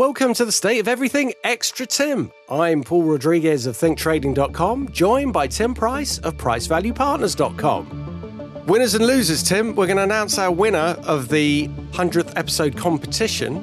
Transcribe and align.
Welcome 0.00 0.32
to 0.32 0.46
the 0.46 0.52
State 0.52 0.78
of 0.78 0.88
Everything 0.88 1.34
Extra 1.44 1.84
Tim. 1.84 2.32
I'm 2.48 2.82
Paul 2.82 3.02
Rodriguez 3.02 3.66
of 3.66 3.76
ThinkTrading.com, 3.76 4.92
joined 4.92 5.34
by 5.34 5.46
Tim 5.46 5.74
Price 5.74 6.16
of 6.20 6.38
PriceValuePartners.com. 6.38 8.64
Winners 8.66 8.94
and 8.94 9.06
losers, 9.06 9.42
Tim. 9.42 9.76
We're 9.76 9.84
going 9.84 9.98
to 9.98 10.04
announce 10.04 10.38
our 10.38 10.50
winner 10.50 10.96
of 11.04 11.28
the 11.28 11.68
100th 11.92 12.32
episode 12.34 12.78
competition. 12.78 13.56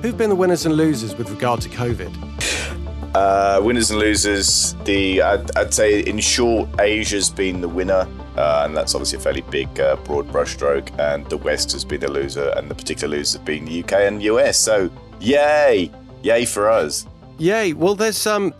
Who've 0.00 0.16
been 0.16 0.30
the 0.30 0.34
winners 0.34 0.64
and 0.64 0.74
losers 0.74 1.14
with 1.14 1.28
regard 1.28 1.60
to 1.60 1.68
COVID? 1.68 3.12
Uh, 3.14 3.60
winners 3.62 3.90
and 3.90 4.00
losers. 4.00 4.72
The 4.84 5.20
I'd, 5.20 5.54
I'd, 5.58 5.74
say, 5.74 6.00
in 6.00 6.20
short, 6.20 6.70
Asia's 6.80 7.28
been 7.28 7.60
the 7.60 7.68
winner, 7.68 8.08
uh, 8.36 8.62
and 8.64 8.76
that's 8.76 8.94
obviously 8.94 9.18
a 9.18 9.20
fairly 9.20 9.42
big, 9.42 9.80
uh, 9.80 9.96
broad 9.96 10.28
brushstroke. 10.28 10.96
And 10.98 11.26
the 11.26 11.36
West 11.36 11.72
has 11.72 11.84
been 11.84 12.00
the 12.00 12.10
loser, 12.10 12.52
and 12.56 12.70
the 12.70 12.74
particular 12.74 13.16
losers 13.16 13.34
have 13.34 13.44
been 13.44 13.64
the 13.64 13.82
UK 13.82 13.92
and 13.92 14.22
US. 14.22 14.58
So, 14.58 14.90
yay, 15.20 15.90
yay 16.22 16.44
for 16.44 16.70
us! 16.70 17.06
Yay! 17.38 17.72
Well, 17.72 17.94
there's 17.94 18.16
some 18.16 18.46
um, 18.46 18.54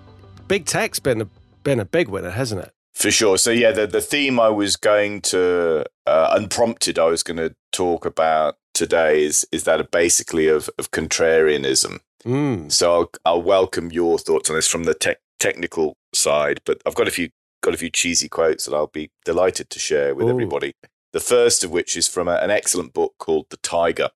big 0.48 0.66
tech's 0.66 0.98
been 0.98 1.22
a, 1.22 1.28
been 1.62 1.80
a 1.80 1.84
big 1.84 2.08
winner, 2.08 2.30
hasn't 2.30 2.62
it? 2.62 2.72
For 2.96 3.10
sure. 3.10 3.36
So 3.36 3.50
yeah, 3.50 3.72
the 3.72 3.86
the 3.86 4.00
theme 4.00 4.40
I 4.40 4.48
was 4.48 4.76
going 4.76 5.20
to 5.22 5.84
uh, 6.06 6.28
unprompted, 6.32 6.98
I 6.98 7.04
was 7.04 7.22
going 7.22 7.36
to 7.36 7.54
talk 7.70 8.06
about 8.06 8.56
today 8.72 9.22
is 9.22 9.46
is 9.52 9.64
that 9.64 9.90
basically 9.90 10.48
of 10.48 10.70
of 10.78 10.90
contrarianism. 10.92 12.00
Mm. 12.24 12.72
So 12.72 12.92
I'll 12.92 13.10
I'll 13.26 13.42
welcome 13.42 13.92
your 13.92 14.18
thoughts 14.18 14.48
on 14.48 14.56
this 14.56 14.66
from 14.66 14.84
the 14.84 14.94
te- 14.94 15.16
technical 15.38 15.98
side, 16.14 16.62
but 16.64 16.80
I've 16.86 16.94
got 16.94 17.06
a 17.06 17.10
few 17.10 17.28
got 17.62 17.74
a 17.74 17.78
few 17.78 17.90
cheesy 17.90 18.28
quotes 18.28 18.64
that 18.64 18.74
I'll 18.74 18.86
be 18.86 19.10
delighted 19.24 19.70
to 19.70 19.78
share 19.78 20.14
with 20.14 20.26
Ooh. 20.26 20.30
everybody. 20.30 20.74
The 21.12 21.20
first 21.20 21.64
of 21.64 21.70
which 21.70 21.96
is 21.96 22.08
from 22.08 22.28
a, 22.28 22.34
an 22.36 22.50
excellent 22.50 22.92
book 22.92 23.14
called 23.18 23.46
The 23.50 23.56
Tiger 23.58 24.10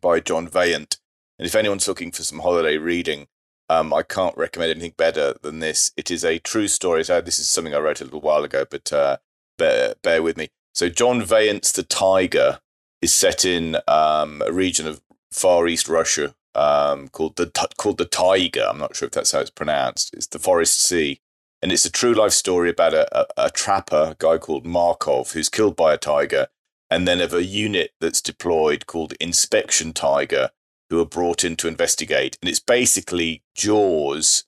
by 0.00 0.20
John 0.20 0.48
Vaillant. 0.48 0.98
And 1.38 1.46
if 1.46 1.54
anyone's 1.54 1.88
looking 1.88 2.12
for 2.12 2.22
some 2.22 2.40
holiday 2.40 2.76
reading, 2.76 3.26
um, 3.68 3.92
I 3.92 4.02
can't 4.02 4.36
recommend 4.36 4.70
anything 4.70 4.94
better 4.96 5.34
than 5.42 5.60
this. 5.60 5.92
It 5.96 6.10
is 6.10 6.24
a 6.24 6.38
true 6.38 6.68
story. 6.68 7.04
So 7.04 7.20
this 7.20 7.38
is 7.38 7.48
something 7.48 7.74
I 7.74 7.78
wrote 7.78 8.00
a 8.00 8.04
little 8.04 8.20
while 8.20 8.44
ago, 8.44 8.64
but 8.68 8.92
uh, 8.92 9.16
bear, 9.58 9.94
bear 10.02 10.22
with 10.22 10.36
me. 10.36 10.48
So 10.74 10.88
John 10.88 11.22
Vaillant's 11.22 11.72
The 11.72 11.82
Tiger 11.82 12.60
is 13.00 13.12
set 13.12 13.44
in 13.44 13.76
um, 13.88 14.42
a 14.46 14.52
region 14.52 14.86
of 14.86 15.00
Far 15.30 15.66
East 15.66 15.88
Russia 15.88 16.34
um, 16.54 17.08
called 17.08 17.36
the 17.36 17.50
called 17.76 17.98
the 17.98 18.04
Taiga. 18.04 18.68
I'm 18.68 18.78
not 18.78 18.94
sure 18.94 19.06
if 19.06 19.12
that's 19.12 19.32
how 19.32 19.40
it's 19.40 19.50
pronounced. 19.50 20.12
It's 20.14 20.26
the 20.26 20.38
Forest 20.38 20.80
Sea, 20.80 21.20
and 21.62 21.70
it's 21.70 21.84
a 21.84 21.90
true 21.90 22.12
life 22.12 22.32
story 22.32 22.68
about 22.68 22.92
a, 22.92 23.18
a, 23.18 23.46
a 23.46 23.50
trapper, 23.50 24.10
a 24.12 24.16
guy 24.18 24.36
called 24.36 24.66
Markov, 24.66 25.32
who's 25.32 25.48
killed 25.48 25.76
by 25.76 25.94
a 25.94 25.98
tiger, 25.98 26.48
and 26.90 27.06
then 27.06 27.20
of 27.20 27.32
a 27.32 27.44
unit 27.44 27.92
that's 28.00 28.20
deployed 28.20 28.86
called 28.86 29.14
Inspection 29.20 29.92
Tiger, 29.92 30.50
who 30.90 31.00
are 31.00 31.06
brought 31.06 31.44
in 31.44 31.56
to 31.56 31.68
investigate. 31.68 32.36
And 32.42 32.50
it's 32.50 32.60
basically 32.60 33.42
Jaws 33.54 34.44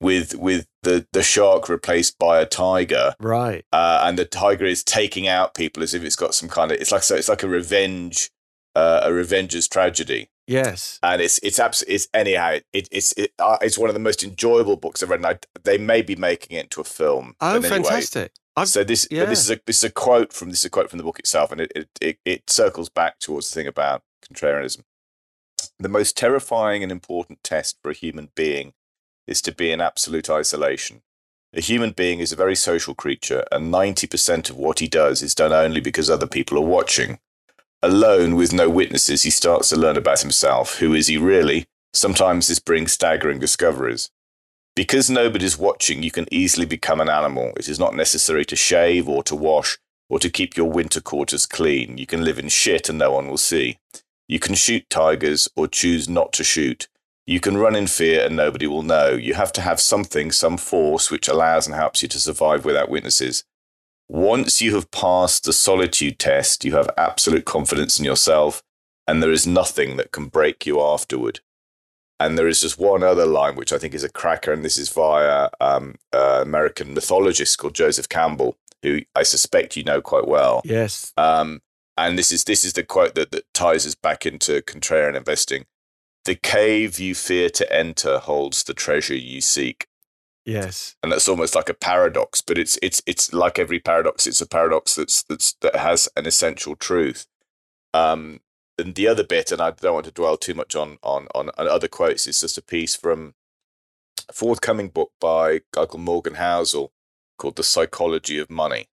with 0.00 0.34
with 0.34 0.66
the, 0.82 1.06
the 1.12 1.22
shark 1.22 1.68
replaced 1.68 2.18
by 2.18 2.40
a 2.40 2.46
tiger, 2.46 3.14
right? 3.18 3.64
Uh, 3.72 4.02
and 4.04 4.18
the 4.18 4.24
tiger 4.24 4.66
is 4.66 4.84
taking 4.84 5.26
out 5.26 5.54
people 5.54 5.82
as 5.82 5.94
if 5.94 6.04
it's 6.04 6.16
got 6.16 6.34
some 6.34 6.48
kind 6.48 6.70
of 6.70 6.78
it's 6.78 6.92
like 6.92 7.02
so 7.02 7.16
it's 7.16 7.28
like 7.28 7.42
a 7.42 7.48
revenge, 7.48 8.30
uh, 8.74 9.00
a 9.04 9.12
revenger's 9.12 9.68
tragedy. 9.68 10.28
Yes, 10.46 10.98
and 11.02 11.22
it's 11.22 11.38
it's 11.38 11.58
absolutely 11.60 11.94
it's 11.94 12.08
anyhow 12.12 12.58
it, 12.72 12.88
it's 12.90 13.12
it, 13.12 13.32
uh, 13.38 13.58
it's 13.60 13.78
one 13.78 13.88
of 13.88 13.94
the 13.94 14.00
most 14.00 14.24
enjoyable 14.24 14.76
books 14.76 15.02
I've 15.02 15.10
read. 15.10 15.20
And 15.20 15.26
I, 15.26 15.38
they 15.62 15.78
may 15.78 16.02
be 16.02 16.16
making 16.16 16.56
it 16.56 16.64
into 16.64 16.80
a 16.80 16.84
film. 16.84 17.36
Oh, 17.40 17.56
anyway, 17.56 17.68
fantastic! 17.68 18.32
I've, 18.56 18.68
so 18.68 18.82
this 18.84 19.06
yeah. 19.10 19.24
this 19.24 19.40
is 19.40 19.50
a 19.50 19.60
this 19.66 19.78
is 19.78 19.84
a 19.84 19.92
quote 19.92 20.32
from 20.32 20.50
this 20.50 20.60
is 20.60 20.64
a 20.66 20.70
quote 20.70 20.90
from 20.90 20.98
the 20.98 21.04
book 21.04 21.18
itself, 21.18 21.52
and 21.52 21.60
it, 21.60 21.72
it 21.74 21.88
it, 22.00 22.18
it 22.24 22.50
circles 22.50 22.88
back 22.88 23.18
towards 23.18 23.50
the 23.50 23.54
thing 23.54 23.66
about 23.66 24.02
contrarianism. 24.28 24.82
The 25.78 25.88
most 25.88 26.16
terrifying 26.16 26.82
and 26.82 26.90
important 26.90 27.42
test 27.44 27.78
for 27.82 27.90
a 27.90 27.94
human 27.94 28.30
being 28.34 28.72
is 29.26 29.40
to 29.42 29.52
be 29.52 29.70
in 29.70 29.80
absolute 29.80 30.28
isolation. 30.28 31.02
A 31.54 31.60
human 31.60 31.90
being 31.90 32.20
is 32.20 32.32
a 32.32 32.36
very 32.36 32.56
social 32.56 32.94
creature, 32.94 33.44
and 33.52 33.72
90% 33.72 34.50
of 34.50 34.56
what 34.56 34.78
he 34.78 34.88
does 34.88 35.22
is 35.22 35.34
done 35.34 35.52
only 35.52 35.80
because 35.80 36.08
other 36.08 36.26
people 36.26 36.56
are 36.58 36.62
watching. 36.62 37.18
Alone 37.84 38.36
with 38.36 38.52
no 38.52 38.70
witnesses, 38.70 39.24
he 39.24 39.30
starts 39.30 39.68
to 39.70 39.76
learn 39.76 39.96
about 39.96 40.20
himself. 40.20 40.78
Who 40.78 40.94
is 40.94 41.08
he 41.08 41.16
really? 41.16 41.66
Sometimes 41.92 42.46
this 42.46 42.60
brings 42.60 42.92
staggering 42.92 43.40
discoveries. 43.40 44.08
Because 44.76 45.10
nobody's 45.10 45.58
watching, 45.58 46.02
you 46.02 46.12
can 46.12 46.32
easily 46.32 46.64
become 46.64 47.00
an 47.00 47.10
animal. 47.10 47.52
It 47.56 47.68
is 47.68 47.80
not 47.80 47.96
necessary 47.96 48.44
to 48.44 48.56
shave 48.56 49.08
or 49.08 49.24
to 49.24 49.34
wash 49.34 49.78
or 50.08 50.20
to 50.20 50.30
keep 50.30 50.56
your 50.56 50.70
winter 50.70 51.00
quarters 51.00 51.44
clean. 51.44 51.98
You 51.98 52.06
can 52.06 52.24
live 52.24 52.38
in 52.38 52.48
shit 52.48 52.88
and 52.88 52.98
no 52.98 53.10
one 53.10 53.28
will 53.28 53.36
see. 53.36 53.78
You 54.28 54.38
can 54.38 54.54
shoot 54.54 54.88
tigers 54.88 55.48
or 55.56 55.66
choose 55.66 56.08
not 56.08 56.32
to 56.34 56.44
shoot. 56.44 56.86
You 57.26 57.40
can 57.40 57.56
run 57.56 57.74
in 57.74 57.88
fear 57.88 58.24
and 58.24 58.36
nobody 58.36 58.68
will 58.68 58.82
know. 58.82 59.10
You 59.10 59.34
have 59.34 59.52
to 59.54 59.60
have 59.60 59.80
something, 59.80 60.30
some 60.30 60.56
force, 60.56 61.10
which 61.10 61.28
allows 61.28 61.66
and 61.66 61.74
helps 61.74 62.00
you 62.02 62.08
to 62.08 62.20
survive 62.20 62.64
without 62.64 62.88
witnesses. 62.88 63.44
Once 64.12 64.60
you 64.60 64.74
have 64.74 64.90
passed 64.90 65.44
the 65.44 65.54
solitude 65.54 66.18
test, 66.18 66.66
you 66.66 66.76
have 66.76 66.90
absolute 66.98 67.46
confidence 67.46 67.98
in 67.98 68.04
yourself, 68.04 68.62
and 69.06 69.22
there 69.22 69.32
is 69.32 69.46
nothing 69.46 69.96
that 69.96 70.12
can 70.12 70.26
break 70.26 70.66
you 70.66 70.82
afterward. 70.82 71.40
And 72.20 72.36
there 72.36 72.46
is 72.46 72.60
just 72.60 72.78
one 72.78 73.02
other 73.02 73.24
line 73.24 73.56
which 73.56 73.72
I 73.72 73.78
think 73.78 73.94
is 73.94 74.04
a 74.04 74.10
cracker, 74.10 74.52
and 74.52 74.62
this 74.62 74.76
is 74.76 74.90
via 74.90 75.48
um, 75.62 75.94
uh, 76.12 76.40
American 76.42 76.92
mythologist 76.92 77.56
called 77.56 77.74
Joseph 77.74 78.10
Campbell, 78.10 78.58
who 78.82 79.00
I 79.16 79.22
suspect 79.22 79.78
you 79.78 79.82
know 79.82 80.02
quite 80.02 80.28
well. 80.28 80.60
Yes. 80.62 81.14
Um, 81.16 81.62
and 81.96 82.18
this 82.18 82.30
is 82.30 82.44
this 82.44 82.64
is 82.64 82.74
the 82.74 82.84
quote 82.84 83.14
that, 83.14 83.30
that 83.30 83.46
ties 83.54 83.86
us 83.86 83.94
back 83.94 84.26
into 84.26 84.60
contrarian 84.60 85.16
investing. 85.16 85.64
The 86.26 86.34
cave 86.34 87.00
you 87.00 87.14
fear 87.14 87.48
to 87.48 87.72
enter 87.72 88.18
holds 88.18 88.62
the 88.64 88.74
treasure 88.74 89.16
you 89.16 89.40
seek. 89.40 89.86
Yes, 90.44 90.96
and 91.02 91.12
that's 91.12 91.28
almost 91.28 91.54
like 91.54 91.68
a 91.68 91.74
paradox, 91.74 92.40
but 92.40 92.58
it's 92.58 92.78
it's 92.82 93.00
it's 93.06 93.32
like 93.32 93.58
every 93.58 93.78
paradox. 93.78 94.26
It's 94.26 94.40
a 94.40 94.46
paradox 94.46 94.96
that's 94.96 95.22
that's 95.22 95.52
that 95.60 95.76
has 95.76 96.08
an 96.16 96.26
essential 96.26 96.74
truth. 96.74 97.26
Um, 97.94 98.40
and 98.78 98.94
the 98.94 99.06
other 99.06 99.24
bit, 99.24 99.52
and 99.52 99.60
I 99.60 99.70
don't 99.70 99.94
want 99.94 100.06
to 100.06 100.12
dwell 100.12 100.36
too 100.36 100.54
much 100.54 100.74
on 100.74 100.98
on 101.02 101.28
on, 101.34 101.50
on 101.56 101.68
other 101.68 101.88
quotes. 101.88 102.26
It's 102.26 102.40
just 102.40 102.58
a 102.58 102.62
piece 102.62 102.96
from 102.96 103.34
a 104.28 104.32
forthcoming 104.32 104.88
book 104.88 105.12
by 105.20 105.60
guy 105.72 105.86
Morgan 105.96 106.34
Housel 106.34 106.90
called 107.38 107.56
"The 107.56 107.62
Psychology 107.62 108.38
of 108.38 108.50
Money." 108.50 108.88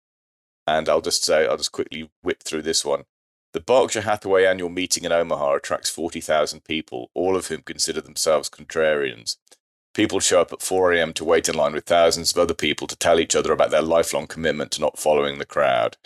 And 0.67 0.87
I'll 0.87 1.01
just 1.01 1.23
say, 1.25 1.47
I'll 1.47 1.57
just 1.57 1.71
quickly 1.71 2.11
whip 2.21 2.43
through 2.43 2.61
this 2.61 2.85
one. 2.85 3.05
The 3.53 3.59
Berkshire 3.59 4.01
Hathaway 4.01 4.45
annual 4.45 4.69
meeting 4.69 5.03
in 5.03 5.11
Omaha 5.11 5.55
attracts 5.55 5.89
40,000 5.89 6.63
people, 6.63 7.09
all 7.15 7.35
of 7.35 7.47
whom 7.47 7.63
consider 7.63 8.01
themselves 8.01 8.51
contrarians. 8.51 9.37
People 9.93 10.19
show 10.19 10.39
up 10.39 10.53
at 10.53 10.61
4 10.61 10.93
a.m. 10.93 11.13
to 11.13 11.25
wait 11.25 11.49
in 11.49 11.55
line 11.55 11.73
with 11.73 11.85
thousands 11.85 12.31
of 12.31 12.37
other 12.37 12.53
people 12.53 12.87
to 12.87 12.95
tell 12.95 13.19
each 13.19 13.35
other 13.35 13.51
about 13.51 13.71
their 13.71 13.81
lifelong 13.81 14.27
commitment 14.27 14.71
to 14.71 14.81
not 14.81 14.99
following 14.99 15.39
the 15.39 15.45
crowd. 15.45 15.97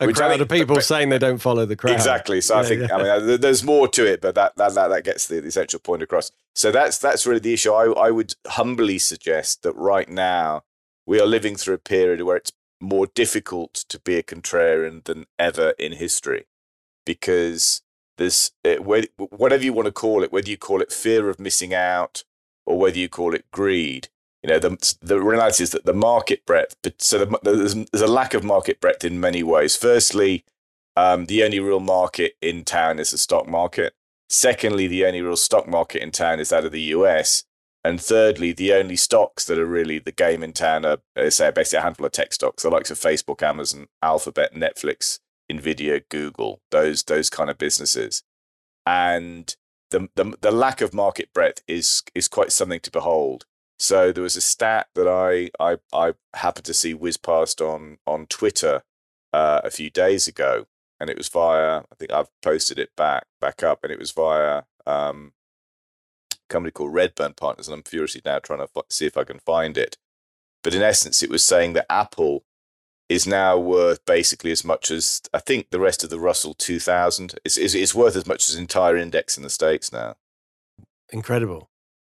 a 0.00 0.06
Which 0.06 0.16
crowd 0.16 0.30
think, 0.30 0.42
of 0.42 0.48
people 0.48 0.76
but, 0.76 0.84
saying 0.84 1.08
they 1.08 1.18
don't 1.18 1.38
follow 1.38 1.66
the 1.66 1.76
crowd. 1.76 1.94
Exactly. 1.94 2.40
So 2.40 2.54
yeah, 2.54 2.60
I 2.60 2.64
think 2.64 2.88
yeah. 2.88 2.94
I 2.94 2.98
mean 2.98 3.30
uh, 3.30 3.36
there's 3.36 3.64
more 3.64 3.88
to 3.88 4.06
it, 4.06 4.20
but 4.20 4.34
that 4.34 4.56
that 4.56 4.74
that, 4.74 4.88
that 4.88 5.04
gets 5.04 5.26
the, 5.26 5.40
the 5.40 5.48
essential 5.48 5.80
point 5.80 6.02
across. 6.02 6.30
So 6.54 6.70
that's 6.70 6.98
that's 6.98 7.26
really 7.26 7.40
the 7.40 7.54
issue. 7.54 7.72
I 7.72 7.92
I 7.92 8.10
would 8.10 8.34
humbly 8.46 8.98
suggest 8.98 9.62
that 9.62 9.74
right 9.74 10.08
now 10.08 10.62
we 11.06 11.20
are 11.20 11.26
living 11.26 11.56
through 11.56 11.74
a 11.74 11.78
period 11.78 12.22
where 12.22 12.36
it's 12.36 12.52
more 12.80 13.06
difficult 13.06 13.74
to 13.88 13.98
be 13.98 14.16
a 14.16 14.22
contrarian 14.22 15.04
than 15.04 15.26
ever 15.38 15.74
in 15.78 15.92
history, 15.92 16.46
because 17.04 17.82
there's 18.20 18.52
whatever 19.30 19.64
you 19.64 19.72
want 19.72 19.86
to 19.86 19.92
call 19.92 20.22
it, 20.22 20.30
whether 20.30 20.50
you 20.50 20.58
call 20.58 20.82
it 20.82 20.92
fear 20.92 21.30
of 21.30 21.40
missing 21.40 21.72
out 21.72 22.22
or 22.66 22.78
whether 22.78 22.98
you 22.98 23.08
call 23.08 23.34
it 23.34 23.50
greed, 23.50 24.08
you 24.42 24.50
know, 24.50 24.58
the 24.58 24.96
the 25.00 25.20
reality 25.20 25.62
is 25.62 25.70
that 25.70 25.86
the 25.86 25.94
market 25.94 26.44
breadth. 26.44 26.76
So 26.98 27.24
the, 27.24 27.38
there's, 27.42 27.74
there's 27.74 28.02
a 28.02 28.06
lack 28.06 28.34
of 28.34 28.44
market 28.44 28.78
breadth 28.78 29.04
in 29.04 29.20
many 29.20 29.42
ways. 29.42 29.74
Firstly, 29.74 30.44
um, 30.96 31.26
the 31.26 31.42
only 31.42 31.60
real 31.60 31.80
market 31.80 32.34
in 32.42 32.64
town 32.64 32.98
is 32.98 33.10
the 33.10 33.18
stock 33.18 33.48
market. 33.48 33.94
Secondly, 34.28 34.86
the 34.86 35.06
only 35.06 35.22
real 35.22 35.36
stock 35.36 35.66
market 35.66 36.02
in 36.02 36.10
town 36.10 36.40
is 36.40 36.50
that 36.50 36.66
of 36.66 36.72
the 36.72 36.92
US. 36.92 37.44
And 37.82 37.98
thirdly, 37.98 38.52
the 38.52 38.74
only 38.74 38.96
stocks 38.96 39.46
that 39.46 39.58
are 39.58 39.64
really 39.64 39.98
the 39.98 40.12
game 40.12 40.42
in 40.42 40.52
town 40.52 40.84
are, 40.84 40.98
uh, 41.16 41.30
say, 41.30 41.50
basically 41.50 41.78
a 41.78 41.82
handful 41.82 42.04
of 42.04 42.12
tech 42.12 42.34
stocks, 42.34 42.62
the 42.62 42.68
likes 42.68 42.90
of 42.90 42.98
Facebook, 42.98 43.42
Amazon, 43.42 43.88
Alphabet, 44.02 44.54
Netflix, 44.54 45.18
Nvidia, 45.50 46.02
Google, 46.08 46.60
those 46.70 47.02
those 47.04 47.30
kind 47.30 47.50
of 47.50 47.58
businesses. 47.58 48.22
And 48.86 49.54
the, 49.90 50.08
the 50.14 50.36
the 50.40 50.50
lack 50.50 50.80
of 50.80 50.94
market 50.94 51.32
breadth 51.32 51.62
is 51.66 52.02
is 52.14 52.28
quite 52.28 52.52
something 52.52 52.80
to 52.80 52.90
behold. 52.90 53.44
So 53.78 54.12
there 54.12 54.22
was 54.22 54.36
a 54.36 54.40
stat 54.40 54.88
that 54.94 55.08
I 55.08 55.50
I, 55.62 55.78
I 55.92 56.14
happened 56.34 56.66
to 56.66 56.74
see 56.74 56.94
whiz 56.94 57.16
past 57.16 57.60
on 57.60 57.98
on 58.06 58.26
Twitter 58.26 58.82
uh, 59.32 59.60
a 59.64 59.70
few 59.70 59.90
days 59.90 60.28
ago, 60.28 60.66
and 60.98 61.10
it 61.10 61.18
was 61.18 61.28
via 61.28 61.78
I 61.80 61.94
think 61.98 62.12
I've 62.12 62.30
posted 62.42 62.78
it 62.78 62.90
back 62.96 63.26
back 63.40 63.62
up, 63.62 63.80
and 63.82 63.92
it 63.92 63.98
was 63.98 64.10
via 64.12 64.62
um, 64.86 65.32
a 66.32 66.36
company 66.48 66.72
called 66.72 66.94
Redburn 66.94 67.34
Partners, 67.34 67.68
and 67.68 67.74
I'm 67.74 67.82
furiously 67.82 68.22
now 68.24 68.38
trying 68.38 68.60
to 68.60 68.68
f- 68.76 68.84
see 68.90 69.06
if 69.06 69.16
I 69.16 69.24
can 69.24 69.38
find 69.40 69.76
it. 69.76 69.96
But 70.62 70.74
in 70.74 70.82
essence, 70.82 71.22
it 71.22 71.30
was 71.30 71.44
saying 71.44 71.72
that 71.72 71.90
Apple 71.90 72.44
is 73.10 73.26
now 73.26 73.58
worth 73.58 74.02
basically 74.06 74.52
as 74.52 74.64
much 74.64 74.90
as 74.90 75.20
I 75.34 75.40
think 75.40 75.70
the 75.70 75.80
rest 75.80 76.04
of 76.04 76.10
the 76.10 76.20
Russell 76.20 76.54
2000. 76.54 77.34
It's, 77.44 77.56
it's, 77.58 77.74
it's 77.74 77.94
worth 77.94 78.14
as 78.16 78.24
much 78.26 78.48
as 78.48 78.54
the 78.54 78.60
entire 78.60 78.96
index 78.96 79.36
in 79.36 79.42
the 79.42 79.50
States 79.50 79.92
now. 79.92 80.14
Incredible. 81.12 81.68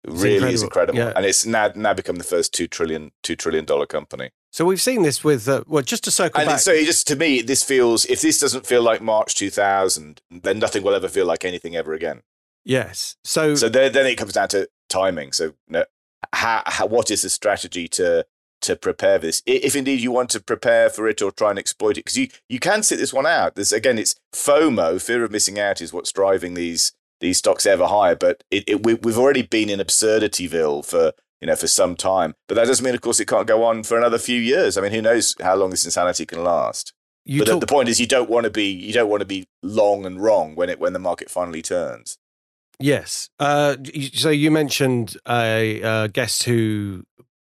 It 0.05 0.11
really 0.11 0.53
is 0.53 0.63
incredible. 0.63 0.97
incredible. 0.97 0.99
Yeah. 0.99 1.13
And 1.17 1.25
it's 1.25 1.45
now, 1.45 1.71
now 1.75 1.93
become 1.93 2.15
the 2.15 2.23
first 2.23 2.53
$2 2.53 2.69
trillion, 2.69 3.11
$2 3.23 3.37
trillion 3.37 3.65
company. 3.87 4.29
So 4.51 4.63
we've 4.63 4.81
seen 4.81 5.01
this 5.01 5.21
with, 5.21 5.49
uh, 5.49 5.65
well, 5.67 5.83
just 5.83 6.05
to 6.05 6.11
circle 6.11 6.39
And 6.39 6.47
back. 6.47 6.59
so 6.59 6.73
just 6.85 7.07
to 7.07 7.17
me, 7.17 7.41
this 7.41 7.61
feels, 7.61 8.05
if 8.05 8.21
this 8.21 8.39
doesn't 8.39 8.65
feel 8.65 8.81
like 8.81 9.01
March 9.01 9.35
2000, 9.35 10.21
then 10.31 10.59
nothing 10.59 10.81
will 10.81 10.95
ever 10.95 11.09
feel 11.09 11.25
like 11.25 11.43
anything 11.43 11.75
ever 11.75 11.93
again. 11.93 12.21
yes. 12.63 13.17
So, 13.25 13.55
So 13.55 13.67
then, 13.67 13.91
then 13.91 14.05
it 14.05 14.15
comes 14.15 14.31
down 14.33 14.47
to 14.49 14.69
timing. 14.87 15.33
So, 15.33 15.45
you 15.45 15.53
know, 15.67 15.85
how, 16.31 16.63
how, 16.67 16.85
what 16.85 17.11
is 17.11 17.23
the 17.23 17.29
strategy 17.29 17.89
to 17.89 18.25
to 18.65 18.75
prepare 18.75 19.19
for 19.19 19.25
this? 19.25 19.41
If 19.45 19.75
indeed 19.75 19.99
you 19.99 20.11
want 20.11 20.29
to 20.31 20.39
prepare 20.39 20.89
for 20.89 21.07
it 21.07 21.21
or 21.21 21.31
try 21.31 21.49
and 21.49 21.59
exploit 21.59 21.97
it, 21.97 22.05
because 22.05 22.17
you 22.17 22.27
you 22.49 22.59
can 22.59 22.83
sit 22.83 22.97
this 22.97 23.13
one 23.13 23.25
out. 23.25 23.55
There's 23.55 23.71
again, 23.71 23.97
it's 23.97 24.15
FOMO, 24.33 25.01
fear 25.01 25.23
of 25.23 25.31
missing 25.31 25.59
out, 25.59 25.81
is 25.81 25.93
what's 25.93 26.11
driving 26.11 26.53
these 26.53 26.91
these 27.21 27.37
stocks 27.37 27.65
ever 27.65 27.87
higher. 27.87 28.15
But 28.15 28.43
it, 28.51 28.63
it, 28.67 28.85
we, 28.85 28.95
we've 28.95 29.17
already 29.17 29.41
been 29.41 29.69
in 29.69 29.79
absurdityville 29.79 30.85
for 30.85 31.13
you 31.41 31.47
know 31.47 31.55
for 31.55 31.67
some 31.67 31.95
time. 31.95 32.35
But 32.47 32.55
that 32.55 32.67
doesn't 32.67 32.83
mean, 32.83 32.95
of 32.95 33.01
course, 33.01 33.19
it 33.19 33.27
can't 33.27 33.47
go 33.47 33.63
on 33.63 33.83
for 33.83 33.97
another 33.97 34.17
few 34.17 34.39
years. 34.39 34.77
I 34.77 34.81
mean, 34.81 34.91
who 34.91 35.01
knows 35.01 35.35
how 35.41 35.55
long 35.55 35.69
this 35.69 35.85
insanity 35.85 36.25
can 36.25 36.43
last? 36.43 36.93
you 37.25 37.39
but 37.39 37.45
the, 37.45 37.51
talk, 37.53 37.61
the 37.61 37.67
point 37.67 37.89
is, 37.89 37.99
you 37.99 38.07
don't 38.07 38.29
want 38.29 38.45
to 38.45 38.49
be 38.49 38.69
you 38.69 38.93
don't 38.93 39.09
want 39.09 39.21
to 39.21 39.25
be 39.25 39.47
long 39.61 40.05
and 40.05 40.21
wrong 40.21 40.55
when 40.55 40.69
it 40.69 40.79
when 40.79 40.93
the 40.93 40.99
market 40.99 41.29
finally 41.29 41.61
turns. 41.61 42.17
yes. 42.79 43.29
Uh, 43.39 43.75
so 44.13 44.29
you 44.29 44.51
mentioned 44.51 45.17
a, 45.27 45.81
uh 45.81 46.07
guest 46.07 46.43
who 46.43 47.03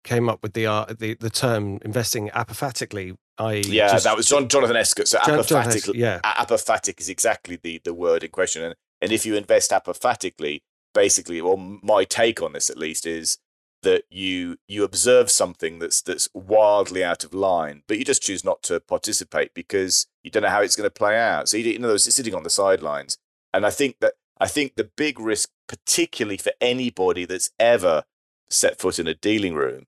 came 0.07 0.31
up 0.31 0.43
with 0.43 0.55
the, 0.55 0.67
uh, 0.67 0.87
the, 0.99 1.15
the 1.15 1.29
term 1.29 1.79
investing 1.85 2.31
apophatically. 2.31 3.17
I 3.39 3.55
Yeah, 3.67 3.99
that 3.99 4.17
was 4.17 4.27
John, 4.27 4.49
Jonathan 4.49 4.77
Escott. 4.77 5.09
So 5.09 5.19
John- 5.27 5.43
John 5.45 5.65
apophatic, 5.65 5.87
Hess, 5.87 5.95
yeah. 5.95 6.21
apophatic 6.25 6.99
is 7.01 7.11
exactly 7.11 7.59
the, 7.63 7.81
the 7.85 7.93
word 7.93 8.25
in 8.25 8.31
question. 8.31 8.63
And, 8.63 8.75
and 9.03 9.13
if 9.13 9.27
you 9.27 9.35
invest 9.35 9.71
apophatically, 9.73 10.63
basically, 10.95 11.43
well, 11.43 11.59
my 11.59 12.05
take 12.05 12.41
on 12.41 12.55
this 12.55 12.71
at 12.71 12.79
least 12.79 13.05
is 13.05 13.37
that 13.83 14.05
you 14.11 14.57
you 14.67 14.83
observe 14.83 15.31
something 15.31 15.79
that's 15.79 16.01
that's 16.01 16.29
wildly 16.35 17.05
out 17.05 17.23
of 17.25 17.35
line, 17.35 17.83
but 17.87 17.99
you 17.99 18.05
just 18.05 18.23
choose 18.23 18.43
not 18.43 18.63
to 18.63 18.81
participate 18.81 19.53
because 19.55 20.07
you 20.25 20.31
don't 20.31 20.43
know 20.43 20.49
how 20.49 20.63
it's 20.63 20.75
going 20.77 20.87
to 20.87 20.91
play 20.91 21.19
out. 21.19 21.49
So 21.49 21.59
you, 21.59 21.73
you 21.73 21.79
know, 21.79 21.95
it's 21.95 22.13
sitting 22.13 22.35
on 22.35 22.43
the 22.43 22.51
sidelines. 22.51 23.19
And 23.53 23.67
I 23.67 23.71
think 23.71 23.97
that 24.01 24.15
I 24.41 24.49
think 24.49 24.75
the 24.75 24.91
big 24.97 25.21
risk, 25.21 25.51
particularly 25.69 26.39
for 26.39 26.53
anybody 26.61 27.27
that's 27.27 27.51
ever 27.61 28.05
set 28.51 28.79
foot 28.79 28.99
in 28.99 29.07
a 29.07 29.15
dealing 29.15 29.55
room, 29.55 29.85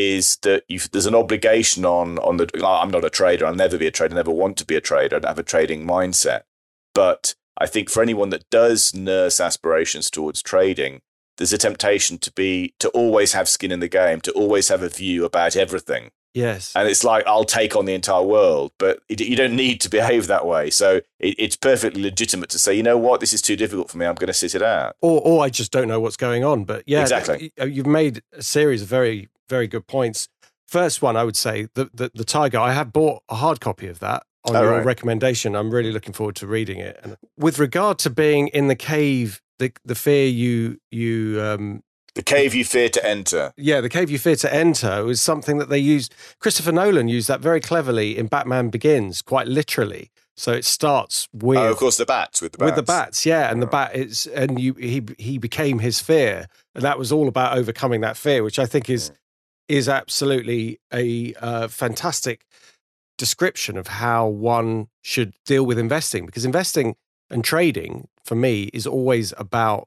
is 0.00 0.36
that 0.42 0.64
there's 0.92 1.06
an 1.06 1.14
obligation 1.14 1.84
on 1.84 2.18
on 2.18 2.36
the. 2.38 2.48
I'm 2.64 2.90
not 2.90 3.04
a 3.04 3.10
trader. 3.10 3.46
I'll 3.46 3.54
never 3.54 3.78
be 3.78 3.86
a 3.86 3.90
trader. 3.90 4.14
I 4.14 4.16
never 4.16 4.30
want 4.30 4.56
to 4.58 4.66
be 4.66 4.76
a 4.76 4.80
trader. 4.80 5.16
I 5.16 5.18
don't 5.20 5.28
have 5.28 5.38
a 5.38 5.42
trading 5.42 5.86
mindset. 5.86 6.42
But 6.94 7.34
I 7.58 7.66
think 7.66 7.90
for 7.90 8.02
anyone 8.02 8.30
that 8.30 8.48
does 8.50 8.94
nurse 8.94 9.40
aspirations 9.40 10.10
towards 10.10 10.42
trading, 10.42 11.02
there's 11.36 11.52
a 11.52 11.58
temptation 11.58 12.18
to 12.18 12.32
be 12.32 12.74
to 12.80 12.88
always 12.90 13.32
have 13.32 13.48
skin 13.48 13.72
in 13.72 13.80
the 13.80 13.88
game, 13.88 14.20
to 14.22 14.32
always 14.32 14.68
have 14.68 14.82
a 14.82 14.88
view 14.88 15.24
about 15.24 15.56
everything. 15.56 16.10
Yes. 16.32 16.72
And 16.76 16.88
it's 16.88 17.02
like 17.02 17.26
I'll 17.26 17.44
take 17.44 17.74
on 17.74 17.86
the 17.86 17.94
entire 17.94 18.22
world, 18.22 18.72
but 18.78 19.00
it, 19.08 19.20
you 19.20 19.36
don't 19.36 19.56
need 19.56 19.80
to 19.80 19.88
behave 19.88 20.28
that 20.28 20.46
way. 20.46 20.70
So 20.70 21.00
it, 21.18 21.34
it's 21.38 21.56
perfectly 21.56 22.02
legitimate 22.02 22.50
to 22.50 22.58
say, 22.58 22.74
you 22.74 22.82
know 22.82 22.96
what, 22.98 23.20
this 23.20 23.32
is 23.32 23.42
too 23.42 23.56
difficult 23.56 23.90
for 23.90 23.98
me. 23.98 24.06
I'm 24.06 24.14
going 24.14 24.28
to 24.28 24.32
sit 24.32 24.54
it 24.54 24.62
out. 24.62 24.94
or, 25.00 25.20
or 25.22 25.44
I 25.44 25.48
just 25.48 25.72
don't 25.72 25.88
know 25.88 25.98
what's 25.98 26.16
going 26.16 26.44
on. 26.44 26.64
But 26.64 26.84
yeah, 26.86 27.02
Exactly. 27.02 27.52
Uh, 27.60 27.64
you've 27.64 27.86
made 27.86 28.22
a 28.32 28.42
series 28.42 28.82
of 28.82 28.88
very, 28.88 29.28
very 29.50 29.66
good 29.66 29.86
points. 29.86 30.28
First 30.66 31.02
one, 31.02 31.16
I 31.16 31.24
would 31.24 31.36
say 31.36 31.66
the, 31.74 31.90
the, 31.92 32.10
the 32.14 32.24
Tiger. 32.24 32.58
I 32.58 32.72
have 32.72 32.92
bought 32.92 33.22
a 33.28 33.34
hard 33.34 33.60
copy 33.60 33.88
of 33.88 33.98
that 33.98 34.22
on 34.44 34.56
Oh, 34.56 34.62
your 34.62 34.70
right. 34.76 34.86
recommendation. 34.86 35.54
I'm 35.56 35.70
really 35.70 35.92
looking 35.92 36.14
forward 36.14 36.36
to 36.36 36.46
reading 36.46 36.78
it. 36.78 36.98
And 37.02 37.16
with 37.36 37.58
regard 37.58 37.98
to 38.00 38.10
being 38.10 38.48
in 38.48 38.68
the 38.68 38.76
cave, 38.76 39.42
the 39.58 39.72
the 39.84 39.94
fear 39.96 40.26
you 40.28 40.78
you 40.90 41.38
um 41.42 41.82
The 42.14 42.22
cave 42.22 42.54
you 42.54 42.64
fear 42.64 42.88
to 42.88 43.04
enter. 43.04 43.52
yeah, 43.56 43.80
the 43.82 43.88
cave 43.90 44.08
you 44.10 44.18
fear 44.18 44.36
to 44.36 44.54
enter 44.54 45.04
was 45.04 45.20
something 45.20 45.58
that 45.58 45.68
they 45.68 45.78
used. 45.78 46.14
Christopher 46.38 46.72
Nolan 46.72 47.08
used 47.08 47.28
that 47.28 47.40
very 47.40 47.60
cleverly 47.60 48.16
in 48.16 48.26
Batman 48.28 48.70
Begins, 48.70 49.20
quite 49.22 49.48
literally. 49.48 50.10
So 50.36 50.52
it 50.52 50.64
starts 50.64 51.28
with 51.34 51.58
Oh, 51.58 51.70
of 51.72 51.76
course, 51.76 51.98
the 51.98 52.06
bats 52.06 52.40
with 52.40 52.52
the 52.52 52.58
bats. 52.58 52.66
with 52.68 52.76
the 52.76 52.82
bats, 52.92 53.26
yeah, 53.26 53.50
and 53.50 53.60
the 53.60 53.66
Oh. 53.66 53.70
bat 53.70 53.94
is, 53.94 54.26
and 54.26 54.58
you 54.58 54.72
he 54.74 55.02
he 55.18 55.36
became 55.38 55.80
his 55.80 56.00
fear, 56.00 56.46
and 56.74 56.82
that 56.84 56.96
was 56.98 57.10
all 57.12 57.28
about 57.28 57.58
overcoming 57.58 58.00
that 58.02 58.16
fear, 58.16 58.42
which 58.42 58.58
I 58.58 58.64
think 58.66 58.88
is 58.88 59.10
is 59.70 59.88
absolutely 59.88 60.80
a 60.92 61.32
uh, 61.34 61.68
fantastic 61.68 62.44
description 63.16 63.78
of 63.78 63.86
how 63.86 64.26
one 64.26 64.88
should 65.02 65.32
deal 65.46 65.64
with 65.64 65.78
investing, 65.78 66.26
because 66.26 66.44
investing 66.44 66.96
and 67.30 67.44
trading 67.44 68.08
for 68.24 68.34
me 68.34 68.64
is 68.72 68.86
always 68.86 69.32
about 69.38 69.86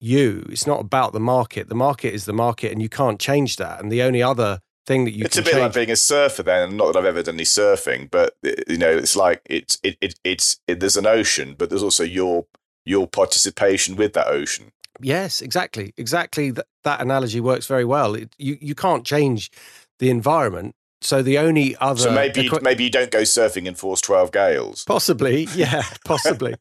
you. 0.00 0.44
It's 0.50 0.66
not 0.66 0.80
about 0.80 1.14
the 1.14 1.20
market. 1.20 1.70
The 1.70 1.74
market 1.74 2.12
is 2.12 2.26
the 2.26 2.34
market, 2.34 2.72
and 2.72 2.82
you 2.82 2.90
can't 2.90 3.18
change 3.18 3.56
that. 3.56 3.80
And 3.80 3.90
the 3.90 4.02
only 4.02 4.22
other 4.22 4.60
thing 4.84 5.04
that 5.04 5.12
you 5.12 5.24
it's 5.24 5.38
a 5.38 5.42
bit 5.42 5.52
change, 5.52 5.62
like 5.62 5.74
being 5.74 5.90
a 5.90 5.96
surfer 5.96 6.42
then 6.42 6.76
not 6.76 6.92
that 6.92 6.98
i've 6.98 7.04
ever 7.04 7.22
done 7.22 7.36
any 7.36 7.44
surfing 7.44 8.10
but 8.10 8.34
uh, 8.44 8.50
you 8.66 8.76
know 8.76 8.90
it's 8.90 9.14
like 9.14 9.40
it's 9.46 9.78
it, 9.84 9.96
it 10.00 10.18
it's 10.24 10.58
it, 10.66 10.80
there's 10.80 10.96
an 10.96 11.06
ocean 11.06 11.54
but 11.56 11.70
there's 11.70 11.84
also 11.84 12.02
your 12.02 12.46
your 12.84 13.06
participation 13.06 13.94
with 13.94 14.12
that 14.12 14.26
ocean 14.26 14.72
Yes, 15.00 15.40
exactly, 15.40 15.94
exactly. 15.96 16.50
That 16.50 16.66
that 16.84 17.00
analogy 17.00 17.40
works 17.40 17.66
very 17.66 17.84
well. 17.84 18.14
It, 18.14 18.34
you 18.38 18.58
you 18.60 18.74
can't 18.74 19.04
change 19.04 19.50
the 19.98 20.10
environment, 20.10 20.74
so 21.00 21.22
the 21.22 21.38
only 21.38 21.76
other 21.76 22.02
so 22.02 22.10
maybe 22.12 22.46
equi- 22.46 22.60
maybe 22.62 22.84
you 22.84 22.90
don't 22.90 23.10
go 23.10 23.22
surfing 23.22 23.66
in 23.66 23.74
force 23.74 24.00
12 24.00 24.32
gales 24.32 24.84
possibly, 24.84 25.44
yeah, 25.54 25.82
possibly. 26.04 26.54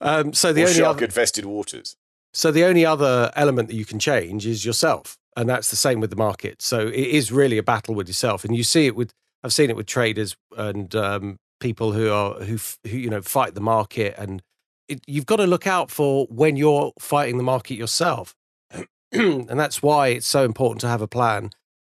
um, 0.00 0.32
so 0.32 0.52
the 0.52 0.62
or 0.62 0.66
only 0.66 0.78
shark 0.78 0.96
other, 0.96 1.04
infested 1.04 1.44
waters 1.44 1.96
so 2.34 2.50
the 2.50 2.64
only 2.64 2.84
other 2.84 3.32
element 3.34 3.68
that 3.68 3.74
you 3.74 3.84
can 3.84 3.98
change 3.98 4.46
is 4.46 4.64
yourself, 4.64 5.18
and 5.36 5.48
that's 5.48 5.70
the 5.70 5.76
same 5.76 6.00
with 6.00 6.10
the 6.10 6.16
market. 6.16 6.60
So 6.62 6.86
it 6.86 6.94
is 6.94 7.32
really 7.32 7.58
a 7.58 7.62
battle 7.62 7.94
with 7.94 8.06
yourself, 8.08 8.44
and 8.44 8.56
you 8.56 8.62
see 8.62 8.86
it 8.86 8.94
with 8.94 9.12
I've 9.42 9.52
seen 9.52 9.70
it 9.70 9.76
with 9.76 9.86
traders 9.86 10.36
and 10.56 10.94
um, 10.94 11.36
people 11.60 11.92
who 11.92 12.10
are 12.12 12.34
who 12.34 12.58
who 12.86 12.96
you 12.96 13.10
know 13.10 13.22
fight 13.22 13.54
the 13.54 13.60
market, 13.60 14.14
and 14.18 14.42
it, 14.88 15.00
you've 15.06 15.26
got 15.26 15.36
to 15.36 15.46
look 15.46 15.66
out 15.66 15.90
for 15.90 16.26
when 16.30 16.56
you're 16.56 16.92
fighting 16.98 17.36
the 17.36 17.42
market 17.42 17.74
yourself, 17.74 18.34
and 19.12 19.48
that's 19.60 19.82
why 19.82 20.08
it's 20.08 20.26
so 20.28 20.44
important 20.44 20.80
to 20.82 20.88
have 20.88 21.02
a 21.02 21.08
plan. 21.08 21.50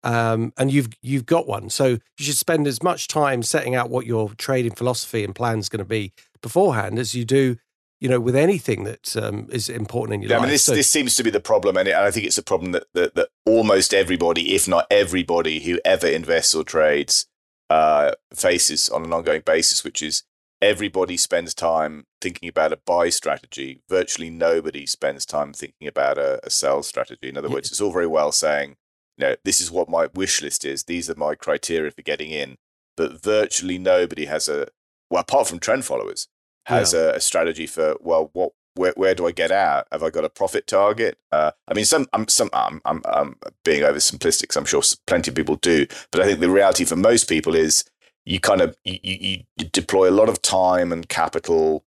Um, 0.03 0.55
and 0.57 0.73
you've 0.73 0.89
you've 1.03 1.27
got 1.27 1.47
one, 1.47 1.69
so 1.69 1.87
you 1.87 2.01
should 2.25 2.37
spend 2.37 2.67
as 2.67 2.83
much 2.83 3.07
time 3.07 3.43
setting 3.43 3.75
out 3.75 3.91
what 3.91 4.07
your 4.07 4.31
trading 4.39 4.73
philosophy 4.75 5.25
and 5.25 5.35
plan 5.35 5.59
is 5.59 5.69
going 5.69 5.81
to 5.81 5.85
be 5.85 6.13
beforehand 6.41 6.99
as 6.99 7.15
you 7.15 7.27
do, 7.27 7.57
you 8.01 8.09
know, 8.09 8.19
with 8.19 8.35
anything 8.35 8.85
that 8.85 9.15
um, 9.17 9.47
is 9.53 9.69
important 9.69 10.15
in 10.15 10.23
your 10.23 10.31
yeah, 10.31 10.37
I 10.37 10.39
life. 10.39 10.47
mean, 10.47 10.53
this, 10.55 10.65
So- 10.65 10.75
this 10.75 10.89
seems 10.89 11.17
to 11.17 11.23
be 11.23 11.29
the 11.29 11.39
problem, 11.41 11.77
and, 11.77 11.87
it, 11.87 11.91
and 11.91 12.03
I 12.05 12.11
think 12.11 12.25
it's 12.25 12.39
a 12.39 12.43
problem 12.43 12.73
that, 12.73 12.85
that, 12.95 13.15
that 13.15 13.29
almost 13.45 13.93
everybody, 13.93 14.55
if 14.55 14.67
not 14.67 14.87
everybody, 14.91 15.61
who 15.61 15.79
ever 15.85 16.07
invests 16.07 16.55
or 16.55 16.65
trades 16.65 17.27
uh, 17.69 18.13
faces 18.35 18.89
on 18.89 19.05
an 19.05 19.13
ongoing 19.13 19.43
basis, 19.45 19.85
which 19.85 20.03
is 20.03 20.23
everybody 20.63 21.17
spends 21.17 21.55
time 21.55 22.05
thinking 22.21 22.49
about 22.49 22.73
a 22.73 22.77
buy 22.77 23.09
strategy. 23.09 23.83
Virtually 23.89 24.31
nobody 24.31 24.87
spends 24.87 25.25
time 25.25 25.53
thinking 25.53 25.89
about 25.89 26.19
a, 26.19 26.41
a 26.45 26.51
sell 26.51 26.83
strategy. 26.83 27.29
In 27.29 27.37
other 27.39 27.49
Yeah. 27.49 27.55
words, 27.55 27.71
it's 27.71 27.81
all 27.81 27.93
very 27.93 28.07
well 28.07 28.33
saying, 28.33 28.77
you 29.17 29.27
know, 29.27 29.37
this 29.45 29.61
is 29.61 29.71
what 29.71 29.89
my 29.89 30.09
wish 30.15 30.43
list 30.43 30.65
is. 30.65 30.85
These 30.85 31.09
are 31.11 31.15
my 31.17 31.35
criteria 31.35 31.91
for 31.91 32.03
getting 32.03 32.31
in. 32.31 32.57
But 32.97 33.23
virtually 33.23 33.79
nobody 33.79 34.27
has 34.27 34.49
a, 34.49 34.69
well, 35.09 35.23
apart 35.23 35.47
from 35.49 35.59
trend 35.59 35.85
followers, 35.85 36.29
has 36.67 36.93
a, 36.95 37.13
a 37.13 37.21
strategy 37.21 37.67
for, 37.67 37.97
well, 38.01 38.31
what 38.33 38.53
where, 38.75 38.93
where 38.97 39.15
do 39.17 39.27
I 39.27 39.33
get 39.33 39.51
out? 39.51 39.89
Have 39.91 40.03
I 40.05 40.11
got 40.11 40.25
a 40.25 40.31
profit 40.31 40.67
target? 40.69 41.19
Uh, 41.33 41.51
I 41.67 41.75
mean, 41.75 41.85
some 41.85 42.07
I'm 42.13 42.29
some 42.29 42.51
I'm, 42.53 42.81
I'm 42.85 43.03
I'm 43.05 43.37
being 43.65 43.83
oversimplistic. 43.83 44.53
So 44.53 44.61
I'm 44.61 44.67
sure 44.67 44.83
plenty 45.09 45.31
of 45.31 45.35
people 45.35 45.57
do, 45.57 45.87
but 46.13 46.21
I 46.21 46.25
think 46.25 46.39
the 46.41 46.49
reality 46.51 46.85
for 46.85 46.95
most 46.97 47.29
people 47.29 47.55
is 47.57 47.85
you 48.25 48.41
kind 48.41 48.61
of 48.61 48.77
you, 48.85 48.99
you, 49.03 49.43
you 49.57 49.65
deploy 49.73 50.09
a 50.09 50.13
lot 50.13 50.29
of 50.29 50.43
time 50.43 50.93
and 50.93 51.09
capital 51.09 51.85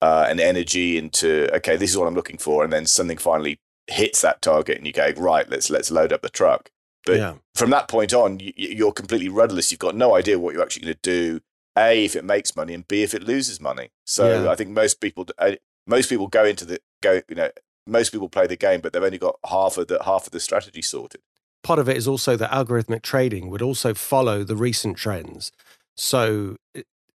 uh, 0.00 0.26
and 0.28 0.40
energy 0.40 0.98
into 0.98 1.54
okay, 1.56 1.76
this 1.76 1.90
is 1.90 1.98
what 1.98 2.06
I'm 2.06 2.14
looking 2.14 2.38
for, 2.38 2.64
and 2.64 2.72
then 2.72 2.86
something 2.86 3.18
finally 3.18 3.60
hits 3.86 4.20
that 4.22 4.42
target, 4.42 4.78
and 4.78 4.86
you 4.86 4.92
go 4.92 5.10
right, 5.16 5.48
let's 5.48 5.70
let's 5.70 5.90
load 5.90 6.12
up 6.12 6.22
the 6.22 6.28
truck. 6.28 6.70
But 7.06 7.16
yeah. 7.16 7.34
from 7.54 7.70
that 7.70 7.88
point 7.88 8.12
on, 8.12 8.38
you, 8.38 8.52
you're 8.56 8.92
completely 8.92 9.28
rudderless. 9.28 9.70
You've 9.70 9.80
got 9.80 9.96
no 9.96 10.14
idea 10.14 10.38
what 10.38 10.54
you're 10.54 10.62
actually 10.62 10.82
going 10.82 10.94
to 10.94 11.00
do. 11.02 11.40
A, 11.76 12.04
if 12.04 12.16
it 12.16 12.24
makes 12.24 12.56
money, 12.56 12.74
and 12.74 12.86
B, 12.86 13.02
if 13.02 13.14
it 13.14 13.22
loses 13.22 13.60
money. 13.60 13.90
So 14.04 14.42
Yeah. 14.42 14.50
I 14.50 14.56
think 14.56 14.70
most 14.70 15.00
people, 15.00 15.26
uh, 15.38 15.52
most 15.86 16.08
people 16.08 16.26
go 16.26 16.44
into 16.44 16.64
the 16.64 16.80
go. 17.02 17.22
You 17.28 17.36
know, 17.36 17.50
most 17.86 18.10
people 18.10 18.28
play 18.28 18.46
the 18.46 18.56
game, 18.56 18.80
but 18.80 18.92
they've 18.92 19.02
only 19.02 19.18
got 19.18 19.38
half 19.48 19.78
of 19.78 19.86
the 19.86 20.02
half 20.04 20.26
of 20.26 20.32
the 20.32 20.40
strategy 20.40 20.82
sorted. 20.82 21.22
part 21.62 21.78
of 21.78 21.88
it 21.88 21.96
is 21.96 22.06
also 22.06 22.36
that 22.36 22.50
algorithmic 22.50 23.02
trading 23.02 23.48
would 23.48 23.62
also 23.62 23.94
follow 23.94 24.44
the 24.44 24.56
recent 24.56 24.96
trends. 24.96 25.50
So 25.98 26.56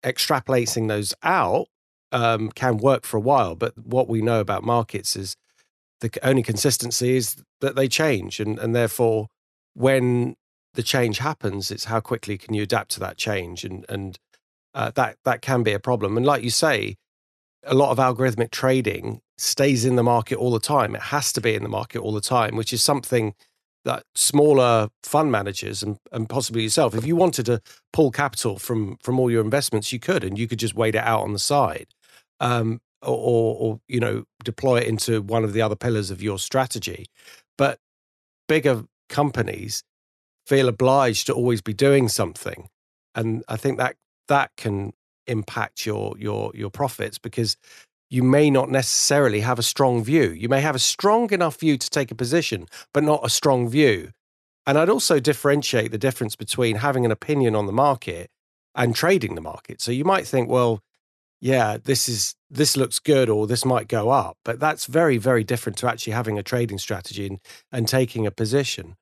extrapolating 0.03 0.87
those 0.87 1.13
out 1.21 1.67
um, 2.11 2.49
can 2.49 2.77
work 2.77 3.05
for 3.05 3.17
a 3.17 3.21
while, 3.21 3.55
but 3.55 3.77
what 3.77 4.07
we 4.07 4.21
know 4.21 4.39
about 4.39 4.63
markets 4.63 5.15
is 5.15 5.35
the 6.01 6.09
only 6.23 6.41
consistency 6.41 7.17
is 7.17 7.35
that 7.59 7.75
they 7.75 7.87
change, 7.87 8.39
and 8.39 8.57
and 8.57 8.73
therefore 8.73 9.27
when 9.73 10.35
the 10.73 10.83
change 10.83 11.17
happens, 11.17 11.71
it's 11.71 11.85
how 11.85 11.99
quickly 11.99 12.37
can 12.37 12.53
you 12.53 12.63
adapt 12.63 12.91
to 12.91 12.99
that 13.01 13.17
change, 13.17 13.65
and 13.65 13.85
and 13.89 14.17
uh, 14.73 14.91
that 14.95 15.17
that 15.25 15.41
can 15.41 15.61
be 15.61 15.73
a 15.73 15.79
problem. 15.79 16.15
And 16.15 16.25
like 16.25 16.41
you 16.41 16.49
say, 16.49 16.95
a 17.65 17.75
lot 17.75 17.91
of 17.91 17.97
algorithmic 17.97 18.51
trading 18.51 19.19
stays 19.37 19.83
in 19.83 19.97
the 19.97 20.03
market 20.03 20.37
all 20.37 20.51
the 20.51 20.59
time. 20.59 20.95
It 20.95 21.01
has 21.01 21.33
to 21.33 21.41
be 21.41 21.53
in 21.53 21.63
the 21.63 21.69
market 21.69 21.99
all 21.99 22.13
the 22.13 22.21
time, 22.21 22.55
which 22.55 22.71
is 22.71 22.81
something 22.81 23.33
that 23.85 24.03
smaller 24.15 24.89
fund 25.03 25.31
managers 25.31 25.81
and, 25.81 25.97
and 26.11 26.29
possibly 26.29 26.63
yourself, 26.63 26.95
if 26.95 27.05
you 27.05 27.15
wanted 27.15 27.45
to 27.45 27.61
pull 27.93 28.11
capital 28.11 28.59
from 28.59 28.97
from 29.01 29.19
all 29.19 29.31
your 29.31 29.43
investments, 29.43 29.91
you 29.91 29.99
could, 29.99 30.23
and 30.23 30.37
you 30.37 30.47
could 30.47 30.59
just 30.59 30.75
wait 30.75 30.95
it 30.95 31.03
out 31.03 31.21
on 31.21 31.33
the 31.33 31.39
side, 31.39 31.87
um, 32.39 32.81
or, 33.01 33.55
or 33.59 33.79
you 33.87 33.99
know 33.99 34.23
deploy 34.43 34.79
it 34.79 34.87
into 34.87 35.21
one 35.21 35.43
of 35.43 35.53
the 35.53 35.61
other 35.61 35.75
pillars 35.75 36.11
of 36.11 36.21
your 36.21 36.39
strategy. 36.39 37.05
But 37.57 37.79
bigger 38.47 38.83
companies 39.07 39.83
feel 40.45 40.67
obliged 40.67 41.27
to 41.27 41.33
always 41.33 41.61
be 41.61 41.73
doing 41.73 42.09
something, 42.09 42.69
and 43.15 43.43
I 43.47 43.57
think 43.57 43.77
that 43.77 43.95
that 44.27 44.51
can 44.57 44.93
impact 45.27 45.85
your 45.85 46.15
your 46.17 46.51
your 46.53 46.69
profits 46.69 47.17
because 47.17 47.55
you 48.09 48.23
may 48.23 48.49
not 48.49 48.69
necessarily 48.69 49.41
have 49.41 49.59
a 49.59 49.63
strong 49.63 50.03
view. 50.03 50.29
You 50.31 50.49
may 50.49 50.61
have 50.61 50.75
a 50.75 50.79
strong 50.79 51.31
enough 51.31 51.59
view 51.59 51.77
to 51.77 51.89
take 51.89 52.11
a 52.11 52.15
position, 52.15 52.65
but 52.93 53.03
not 53.03 53.25
a 53.25 53.29
strong 53.29 53.69
view. 53.69 54.11
And 54.65 54.77
I'd 54.77 54.89
also 54.89 55.19
differentiate 55.19 55.91
the 55.91 55.97
difference 55.97 56.35
between 56.35 56.77
having 56.77 57.05
an 57.05 57.11
opinion 57.11 57.55
on 57.55 57.65
the 57.65 57.71
market 57.71 58.29
and 58.75 58.95
trading 58.95 59.35
the 59.35 59.41
market. 59.41 59.81
So 59.81 59.91
you 59.91 60.03
might 60.03 60.27
think, 60.27 60.49
well, 60.49 60.81
yeah, 61.41 61.77
this 61.81 62.09
is 62.09 62.35
this 62.49 62.75
looks 62.75 62.99
good 62.99 63.29
or 63.29 63.47
this 63.47 63.63
might 63.63 63.87
go 63.87 64.09
up, 64.09 64.37
but 64.43 64.59
that's 64.59 64.85
very 64.85 65.17
very 65.17 65.43
different 65.43 65.77
to 65.77 65.87
actually 65.87 66.13
having 66.13 66.37
a 66.37 66.43
trading 66.43 66.77
strategy 66.77 67.27
and, 67.27 67.39
and 67.71 67.87
taking 67.87 68.27
a 68.27 68.31
position. 68.31 68.95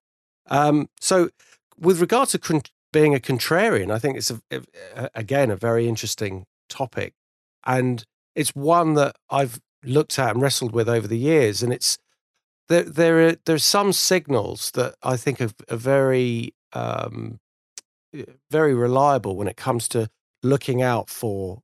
Um, 0.47 0.89
so 1.01 1.29
with 1.79 1.99
regard 1.99 2.29
to 2.29 2.39
con- 2.39 2.61
being 2.93 3.15
a 3.15 3.19
contrarian, 3.19 3.91
I 3.91 3.99
think 3.99 4.17
it's 4.17 4.31
a, 4.31 4.39
a, 4.51 5.09
again 5.15 5.49
a 5.49 5.55
very 5.55 5.87
interesting 5.87 6.45
topic, 6.69 7.13
and 7.65 8.05
it's 8.37 8.55
one 8.55 8.93
that 8.93 9.15
I've 9.31 9.59
looked 9.83 10.19
at 10.19 10.31
and 10.31 10.41
wrestled 10.41 10.71
with 10.71 10.87
over 10.87 11.07
the 11.07 11.17
years, 11.17 11.63
and 11.63 11.73
it's 11.73 11.97
there. 12.69 12.83
There 12.83 13.27
are 13.27 13.35
there's 13.45 13.63
some 13.63 13.91
signals 13.91 14.71
that 14.71 14.95
I 15.01 15.17
think 15.17 15.41
are, 15.41 15.49
are 15.69 15.75
very 15.75 16.53
um, 16.71 17.39
eh, 18.13 18.23
very 18.51 18.75
reliable 18.75 19.35
when 19.35 19.47
it 19.47 19.57
comes 19.57 19.87
to 19.89 20.09
looking 20.43 20.83
out 20.83 21.09
for 21.09 21.63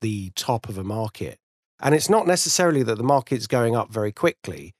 the 0.00 0.30
top 0.34 0.68
of 0.68 0.76
a 0.76 0.84
market, 0.84 1.38
and 1.80 1.94
it's 1.94 2.10
not 2.10 2.26
necessarily 2.26 2.82
that 2.82 2.98
the 2.98 3.04
market's 3.04 3.46
going 3.46 3.76
up 3.76 3.92
very 3.92 4.12
quickly, 4.12 4.74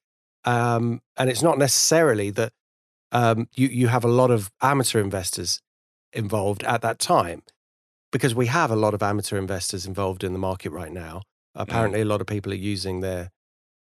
um, 0.44 1.00
and 1.16 1.30
it's 1.30 1.42
not 1.42 1.58
necessarily 1.58 2.30
that 2.30 2.52
um, 3.12 3.46
you 3.54 3.68
you 3.68 3.87
have 3.87 4.04
a 4.04 4.08
lot 4.08 4.32
of 4.32 4.50
amateur 4.60 5.00
investors 5.00 5.62
involved 6.12 6.64
at 6.64 6.82
that 6.82 6.99
time 6.99 7.40
because 8.12 8.35
we 8.35 8.47
have 8.47 8.71
a 8.71 8.76
lot 8.76 8.95
of 8.95 9.02
amateur 9.02 9.38
investors 9.38 9.87
involved 9.87 10.25
in 10.25 10.33
the 10.33 10.38
market 10.38 10.71
right 10.71 10.93
now. 10.93 11.23
Mm. 11.57 11.62
Apparently, 11.62 12.00
mm. 12.00 12.02
a 12.02 12.07
lot 12.07 12.21
of 12.21 12.26
people 12.26 12.52
are 12.52 12.57
using 12.57 13.00
their 13.00 13.31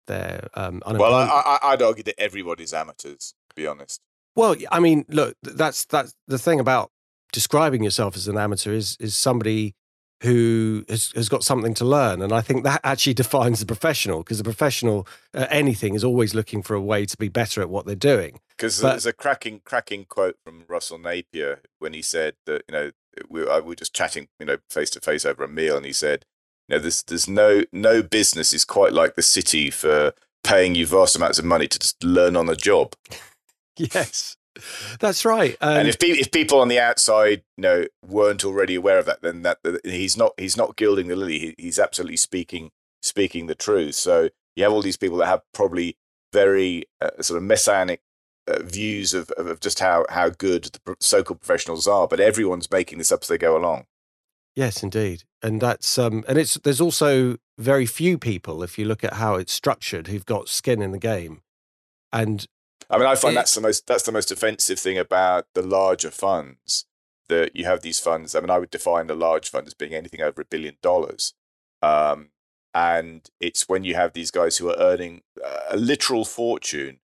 their 0.07 0.49
um, 0.55 0.83
well. 0.87 1.15
I, 1.15 1.59
I, 1.63 1.71
would 1.71 1.83
argue 1.83 2.05
that 2.05 2.21
everybody's 2.21 2.73
amateurs. 2.73 3.35
To 3.51 3.57
be 3.57 3.67
honest. 3.67 4.01
Well, 4.35 4.57
I 4.71 4.81
mean, 4.81 5.05
look, 5.09 5.37
that's 5.43 5.85
that's 5.85 6.15
the 6.27 6.39
thing 6.39 6.61
about 6.61 6.91
describing 7.33 7.83
yourself 7.83 8.17
as 8.17 8.29
an 8.29 8.39
amateur 8.39 8.73
is 8.73 8.97
is 9.01 9.17
somebody 9.17 9.75
who 10.23 10.85
has, 10.89 11.13
has 11.15 11.29
got 11.29 11.45
something 11.45 11.75
to 11.75 11.85
learn. 11.85 12.23
And 12.23 12.33
I 12.33 12.41
think 12.41 12.65
that 12.65 12.81
actually 12.83 13.15
defines 13.25 13.61
the 13.61 13.67
professional 13.67 14.19
because 14.19 14.39
the 14.39 14.45
professional, 14.45 15.07
uh, 15.35 15.47
anything, 15.51 15.95
is 15.95 16.05
always 16.05 16.35
looking 16.35 16.63
for 16.63 16.75
a 16.75 16.81
way 16.81 17.07
to 17.07 17.17
be 17.17 17.29
better 17.29 17.61
at 17.61 17.71
what 17.71 17.87
they're 17.87 17.95
doing. 17.95 18.41
Because 18.51 18.81
there's 18.81 19.07
a 19.07 19.13
cracking, 19.13 19.61
cracking 19.65 20.05
quote 20.05 20.37
from 20.43 20.65
Russell 20.67 20.99
Napier 20.99 21.61
when 21.79 21.93
he 21.93 22.03
said 22.03 22.35
that, 22.47 22.65
you 22.69 22.73
know, 22.73 22.91
we, 23.29 23.45
we 23.45 23.61
were 23.61 23.75
just 23.75 23.95
chatting, 23.95 24.29
you 24.39 24.47
know, 24.47 24.59
face 24.71 24.91
to 24.91 25.01
face 25.01 25.25
over 25.25 25.45
a 25.45 25.49
meal, 25.49 25.77
and 25.77 25.87
he 25.87 25.93
said, 25.93 26.25
you 26.69 26.77
know, 26.77 26.81
there's 26.81 27.03
there's 27.05 27.29
no 27.29 27.63
no 27.73 28.03
business 28.03 28.53
is 28.53 28.65
quite 28.65 28.93
like 28.93 29.15
the 29.15 29.23
city 29.23 29.71
for 29.71 30.13
paying 30.45 30.75
you 30.75 30.87
vast 30.87 31.17
amounts 31.17 31.39
of 31.39 31.45
money 31.45 31.67
to 31.69 31.79
just 31.79 32.03
learn 32.03 32.37
on 32.37 32.47
the 32.47 32.57
job. 32.57 32.95
yes. 33.77 34.37
That's 34.99 35.25
right. 35.25 35.57
Um, 35.61 35.79
and 35.79 35.89
if 35.89 35.99
pe- 35.99 36.09
if 36.09 36.33
people 36.33 36.61
on 36.61 36.69
the 36.69 36.81
outside, 36.81 37.43
you 37.57 37.63
know, 37.63 37.85
weren't 38.05 38.45
already 38.45 38.75
aware 38.75 38.99
of 38.99 39.07
that, 39.07 39.23
then 39.23 39.43
that, 39.43 39.59
that 39.63 39.87
he's 39.87 40.17
not 40.17 40.33
he's 40.37 40.57
not 40.57 40.77
gilding 40.77 41.07
the 41.07 41.17
lily. 41.17 41.39
He, 41.39 41.55
he's 41.59 41.79
absolutely 41.79 42.17
speaking 42.17 42.71
speaking 43.03 43.47
the 43.47 43.55
truth. 43.55 43.95
So 43.95 44.31
you 44.57 44.65
have 44.65 44.73
all 44.73 44.83
these 44.83 44.97
people 44.97 45.19
that 45.19 45.27
have 45.27 45.43
probably 45.55 45.97
very 46.33 46.85
uh, 47.01 47.23
sort 47.23 47.39
of 47.39 47.45
messianic 47.45 48.01
uh, 48.49 48.63
views 48.63 49.15
of, 49.15 49.31
of, 49.33 49.47
of 49.47 49.61
just 49.61 49.81
how 49.81 50.07
how 50.09 50.31
good 50.31 50.65
the 50.85 50.97
so-called 51.01 51.41
professionals 51.41 51.87
are, 51.87 52.09
but 52.09 52.21
everyone's 52.21 52.71
making 52.71 52.99
this 52.99 53.13
up 53.13 53.23
as 53.23 53.29
they 53.29 53.39
go 53.39 53.57
along. 53.57 53.87
Yes, 54.55 54.83
indeed, 54.83 55.23
and 55.43 55.61
that's 55.61 55.99
um, 55.99 56.25
and 56.27 56.39
it's 56.39 56.55
there's 56.55 56.81
also 56.81 57.37
very 57.59 57.87
few 57.87 58.19
people 58.19 58.63
if 58.63 58.79
you 58.79 58.85
look 58.85 59.05
at 59.05 59.15
how 59.15 59.35
it's 59.35 59.53
structured 59.53 60.09
who've 60.09 60.27
got 60.27 60.49
skin 60.49 60.83
in 60.83 60.93
the 60.93 60.99
game, 60.99 61.43
and 62.13 62.47
I 62.91 62.99
mean, 62.99 63.07
I 63.07 63.15
find 63.15 63.35
it, 63.35 63.37
that's 63.37 63.55
the 63.55 63.61
most 63.61 63.87
that's 63.87 64.03
the 64.03 64.13
most 64.13 64.33
offensive 64.33 64.79
thing 64.79 64.99
about 64.99 65.47
the 65.55 65.63
larger 65.63 66.11
funds 66.11 66.87
that 67.29 67.55
you 67.55 67.67
have 67.67 67.83
these 67.83 68.01
funds. 68.01 68.35
I 68.35 68.41
mean, 68.41 68.51
I 68.51 68.59
would 68.59 68.71
define 68.71 69.11
a 69.11 69.15
large 69.15 69.51
fund 69.51 69.67
as 69.67 69.75
being 69.75 69.95
anything 69.95 70.23
over 70.23 70.41
a 70.41 70.47
billion 70.47 70.77
dollars, 70.83 71.35
um, 71.83 72.31
and 72.75 73.29
it's 73.41 73.69
when 73.69 73.85
you 73.85 73.95
have 73.95 74.13
these 74.13 74.31
guys 74.31 74.57
who 74.57 74.71
are 74.71 74.79
earning 74.79 75.23
a 75.71 75.77
literal 75.77 76.25
fortune, 76.25 77.01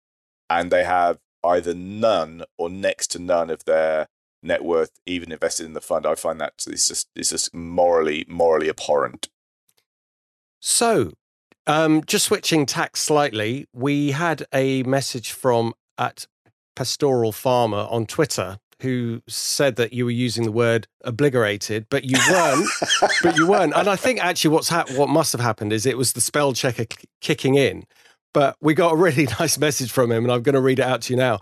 and 0.49 0.70
they 0.70 0.84
have 0.84 1.18
either 1.44 1.75
none 1.75 2.44
or 2.58 2.70
next 2.70 3.08
to 3.08 3.18
none 3.18 3.50
of 3.50 3.64
their 3.64 4.08
net 4.42 4.64
worth 4.64 4.92
even 5.06 5.32
invested 5.32 5.66
in 5.66 5.75
the 5.75 5.80
fund. 5.80 6.06
I 6.06 6.14
find 6.14 6.40
that 6.40 6.54
it's 6.66 6.88
just 6.88 7.08
it's 7.14 7.30
just 7.30 7.54
morally 7.54 8.25
morally 8.28 8.68
abhorrent. 8.68 9.28
So 10.61 11.12
um, 11.66 12.02
just 12.06 12.26
switching 12.26 12.66
tack 12.66 12.96
slightly, 12.96 13.66
we 13.72 14.12
had 14.12 14.44
a 14.52 14.82
message 14.82 15.32
from 15.32 15.75
at 15.99 16.26
Pastoral 16.75 17.32
Farmer 17.32 17.87
on 17.90 18.06
Twitter 18.06 18.58
who 18.80 19.22
said 19.28 19.76
that 19.76 19.92
you 19.92 20.04
were 20.04 20.11
using 20.11 20.44
the 20.44 20.50
word 20.50 20.88
obligated, 21.04 21.87
but 21.88 22.04
you 22.04 22.18
weren't. 22.30 22.68
but 23.22 23.37
you 23.37 23.46
weren't. 23.46 23.72
And 23.76 23.88
I 23.88 23.94
think 23.94 24.22
actually 24.22 24.50
what's 24.50 24.68
ha- 24.68 24.87
what 24.96 25.08
must 25.08 25.30
have 25.30 25.40
happened 25.40 25.72
is 25.72 25.87
it 25.87 25.96
was 25.96 26.14
the 26.14 26.20
spell 26.20 26.52
checker 26.52 26.87
kicking 27.20 27.54
in. 27.54 27.84
But 28.32 28.56
we 28.60 28.74
got 28.74 28.92
a 28.92 28.96
really 28.96 29.24
nice 29.40 29.58
message 29.58 29.90
from 29.90 30.10
him, 30.10 30.24
and 30.24 30.32
I'm 30.32 30.42
going 30.42 30.54
to 30.54 30.60
read 30.60 30.78
it 30.78 30.84
out 30.84 31.02
to 31.02 31.12
you 31.12 31.16
now. 31.16 31.40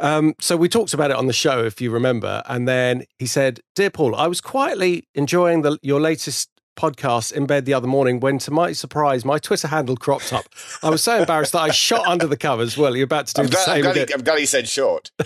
Um, 0.00 0.34
so 0.38 0.56
we 0.56 0.68
talked 0.68 0.94
about 0.94 1.10
it 1.10 1.16
on 1.16 1.26
the 1.26 1.32
show, 1.32 1.64
if 1.64 1.80
you 1.80 1.90
remember, 1.90 2.42
and 2.46 2.68
then 2.68 3.04
he 3.18 3.26
said, 3.26 3.60
"Dear 3.74 3.90
Paul, 3.90 4.14
I 4.14 4.28
was 4.28 4.40
quietly 4.40 5.08
enjoying 5.14 5.62
the, 5.62 5.76
your 5.82 6.00
latest 6.00 6.50
podcast 6.78 7.32
in 7.32 7.46
bed 7.46 7.64
the 7.64 7.74
other 7.74 7.88
morning 7.88 8.20
when, 8.20 8.38
to 8.38 8.52
my 8.52 8.72
surprise, 8.72 9.24
my 9.24 9.38
Twitter 9.38 9.68
handle 9.68 9.96
cropped 9.96 10.32
up. 10.32 10.44
I 10.82 10.90
was 10.90 11.02
so 11.02 11.18
embarrassed 11.18 11.52
that 11.52 11.62
I 11.62 11.70
shot 11.70 12.06
under 12.06 12.26
the 12.26 12.36
covers. 12.36 12.78
Well, 12.78 12.96
you're 12.96 13.04
about 13.04 13.26
to 13.26 13.34
do 13.34 13.42
I'm 13.42 13.48
the 13.48 13.52
glad, 13.52 13.64
same 13.64 13.74
I'm 13.74 13.82
glad, 13.82 13.96
again. 13.96 14.08
He, 14.08 14.14
I'm 14.14 14.22
glad 14.22 14.38
he 14.38 14.46
said 14.46 14.68
short. 14.68 15.10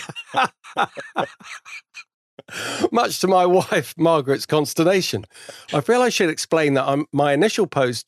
Much 2.90 3.20
to 3.20 3.28
my 3.28 3.44
wife 3.58 3.94
Margaret's 3.98 4.46
consternation, 4.46 5.26
I 5.72 5.82
feel 5.82 6.00
I 6.00 6.08
should 6.08 6.30
explain 6.30 6.74
that 6.74 6.88
I'm, 6.88 7.06
my 7.12 7.34
initial 7.34 7.66
post 7.66 8.06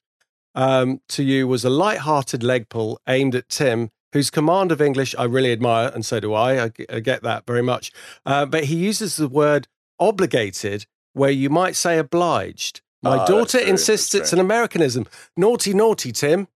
um, 0.54 1.00
to 1.10 1.22
you 1.22 1.48
was 1.48 1.64
a 1.64 1.70
light-hearted 1.70 2.42
leg 2.42 2.68
pull 2.68 3.00
aimed 3.08 3.34
at 3.34 3.48
Tim, 3.48 3.90
whose 4.12 4.30
command 4.30 4.70
of 4.72 4.80
English 4.80 5.14
I 5.18 5.24
really 5.24 5.52
admire, 5.52 5.90
and 5.92 6.04
so 6.06 6.20
do 6.20 6.34
I. 6.34 6.64
I, 6.64 6.70
I 6.88 7.00
get 7.00 7.22
that 7.22 7.46
very 7.46 7.62
much. 7.62 7.92
Uh, 8.24 8.46
but 8.46 8.64
he 8.64 8.76
uses 8.76 9.16
the 9.16 9.28
word 9.28 9.68
obligated, 9.98 10.86
where 11.12 11.30
you 11.30 11.50
might 11.50 11.76
say 11.76 11.98
obliged. 11.98 12.80
My 13.02 13.22
oh, 13.22 13.26
daughter 13.26 13.58
insists 13.58 14.14
it's 14.14 14.32
an 14.32 14.38
Americanism. 14.38 15.06
Naughty, 15.36 15.74
naughty, 15.74 16.10
Tim. 16.10 16.48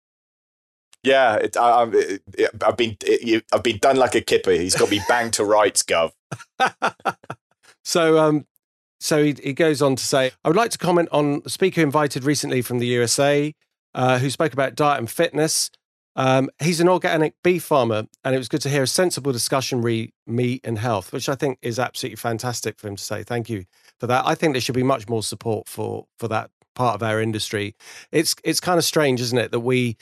Yeah, 1.03 1.35
it, 1.37 1.57
I, 1.57 1.81
have 1.81 2.77
been 2.77 2.97
it, 3.03 3.45
I've 3.53 3.63
been 3.63 3.79
done 3.79 3.97
like 3.97 4.15
a 4.15 4.21
kipper. 4.21 4.53
He's 4.53 4.75
got 4.75 4.91
me 4.91 5.01
banged 5.09 5.35
to 5.35 5.45
rights, 5.45 5.83
Gov. 5.83 6.13
so, 7.85 8.19
um, 8.19 8.47
so 8.99 9.23
he, 9.23 9.37
he 9.43 9.53
goes 9.53 9.81
on 9.83 9.95
to 9.97 10.03
say, 10.03 10.33
I 10.45 10.49
would 10.49 10.57
like 10.57 10.71
to 10.73 10.79
comment 10.79 11.09
on 11.13 11.41
the 11.41 11.51
speaker 11.51 11.83
invited 11.83 12.25
recently 12.25 12.63
from 12.63 12.79
the 12.79 12.87
USA, 12.87 13.55
uh, 13.99 14.19
who 14.21 14.31
spoke 14.31 14.53
about 14.53 14.77
diet 14.77 15.01
and 15.01 15.11
fitness. 15.11 15.71
Um, 16.15 16.51
he's 16.63 16.81
an 16.81 16.89
organic 16.89 17.35
beef 17.43 17.65
farmer, 17.65 18.05
and 18.25 18.35
it 18.35 18.39
was 18.39 18.49
good 18.49 18.61
to 18.63 18.69
hear 18.69 18.85
a 18.85 18.87
sensible 18.87 19.33
discussion 19.33 19.83
re 19.83 20.13
meat 20.27 20.61
and 20.65 20.79
health, 20.79 21.13
which 21.13 21.29
I 21.29 21.35
think 21.35 21.59
is 21.63 21.81
absolutely 21.81 22.17
fantastic 22.17 22.79
for 22.79 22.87
him 22.89 22.97
to 22.97 23.03
say. 23.03 23.25
Thank 23.25 23.51
you 23.51 23.65
for 23.99 24.07
that. 24.07 24.25
I 24.25 24.37
think 24.37 24.55
there 24.55 24.61
should 24.61 24.77
be 24.77 24.85
much 24.85 25.09
more 25.09 25.23
support 25.23 25.69
for 25.69 26.07
for 26.17 26.29
that 26.29 26.51
part 26.77 26.95
of 26.95 27.03
our 27.03 27.21
industry. 27.21 27.75
It's 28.13 28.37
it's 28.45 28.61
kind 28.61 28.79
of 28.79 28.85
strange, 28.85 29.21
isn't 29.21 29.37
it, 29.39 29.51
that 29.51 29.61
we 29.61 29.97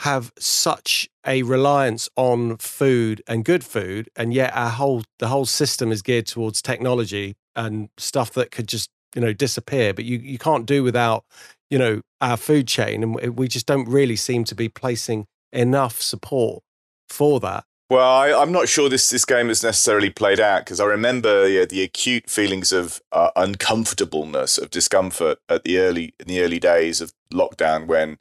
have 0.00 0.32
such 0.38 1.08
a 1.26 1.42
reliance 1.42 2.08
on 2.16 2.56
food 2.56 3.22
and 3.26 3.44
good 3.44 3.62
food, 3.62 4.08
and 4.16 4.32
yet 4.32 4.54
our 4.54 4.70
whole 4.70 5.02
the 5.18 5.28
whole 5.28 5.46
system 5.46 5.92
is 5.92 6.00
geared 6.00 6.26
towards 6.26 6.62
technology 6.62 7.36
and 7.54 7.90
stuff 7.98 8.32
that 8.32 8.50
could 8.50 8.68
just 8.68 8.88
you 9.14 9.20
know 9.20 9.34
disappear. 9.34 9.92
But 9.92 10.06
you 10.06 10.18
you 10.18 10.38
can't 10.38 10.64
do 10.64 10.82
without 10.82 11.24
you 11.70 11.78
know 11.78 12.00
our 12.20 12.36
food 12.36 12.66
chain, 12.66 13.02
and 13.02 13.38
we 13.38 13.48
just 13.48 13.66
don't 13.66 13.88
really 13.88 14.16
seem 14.16 14.44
to 14.44 14.54
be 14.54 14.68
placing 14.68 15.26
enough 15.52 16.00
support 16.00 16.62
for 17.08 17.40
that. 17.40 17.64
Well, 17.90 18.06
I, 18.06 18.42
am 18.42 18.52
not 18.52 18.68
sure 18.68 18.90
this 18.90 19.08
this 19.08 19.24
game 19.24 19.48
has 19.48 19.62
necessarily 19.62 20.10
played 20.10 20.40
out 20.40 20.66
because 20.66 20.78
I 20.78 20.84
remember 20.84 21.48
yeah, 21.48 21.64
the 21.64 21.82
acute 21.82 22.28
feelings 22.28 22.70
of 22.70 23.00
uh, 23.12 23.30
uncomfortableness, 23.34 24.58
of 24.58 24.70
discomfort 24.70 25.38
at 25.48 25.64
the 25.64 25.78
early 25.78 26.14
in 26.20 26.26
the 26.28 26.42
early 26.42 26.58
days 26.58 27.00
of 27.00 27.14
lockdown 27.32 27.86
when 27.86 28.18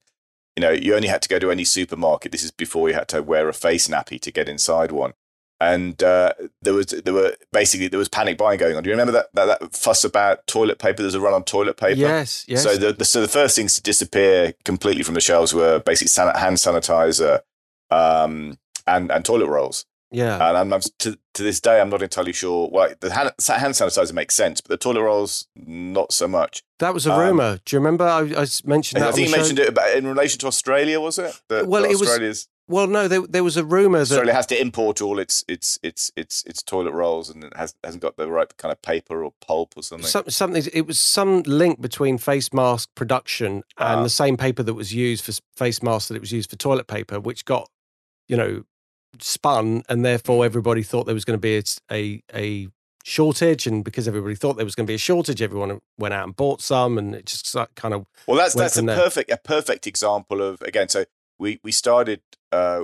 you 0.56 0.62
know 0.62 0.72
you 0.72 0.96
only 0.96 1.10
had 1.10 1.22
to 1.24 1.30
go 1.30 1.38
to 1.40 1.52
any 1.52 1.66
supermarket. 1.66 2.32
This 2.32 2.44
is 2.44 2.52
before 2.52 2.88
you 2.88 2.96
had 2.96 3.10
to 3.10 3.22
wear 3.22 3.50
a 3.50 3.54
face 3.54 3.90
nappy 3.90 4.22
to 4.22 4.32
get 4.32 4.48
inside 4.48 4.94
one, 4.94 5.14
and 5.60 6.02
uh, 6.04 6.34
there 6.62 6.74
was 6.74 6.88
there 6.88 7.14
were 7.14 7.36
basically 7.52 7.88
there 7.88 8.00
was 8.00 8.10
panic 8.10 8.38
buying 8.38 8.60
going 8.60 8.76
on. 8.76 8.84
Do 8.84 8.90
you 8.90 8.94
remember 8.94 9.14
that, 9.14 9.28
that, 9.34 9.60
that 9.60 9.76
fuss 9.76 10.04
about 10.04 10.46
toilet 10.48 10.80
paper? 10.80 11.02
There's 11.02 11.16
a 11.16 11.22
run 11.22 11.34
on 11.34 11.44
toilet 11.44 11.78
paper. 11.78 12.00
Yes, 12.00 12.46
yes. 12.48 12.64
So 12.64 12.78
the, 12.78 12.94
the 12.94 13.06
so 13.06 13.22
the 13.22 13.28
first 13.28 13.56
things 13.56 13.76
to 13.76 13.82
disappear 13.82 14.54
completely 14.66 15.04
from 15.04 15.16
the 15.16 15.22
shelves 15.22 15.54
were 15.54 15.80
basically 15.80 16.10
san- 16.10 16.36
hand 16.36 16.58
sanitizer. 16.58 17.42
Um, 17.90 18.58
and, 18.86 19.12
and 19.12 19.24
toilet 19.24 19.48
rolls. 19.48 19.86
Yeah. 20.12 20.36
And 20.36 20.58
I'm, 20.58 20.74
I'm, 20.74 20.82
to, 21.00 21.18
to 21.34 21.44
this 21.44 21.60
day, 21.60 21.82
I'm 21.82 21.90
not 21.90 22.02
entirely 22.02 22.34
sure. 22.34 22.70
Well, 22.72 22.94
the 23.00 23.14
hand, 23.14 23.32
hand 23.46 23.74
sanitizer 23.74 24.14
makes 24.14 24.36
sense, 24.36 24.62
but 24.62 24.70
the 24.70 24.78
toilet 24.78 25.04
rolls, 25.04 25.48
not 25.56 26.14
so 26.14 26.28
much. 26.28 26.64
That 26.80 26.94
was 26.94 27.06
a 27.06 27.14
um, 27.14 27.20
rumor. 27.20 27.60
Do 27.66 27.76
you 27.76 27.80
remember 27.80 28.06
I, 28.06 28.22
I 28.22 28.46
mentioned 28.64 29.02
that? 29.02 29.10
I 29.10 29.12
think 29.12 29.28
you 29.28 29.36
mentioned 29.36 29.60
it 29.60 29.70
about, 29.70 29.96
in 29.96 30.08
relation 30.08 30.40
to 30.40 30.48
Australia, 30.48 31.02
was 31.02 31.20
it? 31.20 31.40
That, 31.50 31.68
well, 31.68 31.84
that 31.84 31.92
it 31.92 32.00
was. 32.00 32.48
Well, 32.70 32.88
no, 32.88 33.08
there, 33.08 33.22
there 33.22 33.44
was 33.46 33.56
a 33.56 33.64
rumor 33.64 34.00
that 34.00 34.12
Australia 34.12 34.34
has 34.34 34.46
to 34.48 34.60
import 34.60 35.02
all 35.02 35.20
its 35.20 35.46
its 35.48 35.80
its 35.84 36.12
its 36.18 36.44
its 36.44 36.62
toilet 36.62 36.92
rolls, 36.92 37.30
and 37.30 37.46
it 37.46 37.56
has 37.56 37.76
hasn't 37.82 38.02
got 38.02 38.18
the 38.18 38.28
right 38.28 38.56
kind 38.58 38.74
of 38.74 38.82
paper 38.82 39.24
or 39.24 39.34
pulp 39.40 39.74
or 39.78 39.84
something. 39.84 40.08
Some, 40.08 40.30
something. 40.30 40.64
It 40.74 40.86
was 40.86 41.00
some 41.00 41.44
link 41.44 41.80
between 41.80 42.18
face 42.18 42.52
mask 42.52 42.90
production 42.94 43.64
and 43.78 44.00
uh, 44.00 44.04
the 44.04 44.10
same 44.10 44.36
paper 44.36 44.64
that 44.64 44.74
was 44.74 44.94
used 44.94 45.24
for 45.24 45.32
face 45.56 45.82
masks 45.82 46.10
that 46.10 46.16
it 46.16 46.22
was 46.22 46.34
used 46.34 46.50
for 46.50 46.58
toilet 46.58 46.88
paper, 46.88 47.22
which 47.22 47.46
got 47.46 47.70
you 48.28 48.36
know 48.36 48.64
spun, 49.20 49.84
and 49.88 50.04
therefore 50.04 50.44
everybody 50.44 50.84
thought 50.84 51.06
there 51.06 51.16
was 51.16 51.26
going 51.26 51.40
to 51.40 51.42
be 51.42 51.58
a, 51.58 51.64
a, 51.90 52.22
a 52.34 52.68
shortage, 53.06 53.66
and 53.66 53.86
because 53.86 54.08
everybody 54.10 54.36
thought 54.36 54.58
there 54.58 54.66
was 54.66 54.76
going 54.76 54.86
to 54.86 54.92
be 54.92 54.96
a 54.96 55.00
shortage, 55.00 55.42
everyone 55.42 55.80
went 55.98 56.14
out 56.14 56.26
and 56.26 56.36
bought 56.36 56.62
some, 56.62 56.98
and 56.98 57.16
it 57.16 57.28
just 57.28 57.56
kind 57.76 57.94
of 57.94 58.06
well, 58.28 58.38
that's 58.38 58.54
that's 58.54 58.78
a 58.78 58.82
there. 58.82 58.98
perfect 58.98 59.32
a 59.32 59.38
perfect 59.38 59.88
example 59.88 60.42
of 60.42 60.62
again. 60.62 60.90
So 60.90 61.06
we 61.40 61.60
we 61.64 61.72
started 61.72 62.22
uh, 62.52 62.84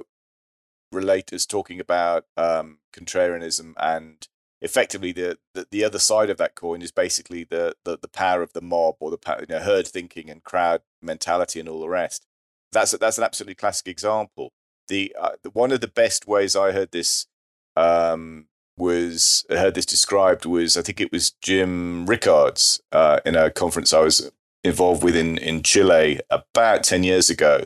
relators 0.93 1.47
talking 1.47 1.79
about 1.79 2.25
um, 2.37 2.79
contrarianism 2.93 3.73
and 3.77 4.27
effectively 4.61 5.11
the, 5.11 5.37
the, 5.53 5.67
the 5.71 5.83
other 5.83 5.99
side 5.99 6.29
of 6.29 6.37
that 6.37 6.55
coin 6.55 6.81
is 6.81 6.91
basically 6.91 7.43
the 7.43 7.75
the, 7.83 7.97
the 7.97 8.07
power 8.07 8.41
of 8.41 8.53
the 8.53 8.61
mob 8.61 8.95
or 8.99 9.11
the 9.11 9.37
you 9.39 9.55
know, 9.55 9.59
herd 9.61 9.87
thinking 9.87 10.29
and 10.29 10.43
crowd 10.43 10.81
mentality 11.01 11.59
and 11.59 11.69
all 11.69 11.79
the 11.79 11.89
rest. 11.89 12.25
That's 12.71 12.91
that's 12.91 13.17
an 13.17 13.23
absolutely 13.23 13.55
classic 13.55 13.87
example 13.87 14.51
the, 14.87 15.15
uh, 15.19 15.31
the 15.43 15.49
one 15.49 15.71
of 15.71 15.81
the 15.81 15.87
best 15.87 16.27
ways 16.27 16.55
I 16.55 16.71
heard 16.71 16.91
this 16.91 17.27
um, 17.75 18.47
was 18.77 19.45
heard 19.49 19.75
this 19.75 19.85
described 19.85 20.45
was 20.45 20.77
I 20.77 20.81
think 20.81 20.99
it 20.99 21.11
was 21.11 21.31
Jim 21.41 22.05
Rickards 22.05 22.81
uh, 22.91 23.19
in 23.25 23.35
a 23.35 23.51
conference 23.51 23.93
I 23.93 24.01
was 24.01 24.31
involved 24.63 25.03
with 25.03 25.15
in 25.15 25.37
in 25.37 25.63
Chile 25.63 26.19
about 26.29 26.83
ten 26.83 27.03
years 27.03 27.29
ago, 27.29 27.63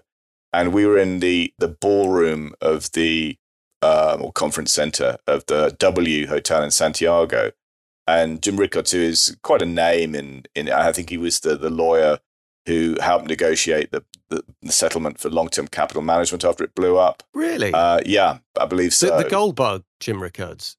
and 0.57 0.73
we 0.73 0.85
were 0.87 0.97
in 0.97 1.19
the 1.19 1.53
the 1.59 1.67
ballroom 1.67 2.53
of 2.61 2.91
the 2.93 3.37
um, 3.83 4.23
or 4.23 4.31
conference 4.31 4.73
center 4.73 5.17
of 5.27 5.45
the 5.45 5.75
W 5.77 6.27
Hotel 6.27 6.63
in 6.63 6.71
Santiago, 6.71 7.51
and 8.07 8.41
Jim 8.41 8.57
Rickards, 8.57 8.91
who 8.91 8.99
is 8.99 9.37
quite 9.43 9.61
a 9.61 9.67
name 9.67 10.15
in 10.15 10.45
in 10.55 10.69
I 10.69 10.91
think 10.91 11.11
he 11.11 11.17
was 11.17 11.41
the 11.41 11.55
the 11.55 11.69
lawyer 11.69 12.19
who 12.65 12.97
helped 12.99 13.27
negotiate 13.27 13.91
the, 13.91 14.03
the, 14.29 14.43
the 14.61 14.71
settlement 14.71 15.19
for 15.19 15.29
long 15.29 15.47
term 15.47 15.67
capital 15.67 16.01
management 16.01 16.43
after 16.43 16.63
it 16.63 16.75
blew 16.75 16.97
up. 16.97 17.23
Really? 17.33 17.71
Uh, 17.71 18.01
yeah, 18.05 18.39
I 18.59 18.65
believe 18.65 18.93
so. 18.93 19.15
The, 19.15 19.23
the 19.23 19.29
gold 19.29 19.55
bug, 19.55 19.83
Jim 19.99 20.21
Rickards. 20.21 20.76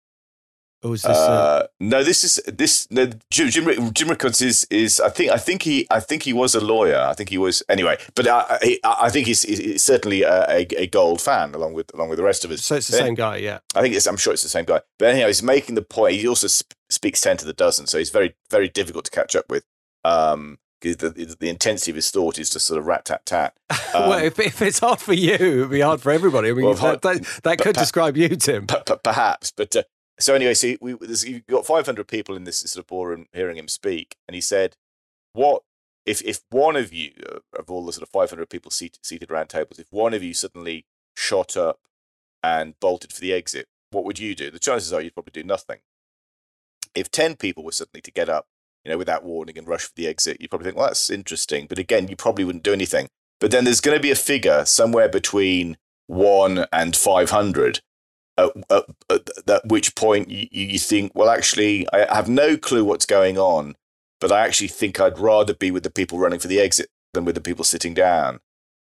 Or 0.83 0.91
was 0.91 1.03
this? 1.03 1.17
Uh, 1.17 1.31
uh... 1.31 1.67
no, 1.81 2.05
this 2.05 2.23
is 2.23 2.41
this. 2.47 2.89
No, 2.91 3.11
Jim, 3.31 3.51
Jim, 3.51 3.69
is 3.69 4.67
is. 4.71 5.01
I 5.01 5.09
think 5.09 5.33
I 5.33 5.37
think 5.37 5.63
he 5.63 5.87
I 5.91 5.99
think 5.99 6.23
he 6.23 6.33
was 6.33 6.55
a 6.55 6.61
lawyer. 6.61 6.99
I 6.99 7.15
think 7.15 7.31
he 7.31 7.39
was 7.39 7.65
anyway. 7.69 7.99
But 8.15 8.29
I 8.29 8.79
I, 8.85 8.97
I 9.03 9.11
think 9.11 9.27
he's, 9.27 9.43
he's 9.43 9.83
certainly 9.83 10.23
a, 10.23 10.49
a, 10.49 10.67
a, 10.77 10.87
gold 10.87 11.21
fan 11.21 11.55
along 11.55 11.75
with 11.75 11.93
along 11.95 12.11
with 12.11 12.19
the 12.19 12.25
rest 12.25 12.45
of 12.45 12.53
us. 12.53 12.65
So 12.65 12.77
it's 12.77 12.87
the 12.87 12.97
same 12.97 13.15
guy, 13.15 13.39
yeah. 13.39 13.59
I 13.75 13.83
think 13.83 13.95
it's. 13.97 14.07
I'm 14.07 14.17
sure 14.17 14.33
it's 14.33 14.45
the 14.45 14.49
same 14.49 14.67
guy. 14.67 14.81
But 14.99 15.09
anyhow, 15.09 15.27
he's 15.27 15.43
making 15.43 15.75
the 15.75 15.83
point. 15.83 16.15
He 16.15 16.29
also 16.29 16.47
sp- 16.47 16.79
speaks 16.89 17.21
ten 17.21 17.37
to 17.39 17.45
the 17.45 17.53
dozen, 17.53 17.89
so 17.89 17.99
he's 17.99 18.11
very 18.11 18.37
very 18.49 18.69
difficult 18.69 19.05
to 19.07 19.11
catch 19.11 19.35
up 19.35 19.51
with. 19.51 19.65
Um, 20.05 20.59
because 20.81 20.99
the, 20.99 21.37
the 21.41 21.49
intensity 21.49 21.91
of 21.91 21.97
his 21.97 22.11
thought 22.13 22.39
is 22.39 22.51
just 22.51 22.67
sort 22.67 22.79
of 22.79 22.87
rat 22.87 23.05
tat 23.05 23.27
tat. 23.27 23.57
Um, 23.95 24.11
well, 24.11 24.23
if, 24.23 24.39
if 24.39 24.61
it's 24.61 24.81
hard 24.81 25.01
for 25.01 25.15
you, 25.15 25.33
it'd 25.33 25.71
be 25.71 25.81
hard 25.81 26.03
for 26.03 26.13
everybody. 26.13 26.51
I 26.51 26.53
mean, 26.53 26.67
well, 26.67 26.75
that, 26.75 27.01
that, 27.01 27.41
that 27.43 27.59
could 27.59 27.75
describe 27.75 28.19
you, 28.19 28.29
Tim. 28.29 28.67
perhaps, 28.67 29.51
but 29.51 29.75
uh, 29.75 29.83
so 30.19 30.35
anyway, 30.35 30.55
so 30.55 30.75
we 30.81 30.97
you've 31.01 31.47
got 31.47 31.67
500 31.67 32.07
people 32.07 32.37
in 32.37 32.45
this 32.45 32.61
sort 32.61 32.83
of 32.83 32.87
ballroom 32.87 33.27
hearing 33.33 33.57
him 33.57 33.69
speak, 33.69 34.17
and 34.27 34.35
he 34.35 34.41
said, 34.41 34.77
"What 35.33 35.63
if 36.07 36.23
if 36.23 36.41
one 36.51 36.77
of 36.77 36.93
you 36.93 37.13
uh, 37.31 37.39
of 37.59 37.71
all 37.71 37.85
the 37.85 37.93
sort 37.93 38.03
of 38.03 38.09
500 38.11 38.49
people 38.49 38.71
seated, 38.71 39.05
seated 39.05 39.31
around 39.31 39.49
tables, 39.49 39.79
if 39.79 39.93
one 39.93 40.15
of 40.15 40.23
you 40.23 40.35
suddenly 40.35 40.87
shot 41.17 41.57
up 41.57 41.81
and 42.43 42.79
bolted 42.81 43.13
for 43.13 43.21
the 43.21 43.33
exit, 43.33 43.69
what 43.91 44.05
would 44.05 44.19
you 44.19 44.35
do? 44.35 44.51
The 44.51 44.59
chances 44.59 44.93
are 44.93 45.01
you'd 45.01 45.15
probably 45.15 45.33
do 45.33 45.47
nothing. 45.47 45.79
If 46.95 47.11
10 47.11 47.37
people 47.37 47.65
were 47.65 47.73
suddenly 47.73 48.01
to 48.03 48.11
get 48.11 48.29
up 48.29 48.47
you 48.85 48.91
know, 48.95 48.99
without 48.99 49.25
warning 49.25 49.59
and 49.59 49.69
rush 49.69 49.85
for 49.85 49.93
the 49.97 50.07
exit, 50.07 50.39
you'd 50.41 50.51
probably 50.51 50.67
think, 50.67 50.77
well, 50.77 50.87
that's 50.87 51.11
interesting. 51.11 51.67
But 51.67 51.79
again, 51.79 52.09
you 52.09 52.17
probably 52.17 52.45
wouldn't 52.45 52.65
do 52.65 52.73
anything. 52.73 53.09
But 53.41 53.51
then 53.51 53.65
there's 53.65 53.81
going 53.81 53.97
to 53.97 54.03
be 54.03 54.11
a 54.11 54.17
figure 54.17 54.65
somewhere 54.65 55.09
between 55.09 55.77
one 56.07 56.65
and 56.73 56.97
500 56.97 57.81
at, 58.39 58.51
at, 59.11 59.31
at, 59.49 59.67
which 59.67 59.95
point 59.95 60.31
you, 60.31 60.47
you 60.51 60.79
think, 60.79 61.13
well, 61.15 61.29
actually, 61.29 61.87
I 61.93 62.15
have 62.15 62.29
no 62.29 62.57
clue 62.57 62.85
what's 62.85 63.07
going 63.07 63.37
on, 63.37 63.77
but 64.21 64.33
I 64.33 64.47
actually 64.47 64.69
think 64.69 65.01
I'd 65.01 65.19
rather 65.19 65.55
be 65.55 65.71
with 65.71 65.83
the 65.83 65.91
people 65.91 66.19
running 66.19 66.39
for 66.39 66.49
the 66.49 66.61
exit 66.61 66.89
than 67.15 67.25
with 67.25 67.35
the 67.35 67.41
people 67.41 67.65
sitting 67.65 67.95
down. 67.95 68.41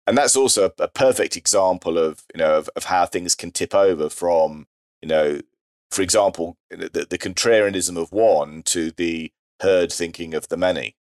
And 0.06 0.16
that's 0.16 0.36
also 0.36 0.70
a, 0.78 0.88
perfect 0.88 1.36
example 1.36 1.98
of, 1.98 2.24
you 2.34 2.38
know, 2.38 2.56
of, 2.56 2.70
of 2.76 2.84
how 2.84 3.04
things 3.04 3.34
can 3.34 3.50
tip 3.50 3.74
over 3.74 4.08
from, 4.08 4.66
you 5.02 5.08
know, 5.08 5.40
for 5.90 6.02
example, 6.02 6.56
the, 6.70 7.06
the 7.08 7.18
contrarianism 7.18 7.96
of 8.00 8.12
one 8.12 8.62
to 8.64 8.90
the 8.92 9.32
herd 9.60 9.92
thinking 9.92 10.34
of 10.34 10.48
the 10.48 10.56
many. 10.56 10.96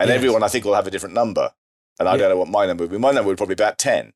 And 0.00 0.08
yes. 0.08 0.16
everyone, 0.16 0.42
I 0.42 0.48
think, 0.48 0.64
will 0.64 0.74
have 0.74 0.86
a 0.86 0.90
different 0.90 1.14
number. 1.14 1.52
And 1.98 2.08
I 2.08 2.12
yeah. 2.12 2.18
don't 2.18 2.30
know 2.30 2.38
what 2.38 2.48
my 2.48 2.66
number 2.66 2.84
would 2.84 2.90
be. 2.90 2.98
My 2.98 3.12
number 3.12 3.28
would 3.28 3.36
probably 3.36 3.54
be 3.54 3.62
about 3.62 3.78
10. 3.78 4.12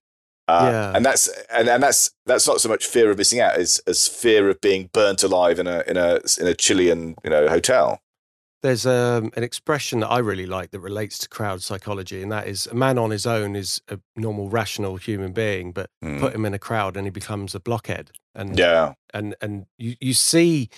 Uh, 0.46 0.68
yeah. 0.70 0.92
and 0.94 1.07
that's 1.07 1.28
and, 1.50 1.68
and 1.68 1.83
that's 1.83 2.11
that's 2.26 2.46
not 2.46 2.61
so 2.61 2.68
much 2.68 2.87
fear 2.87 3.11
of 3.11 3.16
missing 3.16 3.40
out 3.40 3.57
as 3.57 3.80
as 3.87 4.07
fear 4.07 4.50
of 4.50 4.61
being 4.61 4.90
burnt 4.92 5.22
alive 5.22 5.59
in 5.59 5.66
a 5.66 5.83
in 5.87 5.96
a 5.96 6.20
in 6.38 6.46
a 6.46 6.54
Chilean 6.54 7.14
you 7.24 7.30
know 7.30 7.48
hotel. 7.48 8.00
There's 8.62 8.87
um, 8.87 9.30
an 9.37 9.42
expression 9.42 10.00
that 10.00 10.09
I 10.09 10.20
really 10.20 10.46
like 10.46 10.70
that 10.70 10.80
relates 10.80 11.18
to 11.18 11.28
crowd 11.28 11.62
psychology, 11.62 12.22
and 12.22 12.33
that 12.33 12.48
is 12.48 12.66
a 12.66 12.74
man 12.74 12.96
on 12.98 13.11
his 13.11 13.26
own 13.26 13.57
is 13.57 13.83
a 13.88 13.98
normal, 14.16 14.48
rational 14.48 14.96
human 14.96 15.33
being, 15.33 15.70
but 15.70 15.90
mm. 16.02 16.18
put 16.18 16.35
him 16.35 16.46
in 16.46 16.54
a 16.54 16.59
crowd 16.59 16.96
and 16.96 17.07
he 17.07 17.11
becomes 17.11 17.54
a 17.54 17.61
blockhead. 17.61 18.11
And 18.35 18.59
yeah, 18.59 18.94
and 19.12 19.35
and 19.42 19.66
you 19.78 19.96
you 20.00 20.14
see, 20.14 20.70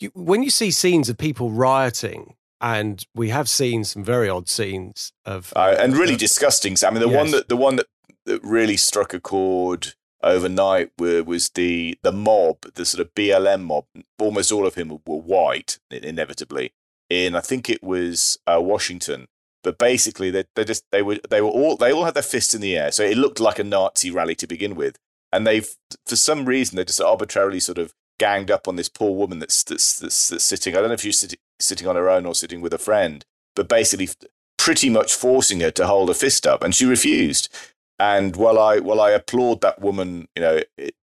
you, 0.00 0.10
when 0.14 0.42
you 0.42 0.50
see 0.50 0.72
scenes 0.72 1.08
of 1.08 1.18
people 1.18 1.52
rioting 1.52 2.34
and 2.60 3.06
we 3.14 3.30
have 3.30 3.48
seen 3.48 3.84
some 3.84 4.04
very 4.04 4.28
odd 4.28 4.48
scenes 4.48 5.12
of 5.24 5.52
uh, 5.56 5.76
and 5.78 5.96
really 5.96 6.14
uh, 6.14 6.18
disgusting. 6.18 6.76
I 6.84 6.90
mean, 6.90 7.00
the 7.00 7.08
yes. 7.08 7.16
one 7.16 7.30
that 7.30 7.48
the 7.48 7.56
one 7.56 7.76
that, 7.76 7.86
that 8.30 8.42
really 8.44 8.76
struck 8.76 9.12
a 9.12 9.20
chord 9.20 9.94
overnight 10.22 10.92
were, 10.98 11.22
was 11.24 11.50
the 11.50 11.98
the 12.02 12.12
mob, 12.12 12.62
the 12.74 12.84
sort 12.84 13.00
of 13.00 13.14
BLM 13.14 13.62
mob. 13.62 13.86
Almost 14.18 14.52
all 14.52 14.66
of 14.66 14.74
them 14.74 14.90
were 15.06 15.16
white, 15.16 15.78
inevitably. 15.90 16.72
In 17.08 17.34
I 17.34 17.40
think 17.40 17.68
it 17.68 17.82
was 17.82 18.38
uh, 18.46 18.60
Washington, 18.60 19.26
but 19.64 19.78
basically 19.78 20.30
they 20.30 20.44
they 20.54 20.64
just 20.64 20.84
they 20.92 21.02
were 21.02 21.18
they 21.28 21.40
were 21.40 21.48
all 21.48 21.76
they 21.76 21.92
all 21.92 22.04
had 22.04 22.14
their 22.14 22.22
fists 22.22 22.54
in 22.54 22.60
the 22.60 22.76
air, 22.76 22.92
so 22.92 23.02
it 23.02 23.18
looked 23.18 23.40
like 23.40 23.58
a 23.58 23.64
Nazi 23.64 24.10
rally 24.10 24.34
to 24.36 24.46
begin 24.46 24.74
with. 24.76 24.96
And 25.32 25.46
they've 25.46 25.68
for 26.06 26.16
some 26.16 26.44
reason 26.44 26.76
they 26.76 26.84
just 26.84 27.00
arbitrarily 27.00 27.60
sort 27.60 27.78
of 27.78 27.92
ganged 28.18 28.50
up 28.50 28.68
on 28.68 28.76
this 28.76 28.88
poor 28.88 29.14
woman 29.14 29.38
that's 29.40 29.64
that's, 29.64 29.98
that's, 29.98 30.28
that's 30.28 30.44
sitting. 30.44 30.76
I 30.76 30.80
don't 30.80 30.88
know 30.88 30.94
if 30.94 31.00
she's 31.00 31.18
sitting, 31.18 31.38
sitting 31.58 31.88
on 31.88 31.96
her 31.96 32.08
own 32.08 32.26
or 32.26 32.34
sitting 32.34 32.60
with 32.60 32.74
a 32.74 32.78
friend, 32.78 33.24
but 33.56 33.68
basically 33.68 34.08
pretty 34.56 34.90
much 34.90 35.14
forcing 35.14 35.60
her 35.60 35.70
to 35.70 35.86
hold 35.86 36.10
a 36.10 36.14
fist 36.14 36.46
up, 36.46 36.62
and 36.62 36.74
she 36.74 36.84
refused. 36.84 37.48
And 38.00 38.34
while 38.34 38.58
I 38.58 38.78
while 38.78 38.98
I 38.98 39.10
applaud 39.10 39.60
that 39.60 39.78
woman, 39.82 40.26
you 40.34 40.40
know, 40.40 40.60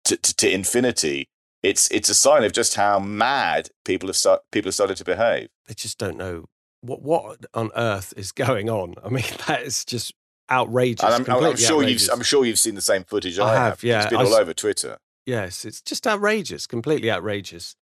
to, 0.04 0.18
to, 0.18 0.36
to 0.36 0.52
infinity, 0.52 1.30
it's 1.64 1.90
it's 1.90 2.10
a 2.10 2.14
sign 2.14 2.44
of 2.44 2.52
just 2.52 2.76
how 2.76 3.00
mad 3.00 3.70
people 3.86 4.10
have 4.10 4.18
start, 4.18 4.42
people 4.52 4.68
have 4.68 4.74
started 4.74 4.98
to 4.98 5.06
behave. 5.06 5.48
They 5.68 5.74
just 5.74 5.98
don't 5.98 6.18
know 6.18 6.50
what 6.82 7.02
what 7.02 7.46
on 7.54 7.72
earth 7.78 8.14
is 8.18 8.34
going 8.34 8.70
on. 8.70 8.96
I 9.06 9.08
mean, 9.08 9.24
that 9.48 9.62
is 9.62 9.86
just 9.86 10.14
outrageous. 10.52 11.06
And 11.06 11.14
I'm, 11.14 11.22
I'm 11.22 11.56
sure 11.56 11.78
outrageous. 11.78 12.08
you've 12.08 12.12
I'm 12.14 12.24
sure 12.24 12.44
you've 12.44 12.60
seen 12.60 12.76
the 12.76 12.82
same 12.82 13.06
footage 13.06 13.40
I, 13.40 13.46
I 13.46 13.54
have, 13.54 13.64
have. 13.64 13.84
Yeah, 13.86 14.02
it's 14.02 14.10
been 14.10 14.20
I 14.20 14.26
all 14.26 14.34
over 14.34 14.54
Twitter. 14.54 14.98
Yes, 15.26 15.64
it's 15.64 15.82
just 15.82 16.06
outrageous, 16.06 16.68
completely 16.68 17.10
outrageous. 17.10 17.78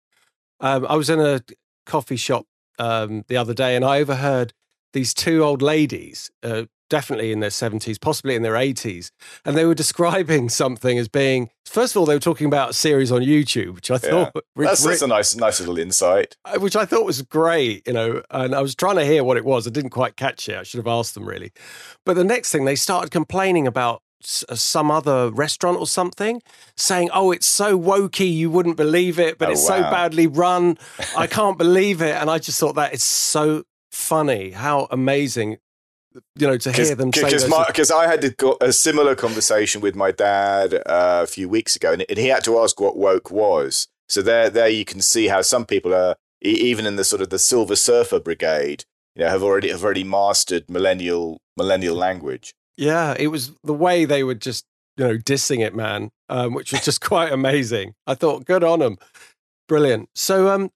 Um, 0.59 0.83
I 0.89 0.95
was 0.95 1.11
in 1.11 1.19
a 1.19 1.41
coffee 1.85 2.15
shop 2.15 2.47
um, 2.79 3.23
the 3.27 3.37
other 3.37 3.53
day 3.53 3.75
and 3.75 3.85
I 3.85 3.99
overheard 3.99 4.53
these 4.93 5.13
two 5.13 5.43
old 5.43 5.61
ladies 5.61 6.31
uh, 6.41 6.63
definitely 6.89 7.31
in 7.31 7.39
their 7.39 7.49
70s, 7.49 7.99
possibly 7.99 8.35
in 8.35 8.41
their 8.41 8.53
80s. 8.53 9.11
And 9.43 9.55
they 9.57 9.65
were 9.65 9.75
describing 9.75 10.49
something 10.49 10.97
as 10.97 11.07
being, 11.07 11.49
first 11.65 11.95
of 11.95 11.99
all, 11.99 12.05
they 12.05 12.15
were 12.15 12.19
talking 12.19 12.47
about 12.47 12.71
a 12.71 12.73
series 12.73 13.11
on 13.11 13.21
YouTube, 13.21 13.75
which 13.75 13.91
I 13.91 13.97
thought 13.97 14.31
yeah. 14.35 14.41
that's, 14.55 14.83
that's, 14.83 15.01
a 15.01 15.07
nice, 15.07 15.35
nice 15.35 15.59
little 15.59 15.77
insight. 15.77 16.35
Uh, 16.45 16.59
which 16.59 16.75
I 16.75 16.85
thought 16.85 17.05
was 17.05 17.21
great, 17.21 17.87
you 17.87 17.93
know. 17.93 18.21
And 18.29 18.55
I 18.55 18.61
was 18.61 18.75
trying 18.75 18.97
to 18.97 19.05
hear 19.05 19.23
what 19.23 19.37
it 19.37 19.45
was. 19.45 19.67
I 19.67 19.71
didn't 19.71 19.91
quite 19.91 20.15
catch 20.15 20.47
it. 20.49 20.57
I 20.57 20.63
should 20.63 20.77
have 20.77 20.87
asked 20.87 21.13
them 21.13 21.27
really. 21.27 21.51
But 22.05 22.15
the 22.15 22.23
next 22.23 22.51
thing, 22.51 22.65
they 22.65 22.75
started 22.75 23.11
complaining 23.11 23.67
about 23.67 24.01
uh, 24.49 24.55
some 24.55 24.89
other 24.89 25.29
restaurant 25.31 25.77
or 25.77 25.87
something 25.87 26.41
saying, 26.75 27.09
Oh, 27.13 27.31
it's 27.31 27.47
so 27.47 27.79
wokey, 27.79 28.31
you 28.31 28.49
wouldn't 28.49 28.77
believe 28.77 29.19
it, 29.19 29.37
but 29.37 29.49
oh, 29.49 29.51
it's 29.51 29.69
wow. 29.69 29.77
so 29.77 29.81
badly 29.83 30.27
run. 30.27 30.77
I 31.17 31.27
can't 31.39 31.57
believe 31.57 32.01
it. 32.01 32.15
And 32.15 32.29
I 32.29 32.39
just 32.39 32.59
thought 32.59 32.73
that 32.75 32.93
is 32.93 33.03
so 33.03 33.63
funny. 33.91 34.51
How 34.51 34.87
amazing 34.91 35.57
you 36.35 36.47
know, 36.47 36.57
to 36.57 36.71
hear 36.71 36.95
them 36.95 37.11
say 37.13 37.23
because 37.67 37.91
I 37.91 38.07
had 38.07 38.35
a 38.61 38.73
similar 38.73 39.15
conversation 39.15 39.81
with 39.81 39.95
my 39.95 40.11
dad 40.11 40.73
uh, 40.85 41.21
a 41.23 41.27
few 41.27 41.49
weeks 41.49 41.75
ago, 41.75 41.93
and, 41.93 42.05
and 42.07 42.17
he 42.17 42.27
had 42.27 42.43
to 42.45 42.59
ask 42.59 42.79
what 42.79 42.97
woke 42.97 43.31
was. 43.31 43.87
So 44.07 44.21
there, 44.21 44.49
there 44.49 44.69
you 44.69 44.85
can 44.85 45.01
see 45.01 45.27
how 45.27 45.41
some 45.41 45.65
people 45.65 45.93
are, 45.93 46.15
even 46.41 46.85
in 46.85 46.95
the 46.95 47.03
sort 47.03 47.21
of 47.21 47.29
the 47.29 47.39
Silver 47.39 47.75
Surfer 47.75 48.19
Brigade, 48.19 48.83
you 49.15 49.23
know, 49.23 49.29
have 49.29 49.43
already 49.43 49.69
have 49.69 49.83
already 49.83 50.03
mastered 50.03 50.69
millennial 50.69 51.39
millennial 51.57 51.95
language. 51.95 52.53
Yeah, 52.77 53.15
it 53.17 53.27
was 53.27 53.53
the 53.63 53.73
way 53.73 54.05
they 54.05 54.23
were 54.23 54.35
just 54.35 54.65
you 54.97 55.05
know 55.05 55.17
dissing 55.17 55.65
it, 55.65 55.75
man, 55.75 56.11
um, 56.29 56.53
which 56.53 56.71
was 56.71 56.83
just 56.83 57.01
quite 57.05 57.31
amazing. 57.31 57.93
I 58.05 58.15
thought, 58.15 58.45
good 58.45 58.63
on 58.63 58.79
them, 58.79 58.97
brilliant. 59.67 60.09
So, 60.13 60.49
um, 60.49 60.71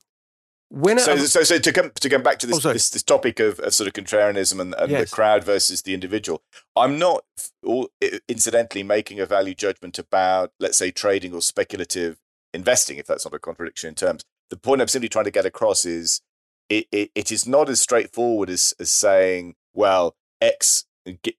when 0.69 0.99
so, 0.99 1.13
um, 1.13 1.19
so, 1.19 1.43
so 1.43 1.58
to 1.58 1.73
come 1.73 1.91
to 1.95 2.10
come 2.10 2.21
back 2.21 2.38
to 2.39 2.47
this 2.47 2.63
oh, 2.63 2.73
this, 2.73 2.91
this, 2.91 3.01
topic 3.01 3.39
of, 3.39 3.60
of, 3.60 3.73
sort 3.73 3.88
of 3.88 3.93
contrarianism 3.93 4.60
and, 4.60 4.75
and 4.75 4.91
yes. 4.91 5.10
the 5.10 5.15
crowd 5.15 5.43
versus 5.43 5.82
the 5.82 5.95
individual, 5.95 6.43
I'm 6.75 6.99
not 6.99 7.25
all, 7.63 7.89
incidentally 8.27 8.84
making 8.84 9.19
a 9.19 9.25
value 9.25 9.55
judgment 9.55 9.97
about 9.97 10.51
let's 10.60 10.77
say 10.77 10.91
trading 10.91 11.34
or 11.34 11.41
speculative 11.41 12.19
investing, 12.53 12.97
if 12.97 13.08
that's 13.08 13.25
not 13.25 13.34
a 13.34 13.39
contradiction 13.39 13.89
in 13.89 13.95
terms. 13.95 14.23
The 14.51 14.58
point 14.58 14.82
I'm 14.82 14.88
simply 14.88 15.10
trying 15.10 15.25
to 15.25 15.32
get 15.32 15.45
across 15.45 15.86
is 15.86 16.21
it, 16.69 16.88
it, 16.91 17.12
it 17.15 17.32
is 17.32 17.47
not 17.47 17.67
as 17.67 17.82
straightforward 17.82 18.49
as, 18.49 18.75
as 18.79 18.91
saying, 18.91 19.55
well, 19.73 20.15
X 20.39 20.86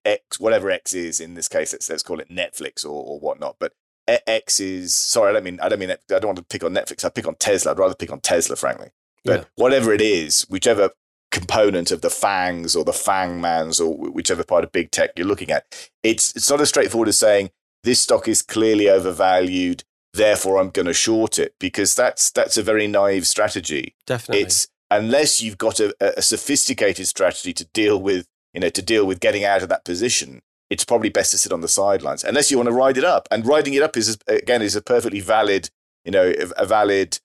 X 0.05 0.41
whatever 0.41 0.71
X 0.71 0.93
is 0.93 1.21
in 1.21 1.35
this 1.35 1.47
case, 1.47 1.73
let's 1.73 1.89
let's 1.89 2.03
call 2.03 2.19
it 2.19 2.29
Netflix 2.29 2.85
or, 2.85 2.89
or 2.89 3.21
whatnot, 3.21 3.57
but 3.61 3.75
X 4.09 4.59
is 4.59 4.93
sorry, 4.93 5.31
I 5.31 5.33
don't 5.35 5.45
mean 5.45 5.61
I 5.61 5.69
don't 5.69 5.79
mean 5.79 5.91
I 5.93 5.97
don't 6.09 6.27
want 6.27 6.39
to 6.39 6.45
pick 6.45 6.65
on 6.65 6.75
Netflix. 6.75 7.05
I 7.05 7.11
pick 7.11 7.29
on 7.29 7.37
Tesla. 7.37 7.71
I'd 7.71 7.79
rather 7.79 7.95
pick 7.95 8.11
on 8.11 8.21
Tesla, 8.21 8.57
frankly. 8.57 8.89
But 9.25 9.41
yeah. 9.41 9.45
whatever 9.57 9.93
it 9.93 10.01
is, 10.01 10.47
whichever 10.49 10.91
component 11.31 11.91
of 11.91 12.01
the 12.01 12.11
fangs 12.11 12.75
or 12.75 12.85
the 12.85 12.93
fangmans 12.93 13.81
or 13.81 13.95
whichever 14.11 14.43
part 14.43 14.65
of 14.65 14.73
big 14.73 14.91
tech 14.91 15.11
you're 15.17 15.27
looking 15.27 15.51
at, 15.51 15.91
it's 16.03 16.35
it's 16.35 16.51
not 16.51 16.61
as 16.61 16.69
straightforward 16.69 17.09
as 17.09 17.19
saying 17.19 17.51
this 17.85 18.01
stock 18.01 18.29
is 18.29 18.43
clearly 18.43 18.89
overvalued, 18.89 19.85
therefore 20.13 20.59
I'm 20.59 20.71
going 20.71 20.87
to 20.87 20.95
short 20.95 21.39
it 21.39 21.55
because 21.59 21.95
that's 21.95 22.31
that's 22.31 22.57
a 22.57 22.63
very 22.63 22.87
naive 22.87 23.27
strategy. 23.27 23.95
Definitely, 24.07 24.45
it's 24.45 24.69
unless 24.91 25.41
you've 25.41 25.59
got 25.59 25.81
a, 25.81 25.95
a 26.19 26.23
sophisticated 26.23 27.07
strategy 27.07 27.53
to 27.55 27.65
deal 27.67 28.01
with 28.01 28.27
you 28.55 28.61
know 28.61 28.71
to 28.71 28.83
deal 28.83 29.07
with 29.07 29.21
getting 29.21 29.45
out 29.45 29.63
of 29.63 29.69
that 29.69 29.85
position. 29.85 30.43
It's 30.69 30.85
probably 30.85 31.09
best 31.09 31.33
to 31.33 31.39
sit 31.39 31.53
on 31.53 31.63
the 31.63 31.69
sidelines 31.69 32.23
unless 32.23 32.51
you 32.51 32.57
want 32.57 32.69
to 32.69 32.73
ride 32.73 32.97
it 32.97 33.03
up. 33.03 33.27
And 33.33 33.45
riding 33.45 33.75
it 33.75 33.83
up 33.83 33.97
is 33.97 34.19
again 34.29 34.63
is 34.63 34.77
a 34.77 34.83
perfectly 34.83 35.21
valid, 35.21 35.69
you 36.05 36.13
know, 36.13 36.33
a 36.57 36.65
valid 36.65 37.19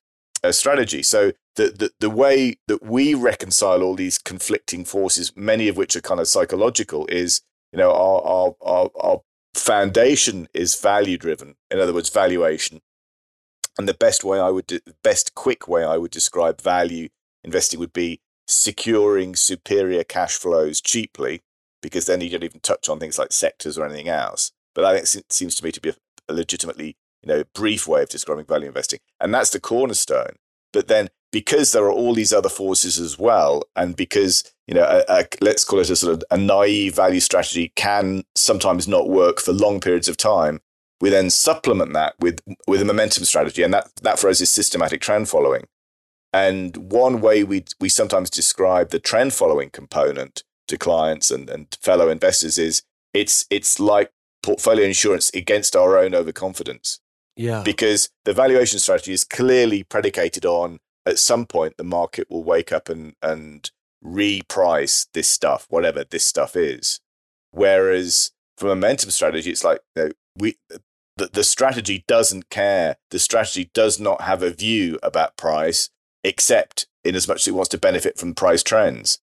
strategy. 0.54 1.04
So 1.04 1.32
the, 1.56 1.70
the, 1.70 1.92
the 2.00 2.10
way 2.10 2.58
that 2.68 2.84
we 2.84 3.14
reconcile 3.14 3.82
all 3.82 3.96
these 3.96 4.18
conflicting 4.18 4.86
forces, 4.86 5.32
many 5.36 5.68
of 5.68 5.78
which 5.78 5.96
are 5.96 6.02
kind 6.02 6.20
of 6.20 6.28
psychological, 6.28 7.08
is 7.08 7.42
you 7.72 7.80
know 7.80 7.92
our 7.92 8.22
our 8.24 8.56
our, 8.62 8.90
our 9.00 9.22
foundation 9.54 10.48
is 10.54 10.80
value 10.80 11.18
driven. 11.18 11.56
In 11.72 11.80
other 11.80 11.94
words, 11.94 12.10
valuation. 12.10 12.82
And 13.78 13.90
the 13.90 13.94
best 13.94 14.24
way 14.24 14.40
I 14.40 14.50
would, 14.50 14.68
the 14.68 14.96
best 15.04 15.36
quick 15.36 15.68
way 15.68 15.84
I 15.84 15.98
would 15.98 16.12
describe 16.12 16.62
value 16.62 17.10
investing 17.44 17.80
would 17.80 17.94
be 17.94 18.22
securing 18.48 19.36
superior 19.36 20.04
cash 20.04 20.36
flows 20.38 20.80
cheaply, 20.82 21.42
because 21.82 22.06
then 22.06 22.22
you 22.22 22.30
don't 22.30 22.44
even 22.44 22.60
touch 22.62 22.88
on 22.90 23.00
things 23.00 23.20
like 23.20 23.32
sectors 23.32 23.78
or 23.78 23.86
anything 23.86 24.08
else. 24.08 24.52
But 24.74 24.86
I 24.86 24.94
think 24.94 25.26
it 25.26 25.32
seems 25.32 25.56
to 25.56 25.64
me 25.64 25.72
to 25.72 25.82
be 25.82 25.90
a 25.90 26.34
legitimately, 26.34 26.96
you 27.26 27.34
know, 27.34 27.44
brief 27.54 27.88
way 27.88 28.04
of 28.04 28.10
describing 28.10 28.46
value 28.46 28.68
investing, 28.68 29.00
and 29.20 29.34
that's 29.34 29.50
the 29.50 29.60
cornerstone. 29.60 30.36
But 30.72 30.88
then 30.88 31.10
because 31.32 31.72
there 31.72 31.84
are 31.84 31.92
all 31.92 32.14
these 32.14 32.32
other 32.32 32.50
forces 32.50 33.00
as 33.00 33.20
well, 33.20 33.64
and 33.76 33.96
because 33.96 34.44
you 34.68 34.74
know, 34.74 34.84
a, 34.84 35.04
a, 35.10 35.26
let's 35.42 35.64
call 35.64 35.80
it 35.80 35.90
a 35.90 35.96
sort 35.96 36.14
of 36.14 36.24
a 36.32 36.38
naive 36.38 36.96
value 36.96 37.20
strategy 37.20 37.72
can 37.76 38.24
sometimes 38.36 38.88
not 38.88 39.10
work 39.10 39.40
for 39.40 39.52
long 39.52 39.80
periods 39.80 40.08
of 40.08 40.18
time. 40.18 40.62
We 41.02 41.10
then 41.10 41.30
supplement 41.30 41.94
that 41.94 42.16
with 42.20 42.40
with 42.68 42.82
a 42.82 42.86
momentum 42.86 43.26
strategy, 43.26 43.64
and 43.64 43.74
that 43.74 43.92
that 44.02 44.20
for 44.20 44.30
us 44.30 44.42
is 44.42 44.50
systematic 44.50 45.02
trend 45.02 45.30
following. 45.30 45.66
And 46.32 46.92
one 46.92 47.22
way 47.22 47.44
we 47.44 47.66
we 47.80 47.90
sometimes 47.90 48.30
describe 48.30 48.90
the 48.90 49.00
trend 49.00 49.34
following 49.34 49.70
component 49.70 50.44
to 50.68 50.78
clients 50.78 51.32
and, 51.32 51.50
and 51.50 51.78
fellow 51.82 52.10
investors 52.10 52.58
is 52.58 52.84
it's 53.14 53.46
it's 53.50 53.80
like 53.80 54.12
portfolio 54.42 54.86
insurance 54.86 55.32
against 55.34 55.76
our 55.76 55.98
own 55.98 56.14
overconfidence. 56.14 57.00
Yeah. 57.36 57.64
Because 57.64 58.10
the 58.24 58.34
valuation 58.34 58.80
strategy 58.80 59.14
is 59.14 59.24
clearly 59.24 59.84
predicated 59.84 60.46
on 60.46 60.80
at 61.06 61.20
some 61.20 61.46
point 61.46 61.78
the 61.78 61.84
market 61.84 62.30
will 62.30 62.44
wake 62.44 62.72
up 62.72 62.90
and 62.90 63.14
and 63.22 63.70
reprice 64.04 65.08
this 65.14 65.28
stuff, 65.28 65.66
whatever 65.70 66.04
this 66.04 66.26
stuff 66.26 66.56
is. 66.56 67.00
Whereas 67.52 68.32
for 68.58 68.68
momentum 68.68 69.12
strategy, 69.12 69.52
it's 69.52 69.64
like 69.64 69.80
you 69.96 70.04
know, 70.04 70.12
we 70.38 70.58
the, 71.18 71.30
the 71.32 71.44
strategy 71.44 72.04
doesn't 72.08 72.50
care. 72.50 72.98
The 73.12 73.20
strategy 73.20 73.70
does 73.74 74.00
not 74.00 74.22
have 74.22 74.44
a 74.44 74.52
view 74.52 75.00
about 75.02 75.38
price, 75.38 75.90
except 76.24 76.88
in 77.04 77.16
as 77.16 77.28
much 77.28 77.42
as 77.42 77.48
it 77.48 77.56
wants 77.56 77.70
to 77.70 77.78
benefit 77.78 78.18
from 78.18 78.34
price 78.34 78.64
trends. 78.64 79.20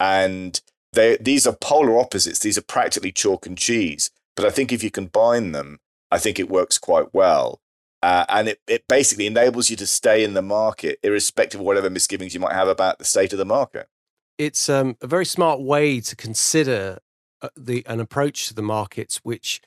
And 0.00 0.60
they, 0.92 1.16
these 1.18 1.46
are 1.46 1.54
polar 1.54 1.98
opposites. 1.98 2.40
These 2.40 2.58
are 2.58 2.62
practically 2.62 3.12
chalk 3.12 3.46
and 3.46 3.56
cheese. 3.56 4.10
But 4.34 4.46
I 4.46 4.50
think 4.50 4.72
if 4.72 4.82
you 4.82 4.90
combine 4.90 5.52
them, 5.52 5.78
I 6.12 6.18
think 6.18 6.38
it 6.38 6.50
works 6.50 6.76
quite 6.76 7.12
well. 7.14 7.60
Uh, 8.02 8.26
and 8.28 8.48
it, 8.48 8.60
it 8.68 8.84
basically 8.86 9.26
enables 9.26 9.70
you 9.70 9.76
to 9.76 9.86
stay 9.86 10.22
in 10.22 10.34
the 10.34 10.42
market, 10.42 10.98
irrespective 11.02 11.60
of 11.60 11.66
whatever 11.66 11.88
misgivings 11.88 12.34
you 12.34 12.40
might 12.40 12.52
have 12.52 12.68
about 12.68 12.98
the 12.98 13.04
state 13.04 13.32
of 13.32 13.38
the 13.38 13.44
market. 13.46 13.88
It's 14.38 14.68
um, 14.68 14.96
a 15.00 15.06
very 15.06 15.24
smart 15.24 15.62
way 15.62 16.00
to 16.00 16.14
consider 16.14 16.98
uh, 17.40 17.48
the 17.56 17.84
an 17.86 18.00
approach 18.00 18.48
to 18.48 18.54
the 18.54 18.62
markets 18.62 19.20
which 19.22 19.60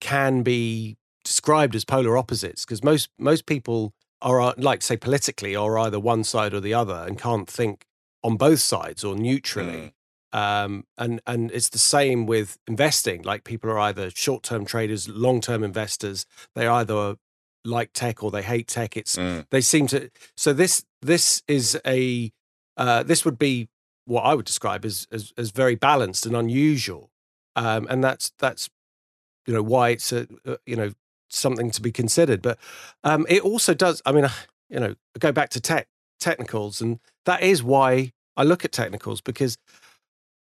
can 0.00 0.42
be 0.42 0.96
described 1.24 1.74
as 1.74 1.84
polar 1.84 2.16
opposites 2.16 2.64
because 2.64 2.84
most 2.84 3.08
most 3.18 3.46
people 3.46 3.94
are 4.20 4.40
uh, 4.40 4.52
like 4.58 4.82
say 4.82 4.96
politically 4.96 5.56
are 5.56 5.78
either 5.78 5.98
one 5.98 6.22
side 6.22 6.54
or 6.54 6.60
the 6.60 6.74
other 6.74 7.04
and 7.06 7.18
can't 7.18 7.48
think 7.48 7.86
on 8.22 8.36
both 8.36 8.60
sides 8.60 9.04
or 9.04 9.16
neutrally. 9.16 9.72
Mm. 9.72 9.92
Um, 10.34 10.84
and 10.98 11.20
and 11.28 11.52
it's 11.52 11.68
the 11.68 11.78
same 11.78 12.26
with 12.26 12.58
investing. 12.66 13.22
Like 13.22 13.44
people 13.44 13.70
are 13.70 13.78
either 13.78 14.10
short 14.10 14.42
term 14.42 14.64
traders, 14.64 15.08
long 15.08 15.40
term 15.40 15.62
investors. 15.62 16.26
They 16.56 16.66
either 16.66 17.14
like 17.64 17.92
tech 17.94 18.22
or 18.24 18.32
they 18.32 18.42
hate 18.42 18.66
tech. 18.66 18.96
It's 18.96 19.14
mm. 19.14 19.46
they 19.50 19.60
seem 19.60 19.86
to. 19.88 20.10
So 20.36 20.52
this 20.52 20.84
this 21.00 21.40
is 21.46 21.80
a 21.86 22.32
uh, 22.76 23.04
this 23.04 23.24
would 23.24 23.38
be 23.38 23.68
what 24.06 24.22
I 24.22 24.34
would 24.34 24.44
describe 24.44 24.84
as 24.84 25.06
as, 25.12 25.32
as 25.38 25.52
very 25.52 25.76
balanced 25.76 26.26
and 26.26 26.34
unusual. 26.34 27.10
Um, 27.54 27.86
and 27.88 28.02
that's 28.02 28.32
that's 28.40 28.68
you 29.46 29.54
know 29.54 29.62
why 29.62 29.90
it's 29.90 30.12
a, 30.12 30.26
uh, 30.44 30.56
you 30.66 30.74
know 30.74 30.90
something 31.30 31.70
to 31.70 31.80
be 31.80 31.92
considered. 31.92 32.42
But 32.42 32.58
um, 33.04 33.24
it 33.28 33.42
also 33.42 33.72
does. 33.72 34.02
I 34.04 34.10
mean, 34.10 34.28
you 34.68 34.80
know, 34.80 34.94
go 35.20 35.30
back 35.30 35.50
to 35.50 35.60
tech 35.60 35.86
technicals, 36.18 36.80
and 36.80 36.98
that 37.24 37.40
is 37.42 37.62
why 37.62 38.10
I 38.36 38.42
look 38.42 38.64
at 38.64 38.72
technicals 38.72 39.20
because 39.20 39.56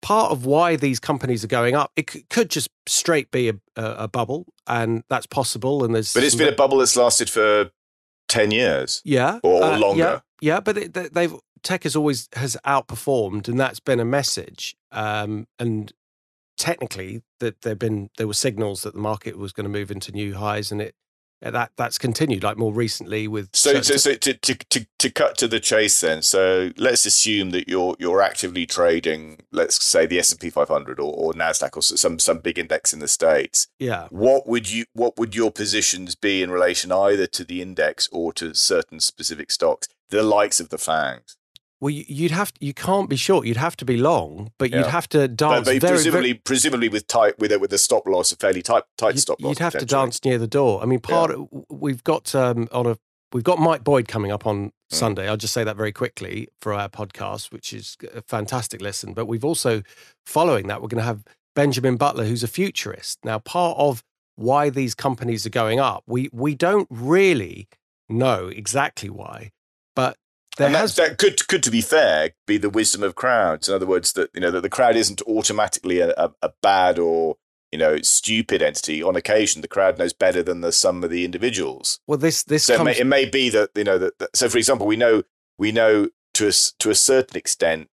part 0.02 0.32
of 0.32 0.46
why 0.46 0.76
these 0.76 1.00
companies 1.00 1.44
are 1.44 1.48
going 1.48 1.76
up. 1.76 1.92
It 1.96 2.10
c- 2.10 2.26
could 2.30 2.50
just 2.50 2.70
straight 2.88 3.32
be 3.32 3.50
a, 3.50 3.56
a, 3.76 3.84
a, 4.04 4.08
bubble, 4.08 4.46
and 4.68 5.04
that's 5.10 5.26
possible. 5.26 5.84
And 5.84 5.94
there's 5.94 6.14
but 6.14 6.24
it's 6.24 6.36
been 6.36 6.54
a 6.54 6.56
bubble 6.56 6.78
that's 6.78 6.96
lasted 6.96 7.30
for 7.30 7.72
ten 8.28 8.52
years, 8.52 9.02
yeah, 9.04 9.40
or 9.44 9.64
uh, 9.64 9.78
longer. 9.78 10.22
Yeah, 10.42 10.54
yeah 10.54 10.60
but 10.60 10.78
it, 10.78 11.14
they've 11.14 11.34
tech 11.64 11.84
has 11.84 11.96
always 11.96 12.30
has 12.34 12.58
outperformed, 12.66 13.48
and 13.48 13.60
that's 13.60 13.80
been 13.80 14.00
a 14.00 14.06
message. 14.06 14.76
Um, 14.92 15.48
and 15.58 15.92
technically, 16.58 17.22
that 17.40 17.62
there've 17.62 17.80
been 17.80 18.10
there 18.18 18.28
were 18.28 18.34
signals 18.34 18.84
that 18.84 18.94
the 18.94 19.00
market 19.00 19.38
was 19.38 19.52
going 19.52 19.66
to 19.66 19.70
move 19.70 19.92
into 19.92 20.12
new 20.12 20.36
highs, 20.36 20.72
and 20.72 20.82
it 20.82 20.96
that 21.42 21.72
that's 21.78 21.98
continued 21.98 22.44
like 22.44 22.58
more 22.58 22.74
recently 22.74 23.28
with 23.28 23.50
so 23.54 23.82
so, 23.82 23.96
so 23.96 24.14
to, 24.16 24.34
to, 24.34 24.56
to, 24.56 24.86
to 24.98 25.10
cut 25.10 25.38
to 25.38 25.48
the 25.48 25.60
chase 25.60 26.02
then 26.02 26.22
so 26.22 26.72
let's 26.78 27.06
assume 27.06 27.52
that 27.52 27.68
you're 27.68 27.96
you're 28.00 28.22
actively 28.22 28.66
trading 28.66 29.40
let's 29.52 29.84
say 29.84 30.06
the 30.06 30.20
S&P 30.20 30.50
500 30.50 31.00
or, 31.00 31.14
or 31.14 31.34
Nasdaq 31.34 31.76
or 31.76 31.82
some 31.82 32.20
some 32.20 32.40
big 32.40 32.60
index 32.60 32.94
in 32.94 33.00
the 33.00 33.08
states. 33.08 33.68
Yeah. 33.80 34.08
What 34.10 34.48
would 34.48 34.72
you 34.72 34.86
what 34.94 35.18
would 35.18 35.36
your 35.36 35.52
positions 35.52 36.16
be 36.16 36.44
in 36.44 36.52
relation 36.52 36.92
either 36.92 37.28
to 37.28 37.44
the 37.44 37.62
index 37.62 38.10
or 38.12 38.34
to 38.34 38.54
certain 38.54 39.00
specific 39.00 39.52
stocks 39.52 39.88
the 40.10 40.24
likes 40.24 40.60
of 40.60 40.70
the 40.70 40.78
fangs 40.78 41.38
Well, 41.82 41.92
you- 41.92 42.06
you'd 42.08 42.32
have 42.32 42.52
you 42.60 42.74
can't 42.74 43.10
be 43.10 43.16
short. 43.16 43.46
You'd 43.48 43.58
have 43.58 43.78
to 43.78 43.86
be 43.86 43.96
long, 43.98 44.52
but 44.58 44.72
you'd 44.72 44.86
have 44.88 45.08
to 45.10 45.28
dance 45.28 45.66
but 45.66 45.80
very, 45.80 45.80
presumably, 45.80 46.30
very. 46.32 46.42
presumably 46.44 46.90
with 46.90 47.08
tight 47.08 47.40
with 47.40 47.52
a, 47.54 47.60
with 47.60 47.72
a 47.74 47.78
stop 47.78 48.06
loss, 48.08 48.32
a 48.32 48.36
fairly 48.36 48.62
tight 48.62 48.84
tight 48.98 49.16
You'd, 49.16 49.22
stop 49.22 49.42
loss. 49.42 49.50
you'd 49.52 49.60
have 49.60 49.78
to 49.78 49.86
dance 49.86 50.24
near 50.26 50.38
the 50.38 50.48
door. 50.48 50.82
I 50.82 50.86
mean, 50.86 51.00
part 51.00 51.32
of, 51.32 51.48
we've 51.70 52.04
got 52.04 52.36
um, 52.36 52.68
on 52.72 52.86
a 52.86 52.98
we've 53.32 53.44
got 53.46 53.60
Mike 53.60 53.84
Boyd 53.84 54.08
coming 54.08 54.32
up 54.32 54.46
on 54.46 54.72
Hmm. 54.92 54.96
Sunday. 54.96 55.30
I'll 55.30 55.38
just 55.38 55.54
say 55.54 55.64
that 55.64 55.78
very 55.78 55.92
quickly 55.92 56.48
for 56.60 56.74
our 56.74 56.90
podcast, 56.90 57.52
which 57.52 57.72
is 57.74 57.96
a 58.14 58.24
fantastic 58.24 58.82
listen. 58.82 59.14
But 59.14 59.28
we've 59.28 59.46
also 59.46 59.84
following 60.26 60.66
that, 60.68 60.82
we're 60.82 60.88
going 60.88 60.98
to 61.02 61.04
have 61.06 61.24
Benjamin 61.56 61.96
Butler, 61.96 62.26
who's 62.26 62.42
a 62.44 62.48
futurist. 62.48 63.20
Now, 63.24 63.38
part 63.40 63.78
of 63.78 64.04
why 64.36 64.70
these 64.72 64.96
companies 64.96 65.46
are 65.46 65.50
going 65.52 65.80
up, 65.80 66.04
we 66.08 66.30
we 66.34 66.56
don't 66.56 66.88
really 66.90 67.68
know 68.10 68.48
exactly 68.48 69.10
why, 69.10 69.52
but 69.96 70.18
there 70.60 70.68
and 70.68 70.76
that, 70.76 70.80
has 70.82 70.96
that 70.98 71.18
could 71.18 71.48
could 71.48 71.64
to 71.64 71.72
be 71.72 71.82
fair 71.82 72.32
be 72.46 72.58
the 72.58 72.70
wisdom 72.70 73.02
of 73.02 73.16
crowds. 73.16 73.68
In 73.68 73.74
other 73.74 73.88
words, 73.88 74.14
that 74.14 74.30
you 74.36 74.42
know 74.42 74.52
that 74.52 74.62
the 74.62 74.70
crowd 74.70 74.96
isn't 74.96 75.22
automatically 75.24 76.00
a, 76.00 76.14
a, 76.18 76.32
a 76.44 76.52
bad 76.62 77.00
or 77.00 77.38
you 77.72 77.80
know 77.80 77.98
stupid 78.02 78.62
entity. 78.62 79.02
On 79.02 79.16
occasion, 79.16 79.62
the 79.62 79.68
crowd 79.68 79.98
knows 79.98 80.14
better 80.14 80.44
than 80.44 80.62
the 80.62 80.72
sum 80.72 81.04
of 81.04 81.10
the 81.10 81.26
individuals. 81.26 82.00
well 82.08 82.18
this 82.20 82.44
this 82.44 82.66
So 82.66 82.76
it 82.76 82.84
may, 82.84 82.98
it 83.00 83.08
may 83.08 83.26
be 83.26 83.50
that 83.50 83.72
you 83.76 83.84
know 83.84 83.98
that, 83.98 84.20
that- 84.20 84.36
So, 84.36 84.48
for 84.50 84.58
example, 84.60 84.86
we 84.86 84.96
know 84.96 85.24
we 85.58 85.72
know 85.72 86.10
to 86.36 86.48
a, 86.48 86.52
to 86.80 86.90
a 86.92 86.96
certain 86.96 87.36
extent 87.38 87.90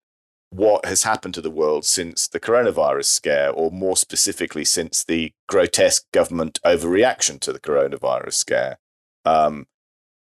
what 0.49 0.85
has 0.85 1.03
happened 1.03 1.33
to 1.33 1.41
the 1.41 1.51
world 1.51 1.83
since 1.83 2.27
the 2.27 2.39
coronavirus 2.39 3.05
scare, 3.05 3.51
or 3.51 3.69
more 3.71 3.97
specifically, 3.97 4.63
since 4.63 5.03
the 5.03 5.33
grotesque 5.49 6.05
government 6.13 6.57
overreaction 6.65 7.39
to 7.41 7.51
the 7.51 7.59
coronavirus 7.59 8.33
scare. 8.35 8.79
Um, 9.25 9.67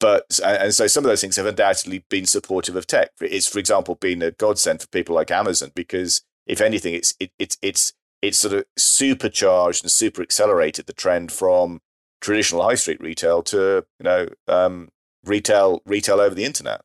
but 0.00 0.40
and 0.44 0.56
and 0.64 0.74
so 0.74 0.86
some 0.86 1.04
of 1.04 1.08
those 1.08 1.20
things 1.20 1.36
have 1.36 1.46
undoubtedly 1.46 2.04
been 2.08 2.26
supportive 2.26 2.76
of 2.76 2.86
tech. 2.86 3.10
It's, 3.20 3.46
for 3.46 3.58
example, 3.58 3.94
been 3.94 4.22
a 4.22 4.30
godsend 4.30 4.82
for 4.82 4.88
people 4.88 5.14
like 5.14 5.30
Amazon 5.30 5.72
because, 5.74 6.22
if 6.46 6.60
anything, 6.60 6.94
it's 6.94 7.14
it, 7.18 7.30
it's 7.38 7.56
it's 7.62 7.92
it's 8.22 8.38
sort 8.38 8.54
of 8.54 8.64
supercharged 8.76 9.84
and 9.84 9.90
super 9.90 10.22
accelerated 10.22 10.86
the 10.86 10.92
trend 10.92 11.32
from 11.32 11.80
traditional 12.20 12.62
high 12.62 12.74
street 12.74 13.00
retail 13.00 13.42
to 13.44 13.84
you 13.98 14.04
know 14.04 14.28
um, 14.48 14.88
retail 15.24 15.82
retail 15.86 16.20
over 16.20 16.34
the 16.34 16.44
internet. 16.44 16.82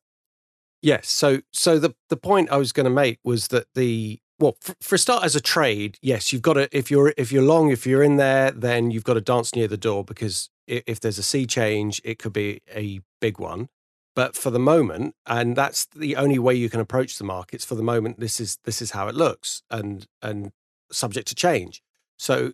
Yes. 0.82 1.10
So, 1.10 1.41
so 1.54 1.80
the 1.80 1.93
the 2.10 2.17
point 2.17 2.50
I 2.52 2.58
was 2.58 2.71
going 2.71 2.86
to 2.86 2.89
make 2.89 3.19
was 3.24 3.50
that 3.50 3.67
the 3.76 4.19
well, 4.39 4.58
for, 4.60 4.74
for 4.82 4.95
a 4.95 4.97
start, 4.97 5.24
as 5.24 5.36
a 5.36 5.41
trade, 5.41 5.97
yes, 6.02 6.34
you've 6.34 6.41
got 6.41 6.54
to 6.54 6.67
if 6.76 6.89
you're 6.89 7.13
if 7.17 7.32
you're 7.32 7.43
long, 7.43 7.69
if 7.69 7.86
you're 7.86 8.04
in 8.04 8.15
there, 8.15 8.52
then 8.52 8.89
you've 8.89 9.04
got 9.04 9.13
to 9.13 9.21
dance 9.21 9.56
near 9.56 9.67
the 9.67 9.78
door 9.78 10.04
because 10.04 10.50
if, 10.71 10.99
there's 10.99 11.17
a 11.17 11.23
sea 11.23 11.45
change, 11.45 12.01
it 12.03 12.19
could 12.19 12.34
be 12.34 12.62
a 12.73 13.01
big 13.19 13.39
one. 13.39 13.69
But 14.15 14.36
for 14.36 14.49
the 14.49 14.60
moment, 14.60 15.15
and 15.25 15.55
that's 15.55 15.86
the 15.95 16.15
only 16.15 16.38
way 16.38 16.53
you 16.53 16.69
can 16.69 16.79
approach 16.79 17.17
the 17.17 17.23
markets. 17.23 17.63
For 17.63 17.75
the 17.75 17.84
moment, 17.84 18.19
this 18.19 18.39
is 18.39 18.57
this 18.65 18.81
is 18.81 18.91
how 18.91 19.07
it 19.07 19.15
looks, 19.15 19.63
and 19.69 20.05
and 20.21 20.51
subject 20.91 21.27
to 21.29 21.36
change. 21.36 21.81
So, 22.17 22.51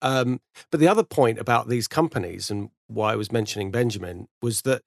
um, 0.00 0.40
but 0.70 0.80
the 0.80 0.88
other 0.88 1.02
point 1.02 1.38
about 1.38 1.68
these 1.68 1.86
companies 1.86 2.50
and 2.50 2.70
why 2.86 3.12
I 3.12 3.16
was 3.16 3.30
mentioning 3.30 3.70
Benjamin 3.70 4.28
was 4.40 4.62
that 4.62 4.82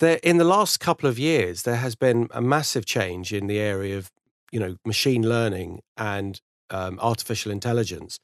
there 0.00 0.18
in 0.24 0.38
the 0.38 0.44
last 0.44 0.80
couple 0.80 1.08
of 1.08 1.18
years 1.18 1.62
there 1.62 1.76
has 1.76 1.94
been 1.94 2.28
a 2.32 2.42
massive 2.42 2.84
change 2.84 3.32
in 3.32 3.46
the 3.46 3.60
area 3.60 3.96
of 3.96 4.10
you 4.50 4.58
know 4.58 4.76
machine 4.84 5.26
learning 5.26 5.80
and 5.96 6.40
um, 6.70 6.98
artificial 7.00 7.52
intelligence 7.52 8.18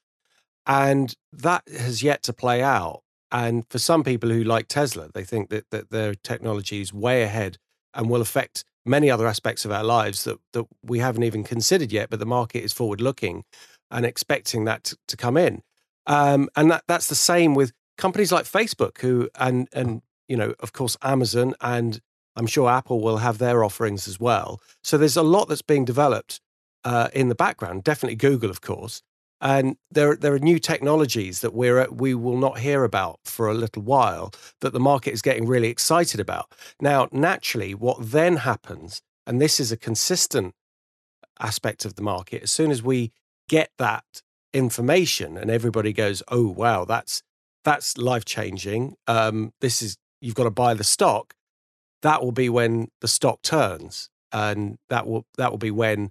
and 0.66 1.14
that 1.32 1.62
has 1.68 2.02
yet 2.02 2.22
to 2.24 2.32
play 2.32 2.62
out 2.62 3.02
and 3.31 3.64
for 3.69 3.79
some 3.79 4.03
people 4.03 4.31
who 4.31 4.43
like 4.43 4.69
tesla 4.69 5.09
they 5.14 5.25
think 5.25 5.51
that, 5.51 5.69
that 5.71 5.91
their 5.91 6.14
technology 6.14 6.81
is 6.81 6.93
way 6.93 7.23
ahead 7.23 7.59
and 7.95 8.09
will 8.09 8.21
affect 8.21 8.64
many 8.85 9.11
other 9.11 9.27
aspects 9.27 9.64
of 9.64 9.71
our 9.71 9.85
lives 9.85 10.25
that, 10.25 10.38
that 10.53 10.64
we 10.83 10.99
haven't 10.99 11.25
even 11.25 11.45
considered 11.45 11.93
yet 11.93 12.11
but 12.11 12.19
the 12.19 12.27
market 12.27 12.64
is 12.64 12.73
forward 12.73 13.01
looking 13.01 13.45
and 13.91 14.05
expecting 14.07 14.64
that 14.64 14.85
to, 14.85 14.97
to 15.07 15.17
come 15.17 15.37
in 15.37 15.62
um, 16.07 16.49
and 16.57 16.71
that, 16.71 16.85
that's 16.88 17.09
the 17.09 17.14
same 17.14 17.55
with 17.55 17.73
companies 17.97 18.33
like 18.33 18.45
facebook 18.45 19.01
who 19.01 19.29
and 19.38 19.69
and 19.73 20.03
you 20.29 20.37
know, 20.37 20.55
of 20.61 20.73
course, 20.73 20.97
Amazon 21.03 21.55
and 21.61 22.01
I'm 22.37 22.47
sure 22.47 22.69
Apple 22.69 23.01
will 23.01 23.17
have 23.17 23.38
their 23.38 23.64
offerings 23.64 24.07
as 24.07 24.21
well. 24.21 24.61
So 24.85 24.97
there's 24.97 25.17
a 25.17 25.23
lot 25.23 25.49
that's 25.49 25.62
being 25.62 25.85
developed 25.85 26.41
uh, 26.85 27.09
in 27.12 27.29
the 27.29 27.35
background. 27.35 27.83
Definitely 27.83 28.17
Google, 28.17 28.51
of 28.51 28.61
course, 28.61 29.03
and 29.40 29.77
there 29.90 30.16
there 30.16 30.35
are 30.35 30.38
new 30.38 30.59
technologies 30.59 31.40
that 31.40 31.55
we're 31.55 31.88
we 31.90 32.14
will 32.14 32.38
not 32.38 32.59
hear 32.59 32.85
about 32.85 33.20
for 33.24 33.48
a 33.48 33.55
little 33.55 33.83
while 33.83 34.33
that 34.61 34.72
the 34.72 34.81
market 34.81 35.12
is 35.12 35.22
getting 35.22 35.46
really 35.46 35.68
excited 35.68 36.20
about. 36.20 36.53
Now, 36.81 37.09
naturally, 37.12 37.74
what 37.74 37.98
then 38.01 38.37
happens, 38.38 39.01
and 39.27 39.40
this 39.40 39.61
is 39.61 39.70
a 39.70 39.77
consistent 39.77 40.55
aspect 41.40 41.85
of 41.85 41.94
the 41.94 42.03
market, 42.03 42.42
as 42.42 42.51
soon 42.51 42.70
as 42.70 42.83
we 42.83 43.12
get 43.48 43.70
that 43.79 44.22
information 44.53 45.37
and 45.37 45.51
everybody 45.51 45.92
goes, 45.92 46.22
"Oh, 46.29 46.48
wow, 46.48 46.85
that's 46.85 47.22
that's 47.64 47.98
life 47.98 48.24
changing. 48.24 48.96
Um, 49.07 49.53
this 49.61 49.83
is 49.83 49.96
you've 50.20 50.35
got 50.35 50.44
to 50.44 50.51
buy 50.51 50.74
the 50.74 50.85
stock. 50.85 51.35
That 52.03 52.22
will 52.22 52.33
be 52.33 52.48
when 52.48 52.88
the 53.01 53.09
stock 53.09 53.42
turns, 53.42 54.11
and 54.33 54.79
that 54.88 55.07
will 55.07 55.27
that 55.37 55.51
will 55.51 55.59
be 55.59 55.70
when 55.70 56.11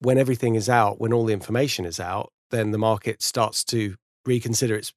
when 0.00 0.18
everything 0.18 0.54
is 0.54 0.68
out, 0.68 1.00
when 1.00 1.12
all 1.12 1.24
the 1.24 1.32
information 1.32 1.86
is 1.86 1.98
out, 1.98 2.30
then 2.54 2.70
the 2.70 2.78
market 2.78 3.22
starts 3.22 3.64
to 3.64 3.96
reconsider. 4.24 4.76
Its. 4.76 4.92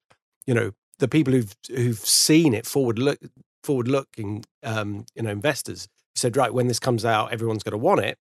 You 0.45 0.53
know, 0.53 0.71
the 0.99 1.07
people 1.07 1.33
who've 1.33 1.55
who've 1.69 1.99
seen 1.99 2.53
it 2.53 2.65
forward 2.65 2.99
look 2.99 3.19
forward 3.63 3.87
looking, 3.87 4.45
um, 4.63 5.05
you 5.15 5.23
know, 5.23 5.29
investors 5.29 5.87
said, 6.15 6.37
right, 6.37 6.53
when 6.53 6.67
this 6.67 6.79
comes 6.79 7.03
out, 7.05 7.33
everyone's 7.33 7.63
going 7.63 7.73
to 7.73 7.77
want 7.77 8.01
it, 8.01 8.17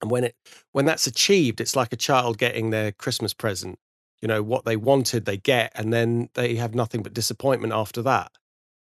and 0.00 0.10
when 0.10 0.24
it 0.24 0.34
when 0.72 0.84
that's 0.84 1.06
achieved, 1.06 1.60
it's 1.60 1.76
like 1.76 1.92
a 1.92 1.96
child 1.96 2.38
getting 2.38 2.70
their 2.70 2.92
Christmas 2.92 3.32
present. 3.32 3.78
You 4.20 4.28
know 4.28 4.42
what 4.42 4.64
they 4.64 4.76
wanted 4.76 5.24
they 5.24 5.36
get 5.36 5.72
and 5.74 5.92
then 5.92 6.28
they 6.34 6.54
have 6.54 6.76
nothing 6.76 7.02
but 7.02 7.12
disappointment 7.12 7.72
after 7.72 8.02
that 8.02 8.30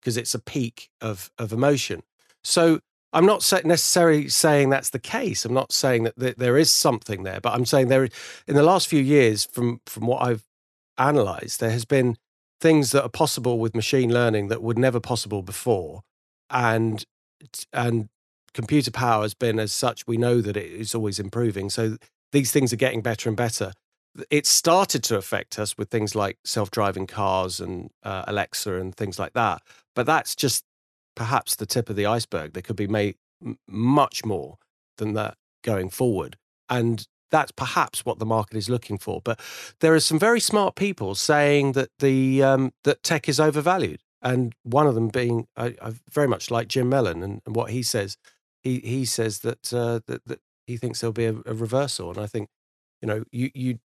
because 0.01 0.17
it's 0.17 0.33
a 0.33 0.39
peak 0.39 0.89
of 1.01 1.31
of 1.37 1.53
emotion. 1.53 2.03
So 2.43 2.79
i'm 3.13 3.25
not 3.25 3.41
necessarily 3.65 4.27
saying 4.29 4.69
that's 4.69 4.91
the 4.91 4.99
case. 4.99 5.45
I'm 5.45 5.53
not 5.53 5.71
saying 5.71 6.03
that 6.03 6.19
th- 6.19 6.35
there 6.35 6.57
is 6.57 6.71
something 6.71 7.23
there 7.23 7.41
but 7.41 7.53
i'm 7.53 7.65
saying 7.65 7.87
there 7.87 8.03
in 8.47 8.55
the 8.55 8.63
last 8.63 8.87
few 8.87 9.01
years 9.01 9.45
from 9.45 9.81
from 9.85 10.05
what 10.05 10.21
i've 10.21 10.43
analyzed 10.97 11.59
there 11.59 11.71
has 11.71 11.85
been 11.85 12.17
things 12.59 12.91
that 12.91 13.03
are 13.03 13.09
possible 13.09 13.59
with 13.59 13.75
machine 13.75 14.13
learning 14.13 14.49
that 14.49 14.61
were 14.61 14.73
never 14.73 14.99
possible 14.99 15.41
before. 15.41 16.01
And 16.49 17.05
and 17.71 18.09
computer 18.53 18.91
power 18.91 19.21
has 19.21 19.33
been 19.33 19.59
as 19.59 19.71
such 19.71 20.05
we 20.07 20.17
know 20.17 20.41
that 20.41 20.57
it 20.57 20.71
is 20.71 20.93
always 20.93 21.19
improving. 21.19 21.69
So 21.69 21.97
these 22.31 22.51
things 22.51 22.73
are 22.73 22.77
getting 22.77 23.01
better 23.01 23.29
and 23.29 23.37
better. 23.37 23.73
It 24.29 24.45
started 24.45 25.03
to 25.05 25.17
affect 25.17 25.59
us 25.59 25.77
with 25.77 25.89
things 25.89 26.15
like 26.15 26.37
self-driving 26.43 27.07
cars 27.07 27.59
and 27.59 27.91
uh, 28.03 28.23
Alexa 28.27 28.73
and 28.73 28.93
things 28.95 29.19
like 29.19 29.33
that. 29.33 29.61
But 29.95 30.07
that's 30.07 30.35
just 30.35 30.65
perhaps 31.19 31.53
the 31.53 31.65
tip 31.65 31.89
of 31.89 31.97
the 31.97 32.05
iceberg. 32.05 32.53
There 32.53 32.63
could 32.63 32.77
be 32.77 32.87
made 32.87 33.15
much 33.67 34.23
more 34.23 34.57
than 34.97 35.13
that 35.15 35.35
going 35.65 35.89
forward, 35.89 36.37
and 36.69 37.05
that's 37.29 37.51
perhaps 37.51 38.05
what 38.05 38.19
the 38.19 38.25
market 38.25 38.55
is 38.55 38.69
looking 38.69 38.97
for. 38.97 39.19
But 39.21 39.37
there 39.81 39.93
are 39.93 39.99
some 39.99 40.17
very 40.17 40.39
smart 40.39 40.75
people 40.75 41.15
saying 41.15 41.73
that 41.73 41.89
the 41.99 42.41
um, 42.41 42.71
that 42.85 43.03
tech 43.03 43.27
is 43.27 43.37
overvalued, 43.37 43.99
and 44.21 44.55
one 44.63 44.87
of 44.87 44.95
them 44.95 45.09
being 45.09 45.47
I, 45.57 45.75
I 45.81 45.93
very 46.09 46.29
much 46.29 46.49
like 46.49 46.69
Jim 46.69 46.87
Mellon 46.87 47.21
and, 47.21 47.41
and 47.45 47.53
what 47.53 47.71
he 47.71 47.83
says. 47.83 48.15
He 48.61 48.79
he 48.79 49.03
says 49.03 49.39
that 49.39 49.73
uh, 49.73 49.99
that, 50.07 50.25
that 50.25 50.39
he 50.67 50.77
thinks 50.77 51.01
there'll 51.01 51.11
be 51.11 51.25
a, 51.25 51.35
a 51.45 51.53
reversal, 51.53 52.09
and 52.11 52.19
I 52.19 52.27
think 52.27 52.47
you 53.01 53.09
know 53.09 53.25
you 53.29 53.51
you 53.53 53.79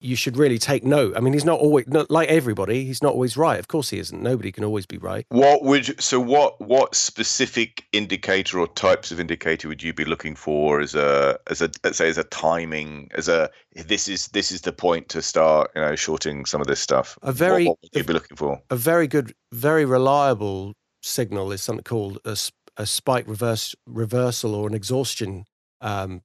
you 0.00 0.16
should 0.16 0.36
really 0.36 0.58
take 0.58 0.84
note. 0.84 1.16
I 1.16 1.20
mean, 1.20 1.32
he's 1.32 1.44
not 1.44 1.58
always 1.58 1.86
not, 1.88 2.10
like 2.10 2.28
everybody. 2.28 2.84
He's 2.84 3.02
not 3.02 3.12
always 3.14 3.36
right. 3.36 3.58
Of 3.58 3.68
course, 3.68 3.90
he 3.90 3.98
isn't. 3.98 4.22
Nobody 4.22 4.52
can 4.52 4.64
always 4.64 4.86
be 4.86 4.98
right. 4.98 5.26
What 5.30 5.64
would 5.64 6.00
so 6.00 6.20
what 6.20 6.60
what 6.60 6.94
specific 6.94 7.84
indicator 7.92 8.58
or 8.60 8.68
types 8.68 9.10
of 9.10 9.18
indicator 9.18 9.68
would 9.68 9.82
you 9.82 9.92
be 9.92 10.04
looking 10.04 10.34
for 10.34 10.80
as 10.80 10.94
a 10.94 11.38
as 11.48 11.60
a 11.60 11.70
let's 11.82 11.98
say 11.98 12.08
as 12.08 12.18
a 12.18 12.24
timing 12.24 13.10
as 13.14 13.28
a 13.28 13.50
this 13.74 14.08
is 14.08 14.28
this 14.28 14.52
is 14.52 14.60
the 14.62 14.72
point 14.72 15.08
to 15.10 15.22
start 15.22 15.70
you 15.74 15.82
know 15.82 15.96
shorting 15.96 16.44
some 16.46 16.60
of 16.60 16.66
this 16.66 16.80
stuff. 16.80 17.18
A 17.22 17.32
very- 17.32 17.64
what, 17.64 17.70
what 17.70 17.78
would 17.82 18.00
you 18.00 18.04
be 18.04 18.12
looking 18.12 18.36
for? 18.36 18.60
A 18.70 18.76
very 18.76 19.08
good, 19.08 19.34
very 19.52 19.84
reliable 19.84 20.74
signal 21.02 21.52
is 21.52 21.62
something 21.62 21.84
called 21.84 22.18
a, 22.24 22.36
a 22.76 22.86
spike 22.86 23.26
reverse 23.26 23.74
reversal 23.86 24.54
or 24.54 24.68
an 24.68 24.74
exhaustion 24.74 25.44
um, 25.80 26.22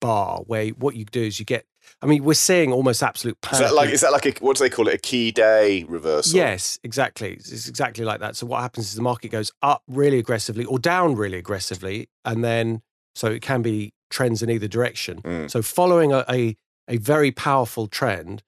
bar, 0.00 0.40
where 0.46 0.68
what 0.70 0.96
you 0.96 1.04
do 1.04 1.22
is 1.22 1.38
you 1.38 1.44
get. 1.44 1.66
I 2.00 2.06
mean, 2.06 2.24
we're 2.24 2.34
seeing 2.34 2.72
almost 2.72 3.02
absolute 3.02 3.38
Is 3.52 3.58
that 3.58 3.74
like 3.74 3.90
is 3.90 4.00
that 4.00 4.12
like 4.12 4.26
a 4.26 4.32
what 4.44 4.56
do 4.56 4.64
they 4.64 4.70
call 4.70 4.88
it? 4.88 4.94
A 4.94 4.98
key 4.98 5.30
day 5.30 5.84
reversal? 5.84 6.36
Yes, 6.36 6.78
exactly. 6.82 7.34
It's 7.34 7.50
it's 7.50 7.68
exactly 7.68 8.04
like 8.04 8.20
that. 8.20 8.36
So 8.36 8.46
what 8.46 8.60
happens 8.60 8.88
is 8.88 8.94
the 8.94 9.02
market 9.02 9.28
goes 9.28 9.52
up 9.62 9.82
really 9.86 10.18
aggressively 10.18 10.64
or 10.64 10.78
down 10.78 11.14
really 11.14 11.38
aggressively, 11.38 12.08
and 12.24 12.42
then 12.42 12.82
so 13.14 13.28
it 13.28 13.42
can 13.42 13.62
be 13.62 13.92
trends 14.10 14.42
in 14.42 14.50
either 14.50 14.68
direction. 14.68 15.22
Mm. 15.22 15.50
So 15.50 15.62
following 15.62 16.12
a, 16.12 16.24
a 16.28 16.56
a 16.88 16.96
very 16.96 17.30
powerful 17.30 17.86
trend, 17.86 18.42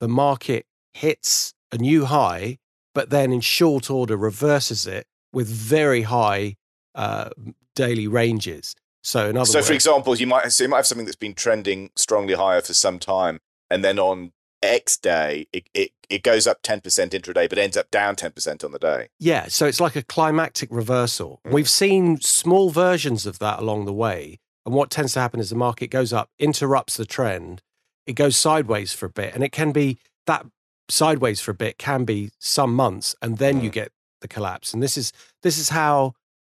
the 0.00 0.08
market 0.08 0.66
hits 0.94 1.54
a 1.72 1.78
new 1.78 2.04
high, 2.04 2.58
but 2.94 3.10
then 3.10 3.32
in 3.32 3.40
short 3.40 3.90
order 3.90 4.16
reverses 4.16 4.86
it 4.86 5.06
with 5.32 5.48
very 5.48 6.02
high 6.02 6.56
uh, 6.94 7.30
daily 7.74 8.06
ranges. 8.06 8.74
So 9.02 9.28
in 9.28 9.36
other 9.36 9.46
So, 9.46 9.58
words, 9.58 9.68
for 9.68 9.72
example, 9.74 10.16
you 10.16 10.26
might 10.26 10.50
so 10.52 10.64
you 10.64 10.70
might 10.70 10.78
have 10.78 10.86
something 10.86 11.06
that's 11.06 11.16
been 11.16 11.34
trending 11.34 11.90
strongly 11.96 12.34
higher 12.34 12.60
for 12.60 12.74
some 12.74 12.98
time, 12.98 13.40
and 13.70 13.84
then 13.84 13.98
on 13.98 14.32
X 14.62 14.96
day 14.96 15.48
it, 15.52 15.64
it, 15.74 15.90
it 16.08 16.22
goes 16.22 16.46
up 16.46 16.58
ten 16.62 16.80
percent 16.80 17.12
intraday, 17.12 17.48
but 17.48 17.58
ends 17.58 17.76
up 17.76 17.90
down 17.90 18.14
ten 18.16 18.30
percent 18.30 18.62
on 18.62 18.70
the 18.72 18.78
day. 18.78 19.08
Yeah, 19.18 19.46
so 19.48 19.66
it's 19.66 19.80
like 19.80 19.96
a 19.96 20.02
climactic 20.02 20.68
reversal. 20.70 21.40
Mm. 21.46 21.52
We've 21.52 21.68
seen 21.68 22.20
small 22.20 22.70
versions 22.70 23.26
of 23.26 23.38
that 23.40 23.58
along 23.58 23.86
the 23.86 23.92
way. 23.92 24.38
And 24.64 24.72
what 24.72 24.90
tends 24.90 25.14
to 25.14 25.20
happen 25.20 25.40
is 25.40 25.50
the 25.50 25.56
market 25.56 25.88
goes 25.88 26.12
up, 26.12 26.30
interrupts 26.38 26.96
the 26.96 27.04
trend, 27.04 27.62
it 28.06 28.12
goes 28.12 28.36
sideways 28.36 28.92
for 28.92 29.06
a 29.06 29.10
bit. 29.10 29.34
And 29.34 29.42
it 29.42 29.50
can 29.50 29.72
be 29.72 29.98
that 30.28 30.46
sideways 30.88 31.40
for 31.40 31.50
a 31.50 31.54
bit 31.54 31.78
can 31.78 32.04
be 32.04 32.30
some 32.38 32.72
months, 32.72 33.16
and 33.20 33.38
then 33.38 33.60
you 33.60 33.70
Mm. 33.70 33.72
get 33.72 33.92
the 34.20 34.28
collapse. 34.28 34.72
And 34.72 34.80
this 34.80 34.96
is 34.96 35.12
this 35.42 35.58
is 35.58 35.70
how 35.70 36.14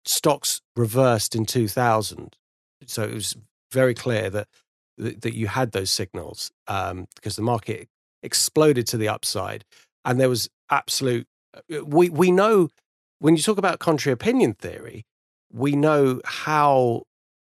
stocks 0.04 0.60
reversed 0.76 1.34
in 1.34 1.44
2000. 1.46 2.36
So 2.86 3.02
it 3.04 3.14
was 3.14 3.36
very 3.72 3.94
clear 3.94 4.30
that 4.30 4.48
that 4.98 5.34
you 5.34 5.46
had 5.48 5.72
those 5.72 5.90
signals 5.90 6.50
um, 6.68 7.06
because 7.14 7.36
the 7.36 7.42
market 7.42 7.88
exploded 8.22 8.86
to 8.88 8.96
the 8.96 9.08
upside, 9.08 9.64
and 10.04 10.20
there 10.20 10.28
was 10.28 10.48
absolute. 10.70 11.26
uh, 11.56 11.84
We 11.84 12.10
we 12.10 12.30
know 12.30 12.68
when 13.18 13.36
you 13.36 13.42
talk 13.42 13.58
about 13.58 13.78
contrary 13.78 14.12
opinion 14.12 14.54
theory, 14.54 15.04
we 15.52 15.72
know 15.72 16.20
how 16.24 17.02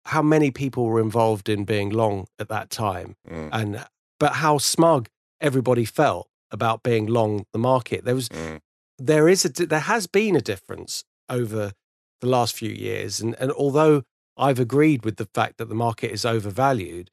how 0.06 0.22
many 0.22 0.52
people 0.52 0.86
were 0.86 1.02
involved 1.02 1.48
in 1.50 1.64
being 1.66 1.90
long 1.90 2.28
at 2.40 2.48
that 2.50 2.70
time, 2.70 3.16
Mm. 3.30 3.50
and 3.52 3.86
but 4.20 4.34
how 4.34 4.58
smug 4.60 5.08
everybody 5.40 5.86
felt 5.86 6.28
about 6.52 6.84
being 6.84 7.06
long 7.08 7.46
the 7.54 7.60
market. 7.60 8.04
There 8.06 8.16
was 8.16 8.30
Mm. 8.30 8.60
there 8.98 9.28
is 9.28 9.46
a 9.46 9.50
there 9.50 9.80
has 9.94 10.08
been 10.08 10.36
a 10.36 10.42
difference 10.42 11.04
over 11.30 11.72
the 12.22 12.28
last 12.28 12.56
few 12.56 12.72
years 12.72 13.20
and 13.20 13.36
and 13.40 13.52
although 13.52 14.04
I've 14.38 14.60
agreed 14.60 15.04
with 15.04 15.18
the 15.18 15.28
fact 15.34 15.58
that 15.58 15.70
the 15.70 15.76
market 15.76 16.12
is 16.12 16.26
overvalued 16.26 17.10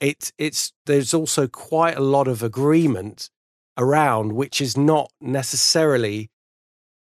it's 0.00 0.32
it's 0.38 0.72
there's 0.86 1.14
also 1.14 1.46
quite 1.46 1.96
a 1.96 2.02
lot 2.02 2.28
of 2.28 2.42
agreement 2.42 3.30
around 3.76 4.32
which 4.32 4.60
is 4.60 4.76
not 4.76 5.10
necessarily 5.20 6.30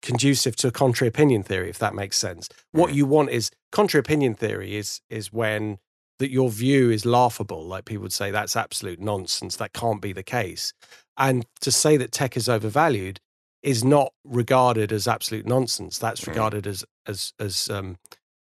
conducive 0.02 0.56
to 0.56 0.68
a 0.68 0.72
contrary 0.72 1.10
opinion 1.10 1.44
theory 1.44 1.70
if 1.70 1.80
that 1.80 1.94
makes 1.94 2.18
sense. 2.18 2.48
What 2.72 2.94
you 2.94 3.06
want 3.06 3.30
is 3.32 3.52
contrary 3.72 4.02
opinion 4.02 4.36
theory 4.36 4.76
is 4.76 5.02
is 5.10 5.34
when 5.34 5.78
that 6.20 6.32
your 6.32 6.50
view 6.50 6.90
is 6.90 7.06
laughable 7.06 7.66
like 7.66 7.86
people 7.86 8.04
would 8.04 8.14
say 8.14 8.30
that's 8.30 8.56
absolute 8.56 9.00
nonsense 9.00 9.56
that 9.56 9.74
can't 9.74 10.02
be 10.02 10.14
the 10.14 10.24
case. 10.24 10.74
And 11.18 11.46
to 11.62 11.72
say 11.72 11.98
that 11.98 12.12
tech 12.12 12.38
is 12.38 12.50
overvalued 12.50 13.20
is 13.64 13.84
not 13.84 14.14
regarded 14.24 14.92
as 14.92 15.08
absolute 15.08 15.46
nonsense. 15.46 15.98
That's 15.98 16.22
Mm. 16.22 16.28
regarded 16.28 16.68
as 16.68 16.84
as 17.06 17.34
as 17.40 17.70
um, 17.70 17.98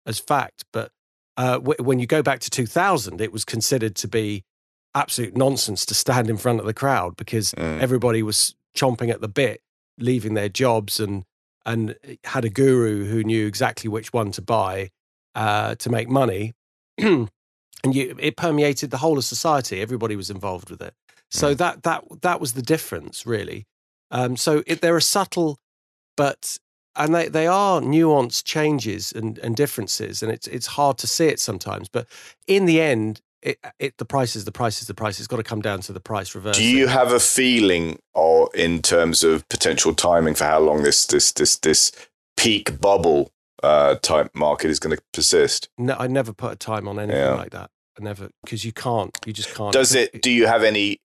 as 0.06 0.20
fact. 0.20 0.64
But 0.74 0.92
uh, 1.38 1.54
w- 1.60 1.84
when 1.84 2.00
you 2.00 2.08
go 2.08 2.22
back 2.24 2.40
to 2.40 2.50
2000, 2.50 3.20
it 3.22 3.32
was 3.32 3.44
considered 3.46 3.96
to 3.96 4.08
be 4.08 4.44
absolute 4.94 5.36
nonsense 5.36 5.86
to 5.86 5.94
stand 5.94 6.30
in 6.30 6.38
front 6.38 6.60
of 6.60 6.66
the 6.66 6.74
crowd 6.74 7.16
because 7.18 7.52
Mm. 7.52 7.82
everybody 7.82 8.24
was 8.24 8.56
chomping 8.78 9.10
at 9.12 9.22
the 9.22 9.28
bit, 9.28 9.62
leaving 9.98 10.34
their 10.34 10.50
jobs, 10.50 11.00
and 11.00 11.24
and 11.66 11.96
had 12.24 12.46
a 12.46 12.50
guru 12.50 13.06
who 13.06 13.24
knew 13.24 13.48
exactly 13.48 13.90
which 13.90 14.14
one 14.14 14.32
to 14.32 14.42
buy 14.42 14.92
uh, 15.36 15.76
to 15.76 15.90
make 15.90 16.08
money. 16.08 16.54
and 16.98 17.30
you, 17.84 18.16
it 18.20 18.38
permeated 18.38 18.90
the 18.92 18.98
whole 18.98 19.18
of 19.18 19.24
society. 19.26 19.82
Everybody 19.82 20.16
was 20.16 20.30
involved 20.30 20.70
with 20.70 20.82
it. 20.82 20.94
So 21.32 21.54
Mm. 21.54 21.58
that 21.58 21.84
that 21.84 22.04
that 22.22 22.40
was 22.40 22.54
the 22.54 22.62
difference, 22.62 23.26
really. 23.26 23.66
Um, 24.12 24.38
so 24.38 24.64
it, 24.68 24.82
there 24.82 24.96
are 24.96 25.00
subtle, 25.02 25.60
but 26.18 26.58
and 26.96 27.14
they, 27.14 27.28
they 27.28 27.48
are 27.48 27.82
nuanced 27.82 28.46
changes 28.46 29.12
and, 29.12 29.38
and 29.40 29.56
differences, 29.56 30.24
and 30.24 30.32
it's 30.32 30.48
it's 30.48 30.68
hard 30.68 30.98
to 31.00 31.08
see 31.08 31.28
it 31.28 31.40
sometimes. 31.40 31.90
But 31.90 32.08
in 32.48 32.66
the 32.66 32.80
end, 32.82 33.22
it, 33.42 33.60
it 33.80 33.98
the 33.98 34.06
price 34.06 34.36
is 34.36 34.46
the 34.46 34.52
price 34.52 34.82
is 34.82 34.88
the 34.88 34.94
price. 34.94 35.20
It's 35.20 35.28
got 35.28 35.38
to 35.38 35.44
come 35.44 35.62
down 35.62 35.82
to 35.82 35.94
the 35.94 36.00
price 36.00 36.34
reverse. 36.36 36.58
Do 36.58 36.64
you 36.64 36.88
have 36.88 37.12
a 37.12 37.20
feeling, 37.20 38.00
or 38.14 38.50
in 38.54 38.82
terms 38.82 39.24
of 39.24 39.48
potential 39.50 39.94
timing 39.94 40.36
for 40.36 40.46
how 40.46 40.60
long 40.60 40.84
this 40.84 41.06
this 41.06 41.32
this 41.34 41.58
this 41.58 41.92
peak 42.38 42.80
bubble 42.80 43.32
uh, 43.64 43.96
type 43.96 44.30
market 44.34 44.70
is 44.70 44.80
going 44.80 44.96
to 44.96 45.04
persist? 45.14 45.70
No, 45.78 45.96
I 46.00 46.08
never 46.08 46.32
put 46.34 46.54
a 46.54 46.56
time 46.56 46.88
on 46.88 47.00
anything 47.00 47.20
Yeah. 47.22 47.34
like 47.34 47.52
that. 47.52 47.70
I 48.00 48.04
never 48.04 48.30
because 48.44 48.64
you 48.66 48.72
can't. 48.72 49.18
You 49.26 49.34
just 49.34 49.54
can't. 49.54 49.74
Does 49.74 49.96
it? 49.96 50.22
Do 50.22 50.32
you 50.32 50.48
have 50.48 50.64
any 50.64 51.00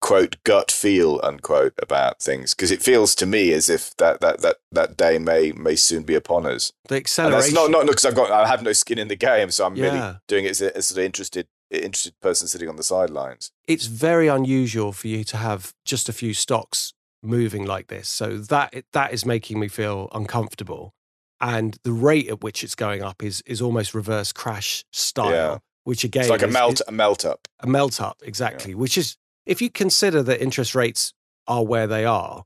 quote 0.00 0.36
gut 0.44 0.70
feel 0.70 1.20
unquote 1.22 1.74
about 1.82 2.20
things? 2.20 2.54
Because 2.54 2.70
it 2.70 2.82
feels 2.82 3.14
to 3.16 3.26
me 3.26 3.52
as 3.52 3.68
if 3.68 3.94
that 3.96 4.20
that 4.20 4.40
that 4.42 4.56
that 4.72 4.96
day 4.96 5.18
may 5.18 5.52
may 5.52 5.76
soon 5.76 6.02
be 6.04 6.14
upon 6.14 6.46
us. 6.46 6.72
the 6.88 6.94
And 6.96 7.02
acceleration? 7.02 7.40
that's 7.40 7.54
not 7.54 7.70
not 7.70 7.86
because 7.86 8.04
I've 8.04 8.14
got 8.14 8.30
I 8.30 8.46
have 8.48 8.62
no 8.62 8.72
skin 8.72 8.98
in 8.98 9.08
the 9.08 9.16
game, 9.16 9.50
so 9.50 9.66
I'm 9.66 9.76
Yeah. 9.76 9.84
really 9.84 10.16
doing 10.28 10.44
it 10.46 10.50
as 10.50 10.62
a, 10.62 10.76
as 10.76 10.86
sort 10.88 10.98
of 10.98 11.04
interested 11.04 11.46
interested 11.70 12.18
person 12.20 12.48
sitting 12.48 12.68
on 12.68 12.74
the 12.76 12.82
sidelines. 12.82 13.52
it's 13.68 13.86
very 13.86 14.26
unusual 14.26 14.92
for 14.92 15.06
you 15.06 15.22
to 15.22 15.36
have 15.36 15.72
just 15.84 16.08
a 16.08 16.12
few 16.12 16.34
stocks 16.34 16.92
moving 17.22 17.64
like 17.64 17.86
this. 17.86 18.08
So 18.08 18.38
that 18.38 18.74
that 18.92 19.12
is 19.12 19.24
making 19.24 19.60
me 19.60 19.68
feel 19.68 20.08
uncomfortable. 20.12 20.94
And 21.42 21.78
the 21.84 21.92
rate 21.92 22.28
at 22.28 22.42
which 22.42 22.64
it's 22.64 22.74
going 22.74 23.02
up 23.02 23.22
is 23.22 23.42
is 23.46 23.62
almost 23.62 23.94
reverse 23.94 24.32
crash 24.32 24.84
style, 24.92 25.30
Yeah. 25.30 25.58
which 25.84 26.02
again 26.04 26.22
It's 26.22 26.30
like 26.30 26.42
a 26.42 26.48
is- 26.48 26.52
melt 26.52 26.74
is 26.74 26.82
a 26.88 26.92
melt 26.92 27.24
up. 27.24 27.46
a 27.60 27.66
melt 27.68 28.00
up 28.00 28.16
exactly. 28.24 28.74
Which 28.74 28.98
is 28.98 29.16
if 29.50 29.60
you 29.60 29.68
consider 29.68 30.22
that 30.22 30.40
interest 30.40 30.76
rates 30.76 31.12
are 31.48 31.64
where 31.64 31.88
they 31.88 32.04
are, 32.04 32.44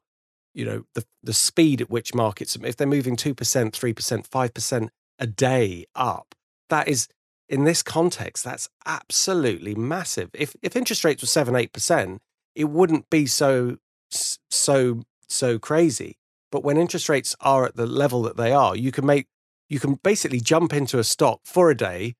you 0.54 0.64
know 0.64 0.84
the 0.94 1.04
the 1.22 1.34
speed 1.34 1.82
at 1.82 1.90
which 1.90 2.14
markets 2.14 2.56
if 2.56 2.76
they're 2.76 2.86
moving 2.86 3.14
two 3.14 3.34
percent, 3.34 3.76
three 3.76 3.92
percent, 3.92 4.26
five 4.26 4.54
percent 4.54 4.90
a 5.18 5.26
day 5.26 5.84
up, 5.94 6.34
that 6.70 6.88
is 6.88 7.06
in 7.48 7.64
this 7.64 7.82
context 7.82 8.42
that's 8.42 8.70
absolutely 8.86 9.74
massive. 9.74 10.30
If 10.32 10.56
if 10.62 10.74
interest 10.74 11.04
rates 11.04 11.22
were 11.22 11.28
seven 11.28 11.54
eight 11.54 11.74
percent, 11.74 12.22
it 12.54 12.70
wouldn't 12.70 13.10
be 13.10 13.26
so 13.26 13.76
so 14.08 15.02
so 15.28 15.58
crazy. 15.58 16.16
But 16.50 16.64
when 16.64 16.78
interest 16.78 17.10
rates 17.10 17.36
are 17.40 17.66
at 17.66 17.76
the 17.76 17.86
level 17.86 18.22
that 18.22 18.38
they 18.38 18.52
are, 18.52 18.74
you 18.74 18.92
can 18.92 19.04
make 19.04 19.26
you 19.68 19.78
can 19.78 19.96
basically 20.02 20.40
jump 20.40 20.72
into 20.72 20.98
a 20.98 21.04
stock 21.04 21.40
for 21.44 21.70
a 21.70 21.76
day, 21.76 22.14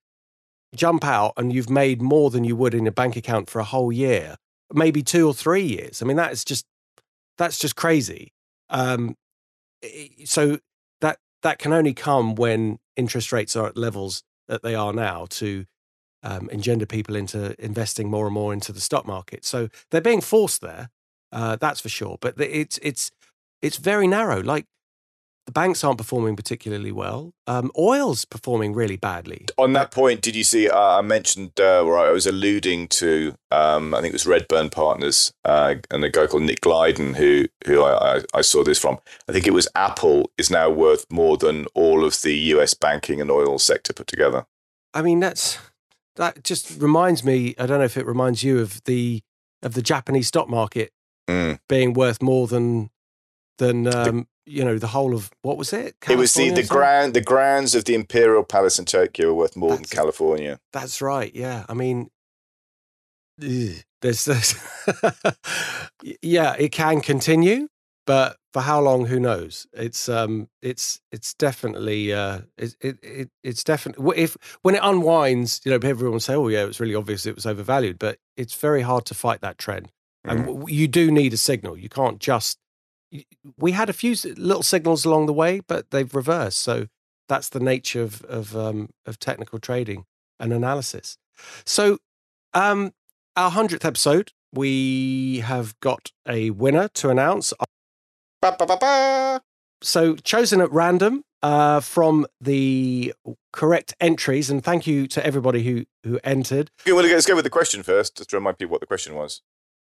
jump 0.76 1.04
out, 1.04 1.32
and 1.38 1.54
you've 1.54 1.70
made 1.70 2.02
more 2.02 2.28
than 2.28 2.44
you 2.44 2.54
would 2.54 2.74
in 2.74 2.86
a 2.86 2.92
bank 2.92 3.16
account 3.16 3.48
for 3.48 3.60
a 3.60 3.64
whole 3.64 3.90
year, 3.90 4.36
maybe 4.72 5.02
two 5.02 5.26
or 5.26 5.34
three 5.34 5.62
years. 5.64 6.02
I 6.02 6.06
mean, 6.06 6.16
that 6.16 6.32
is 6.32 6.44
just 6.44 6.66
that's 7.38 7.58
just 7.58 7.76
crazy. 7.76 8.32
Um, 8.70 9.16
so 10.24 10.58
that 11.00 11.18
that 11.42 11.58
can 11.58 11.72
only 11.72 11.94
come 11.94 12.34
when 12.34 12.78
interest 12.96 13.32
rates 13.32 13.56
are 13.56 13.66
at 13.66 13.76
levels 13.76 14.22
that 14.48 14.62
they 14.62 14.74
are 14.74 14.92
now 14.92 15.26
to 15.30 15.64
um, 16.22 16.48
engender 16.50 16.86
people 16.86 17.16
into 17.16 17.54
investing 17.62 18.10
more 18.10 18.26
and 18.26 18.34
more 18.34 18.52
into 18.52 18.72
the 18.72 18.80
stock 18.80 19.06
market. 19.06 19.44
So 19.44 19.68
they're 19.90 20.00
being 20.00 20.22
forced 20.22 20.60
there, 20.60 20.88
uh, 21.32 21.56
that's 21.56 21.80
for 21.80 21.88
sure. 21.88 22.16
But 22.20 22.40
it's 22.40 22.78
it's 22.82 23.10
it's 23.60 23.76
very 23.76 24.06
narrow. 24.06 24.42
Like 24.42 24.66
the 25.46 25.52
banks 25.52 25.84
aren't 25.84 25.98
performing 25.98 26.36
particularly 26.36 26.90
well. 26.90 27.32
Um, 27.46 27.70
oil's 27.76 28.24
performing 28.24 28.72
really 28.72 28.96
badly. 28.96 29.44
On 29.58 29.74
that 29.74 29.90
point, 29.90 30.22
did 30.22 30.34
you 30.34 30.44
see? 30.44 30.68
Uh, 30.70 30.98
I 30.98 31.02
mentioned, 31.02 31.52
uh, 31.60 31.82
or 31.82 31.98
I 31.98 32.10
was 32.10 32.26
alluding 32.26 32.88
to. 32.88 33.34
Um, 33.50 33.94
I 33.94 34.00
think 34.00 34.12
it 34.12 34.14
was 34.14 34.26
Redburn 34.26 34.70
Partners 34.70 35.32
uh, 35.44 35.74
and 35.90 36.02
a 36.04 36.08
guy 36.10 36.26
called 36.26 36.44
Nick 36.44 36.60
Glyden, 36.62 37.16
who 37.16 37.46
who 37.66 37.82
I, 37.82 38.16
I, 38.16 38.22
I 38.34 38.40
saw 38.40 38.64
this 38.64 38.78
from. 38.78 38.98
I 39.28 39.32
think 39.32 39.46
it 39.46 39.52
was 39.52 39.68
Apple 39.74 40.30
is 40.38 40.50
now 40.50 40.70
worth 40.70 41.04
more 41.10 41.36
than 41.36 41.66
all 41.74 42.04
of 42.04 42.22
the 42.22 42.34
U.S. 42.34 42.74
banking 42.74 43.20
and 43.20 43.30
oil 43.30 43.58
sector 43.58 43.92
put 43.92 44.06
together. 44.06 44.46
I 44.94 45.02
mean, 45.02 45.20
that's 45.20 45.58
that 46.16 46.42
just 46.42 46.80
reminds 46.80 47.22
me. 47.24 47.54
I 47.58 47.66
don't 47.66 47.78
know 47.80 47.84
if 47.84 47.96
it 47.96 48.06
reminds 48.06 48.42
you 48.42 48.60
of 48.60 48.82
the 48.84 49.22
of 49.62 49.74
the 49.74 49.82
Japanese 49.82 50.28
stock 50.28 50.48
market 50.48 50.90
Mm. 51.26 51.58
being 51.70 51.94
worth 51.94 52.20
more 52.20 52.46
than 52.46 52.90
than 53.56 53.86
um, 53.86 54.28
you 54.46 54.64
know 54.64 54.78
the 54.78 54.88
whole 54.88 55.14
of 55.14 55.30
what 55.42 55.56
was 55.56 55.72
it? 55.72 55.96
It 56.08 56.16
was 56.18 56.34
the 56.34 56.50
the 56.50 56.62
ground 56.62 57.14
the 57.14 57.20
grounds 57.22 57.74
of 57.74 57.84
the 57.84 57.94
Imperial 57.94 58.44
Palace 58.44 58.78
in 58.78 58.84
Tokyo 58.84 59.28
were 59.28 59.34
worth 59.34 59.56
more 59.56 59.70
That's- 59.70 59.88
than 59.90 59.96
California. 59.96 60.58
That's 60.72 61.00
right. 61.02 61.34
Yeah. 61.34 61.64
I 61.68 61.74
mean, 61.74 62.10
ugh, 63.42 63.76
there's 64.02 64.24
this. 64.30 64.54
yeah, 66.22 66.54
it 66.58 66.72
can 66.72 67.00
continue, 67.00 67.68
but 68.06 68.36
for 68.52 68.62
how 68.62 68.80
long? 68.80 69.06
Who 69.06 69.18
knows? 69.18 69.66
It's 69.72 70.08
um, 70.08 70.48
it's 70.62 71.00
it's 71.10 71.34
definitely 71.34 72.12
uh, 72.12 72.40
it, 72.58 72.76
it, 72.80 72.98
it 73.02 73.30
it's 73.42 73.64
definitely 73.64 74.18
if 74.18 74.36
when 74.62 74.74
it 74.74 74.80
unwinds, 74.82 75.60
you 75.64 75.70
know, 75.70 75.78
everyone 75.88 76.12
will 76.12 76.20
say, 76.20 76.34
oh 76.34 76.48
yeah, 76.48 76.62
it 76.62 76.66
was 76.66 76.80
really 76.80 76.94
obvious 76.94 77.26
it 77.26 77.34
was 77.34 77.46
overvalued, 77.46 77.98
but 77.98 78.18
it's 78.36 78.54
very 78.54 78.82
hard 78.82 79.04
to 79.06 79.14
fight 79.14 79.40
that 79.40 79.58
trend, 79.58 79.90
and 80.24 80.40
Mm. 80.40 80.46
w- 80.46 80.74
you 80.76 80.88
do 80.88 81.10
need 81.10 81.32
a 81.32 81.36
signal. 81.38 81.76
You 81.76 81.88
can't 81.88 82.18
just. 82.20 82.58
We 83.56 83.72
had 83.72 83.88
a 83.88 83.92
few 83.92 84.14
little 84.36 84.62
signals 84.62 85.04
along 85.04 85.26
the 85.26 85.32
way, 85.32 85.60
but 85.60 85.90
they've 85.90 86.14
reversed. 86.14 86.58
So 86.58 86.86
that's 87.28 87.48
the 87.48 87.60
nature 87.60 88.02
of 88.02 88.22
of 88.24 88.56
um, 88.56 88.90
of 89.06 89.18
technical 89.18 89.58
trading 89.58 90.04
and 90.38 90.52
analysis. 90.52 91.18
So, 91.64 91.98
um, 92.52 92.92
our 93.36 93.50
hundredth 93.50 93.84
episode, 93.84 94.32
we 94.52 95.40
have 95.40 95.78
got 95.80 96.12
a 96.28 96.50
winner 96.50 96.88
to 96.88 97.10
announce. 97.10 97.52
Ba, 98.40 98.56
ba, 98.58 98.66
ba. 98.66 99.40
So, 99.82 100.16
chosen 100.16 100.60
at 100.60 100.70
random 100.72 101.24
uh, 101.42 101.80
from 101.80 102.26
the 102.40 103.14
correct 103.52 103.94
entries, 104.00 104.50
and 104.50 104.62
thank 104.62 104.86
you 104.86 105.06
to 105.08 105.24
everybody 105.24 105.62
who 105.62 105.84
who 106.04 106.18
entered. 106.24 106.70
Okay, 106.82 106.92
well, 106.92 107.04
let's 107.04 107.26
go 107.26 107.34
with 107.34 107.44
the 107.44 107.50
question 107.50 107.82
first, 107.82 108.16
just 108.16 108.30
to 108.30 108.36
remind 108.36 108.58
people 108.58 108.72
what 108.72 108.80
the 108.80 108.86
question 108.86 109.14
was. 109.14 109.42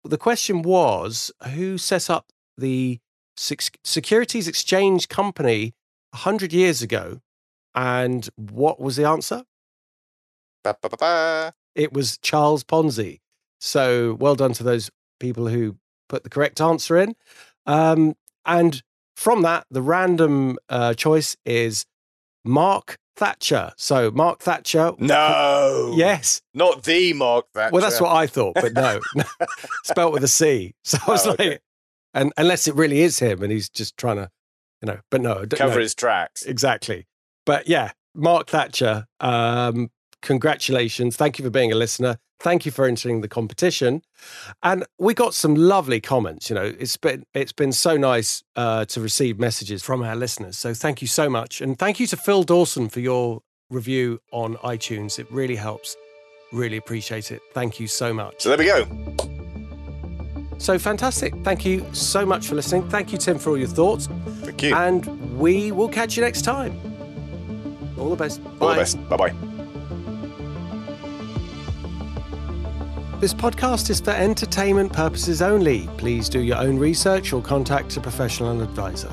The 0.04 0.18
question 0.18 0.62
was 0.62 1.30
who 1.54 1.78
set 1.78 2.10
up 2.10 2.26
the 2.58 3.00
Securities 3.36 4.48
Exchange 4.48 5.08
Company 5.08 5.74
100 6.10 6.52
years 6.52 6.82
ago? 6.82 7.20
And 7.74 8.28
what 8.36 8.80
was 8.80 8.96
the 8.96 9.04
answer? 9.06 9.44
Ba, 10.64 10.76
ba, 10.80 10.88
ba. 10.90 11.54
It 11.74 11.92
was 11.92 12.18
Charles 12.18 12.64
Ponzi. 12.64 13.20
So 13.60 14.14
well 14.20 14.34
done 14.34 14.52
to 14.54 14.62
those 14.62 14.90
people 15.20 15.48
who 15.48 15.76
put 16.08 16.24
the 16.24 16.30
correct 16.30 16.60
answer 16.60 16.98
in. 16.98 17.14
Um, 17.66 18.14
and 18.44 18.82
from 19.16 19.42
that, 19.42 19.66
the 19.70 19.82
random 19.82 20.58
uh, 20.68 20.94
choice 20.94 21.36
is 21.46 21.86
Mark 22.44 22.98
Thatcher. 23.16 23.72
So 23.76 24.10
Mark 24.10 24.40
Thatcher. 24.40 24.92
No. 24.98 25.94
Yes. 25.96 26.42
Not 26.54 26.82
the 26.82 27.12
Mark 27.14 27.46
Thatcher. 27.54 27.72
Well, 27.72 27.82
that's 27.82 28.00
what 28.00 28.12
I 28.12 28.26
thought, 28.26 28.54
but 28.54 28.72
no, 28.74 29.00
spelt 29.84 30.12
with 30.12 30.24
a 30.24 30.28
C. 30.28 30.74
So 30.84 30.98
I 31.06 31.10
was 31.10 31.26
Oh, 31.26 31.30
like, 31.30 31.40
okay. 31.40 31.58
And 32.14 32.32
unless 32.36 32.68
it 32.68 32.74
really 32.74 33.00
is 33.00 33.18
him, 33.18 33.42
and 33.42 33.52
he's 33.52 33.68
just 33.68 33.96
trying 33.96 34.16
to, 34.16 34.30
you 34.80 34.86
know, 34.86 34.98
but 35.10 35.20
no, 35.20 35.44
Cover 35.50 35.74
no, 35.74 35.80
his 35.80 35.94
tracks. 35.94 36.42
exactly. 36.42 37.06
But 37.46 37.68
yeah, 37.68 37.92
Mark 38.14 38.48
Thatcher. 38.48 39.06
Um, 39.20 39.90
congratulations! 40.22 41.16
Thank 41.16 41.38
you 41.38 41.44
for 41.44 41.50
being 41.50 41.72
a 41.72 41.76
listener. 41.76 42.18
Thank 42.40 42.66
you 42.66 42.72
for 42.72 42.86
entering 42.86 43.20
the 43.20 43.28
competition, 43.28 44.02
and 44.62 44.84
we 44.98 45.14
got 45.14 45.32
some 45.32 45.54
lovely 45.54 46.00
comments. 46.00 46.50
You 46.50 46.56
know, 46.56 46.74
it's 46.78 46.96
been 46.96 47.24
it's 47.34 47.52
been 47.52 47.72
so 47.72 47.96
nice 47.96 48.42
uh, 48.56 48.84
to 48.86 49.00
receive 49.00 49.38
messages 49.38 49.82
from 49.82 50.02
our 50.02 50.16
listeners. 50.16 50.58
So 50.58 50.74
thank 50.74 51.02
you 51.02 51.08
so 51.08 51.30
much, 51.30 51.60
and 51.60 51.78
thank 51.78 52.00
you 52.00 52.06
to 52.08 52.16
Phil 52.16 52.42
Dawson 52.42 52.88
for 52.88 53.00
your 53.00 53.40
review 53.70 54.20
on 54.32 54.56
iTunes. 54.56 55.18
It 55.18 55.30
really 55.30 55.56
helps. 55.56 55.96
Really 56.52 56.76
appreciate 56.76 57.32
it. 57.32 57.40
Thank 57.54 57.80
you 57.80 57.86
so 57.86 58.12
much. 58.12 58.42
So 58.42 58.54
there 58.54 58.58
we 58.58 58.66
go. 58.66 59.41
So 60.62 60.78
fantastic. 60.78 61.34
Thank 61.42 61.64
you 61.64 61.84
so 61.92 62.24
much 62.24 62.46
for 62.46 62.54
listening. 62.54 62.88
Thank 62.88 63.10
you, 63.10 63.18
Tim, 63.18 63.36
for 63.36 63.50
all 63.50 63.58
your 63.58 63.66
thoughts. 63.66 64.06
Thank 64.42 64.62
you. 64.62 64.72
And 64.76 65.36
we 65.36 65.72
will 65.72 65.88
catch 65.88 66.16
you 66.16 66.22
next 66.22 66.42
time. 66.42 66.80
All 67.98 68.08
the 68.08 68.14
best. 68.14 68.40
All 68.60 68.68
the 68.68 68.76
best. 68.76 69.08
Bye 69.08 69.16
bye. 69.16 69.30
This 73.18 73.34
podcast 73.34 73.90
is 73.90 74.00
for 74.00 74.12
entertainment 74.12 74.92
purposes 74.92 75.42
only. 75.42 75.88
Please 75.96 76.28
do 76.28 76.38
your 76.38 76.58
own 76.58 76.78
research 76.78 77.32
or 77.32 77.42
contact 77.42 77.96
a 77.96 78.00
professional 78.00 78.62
advisor. 78.62 79.10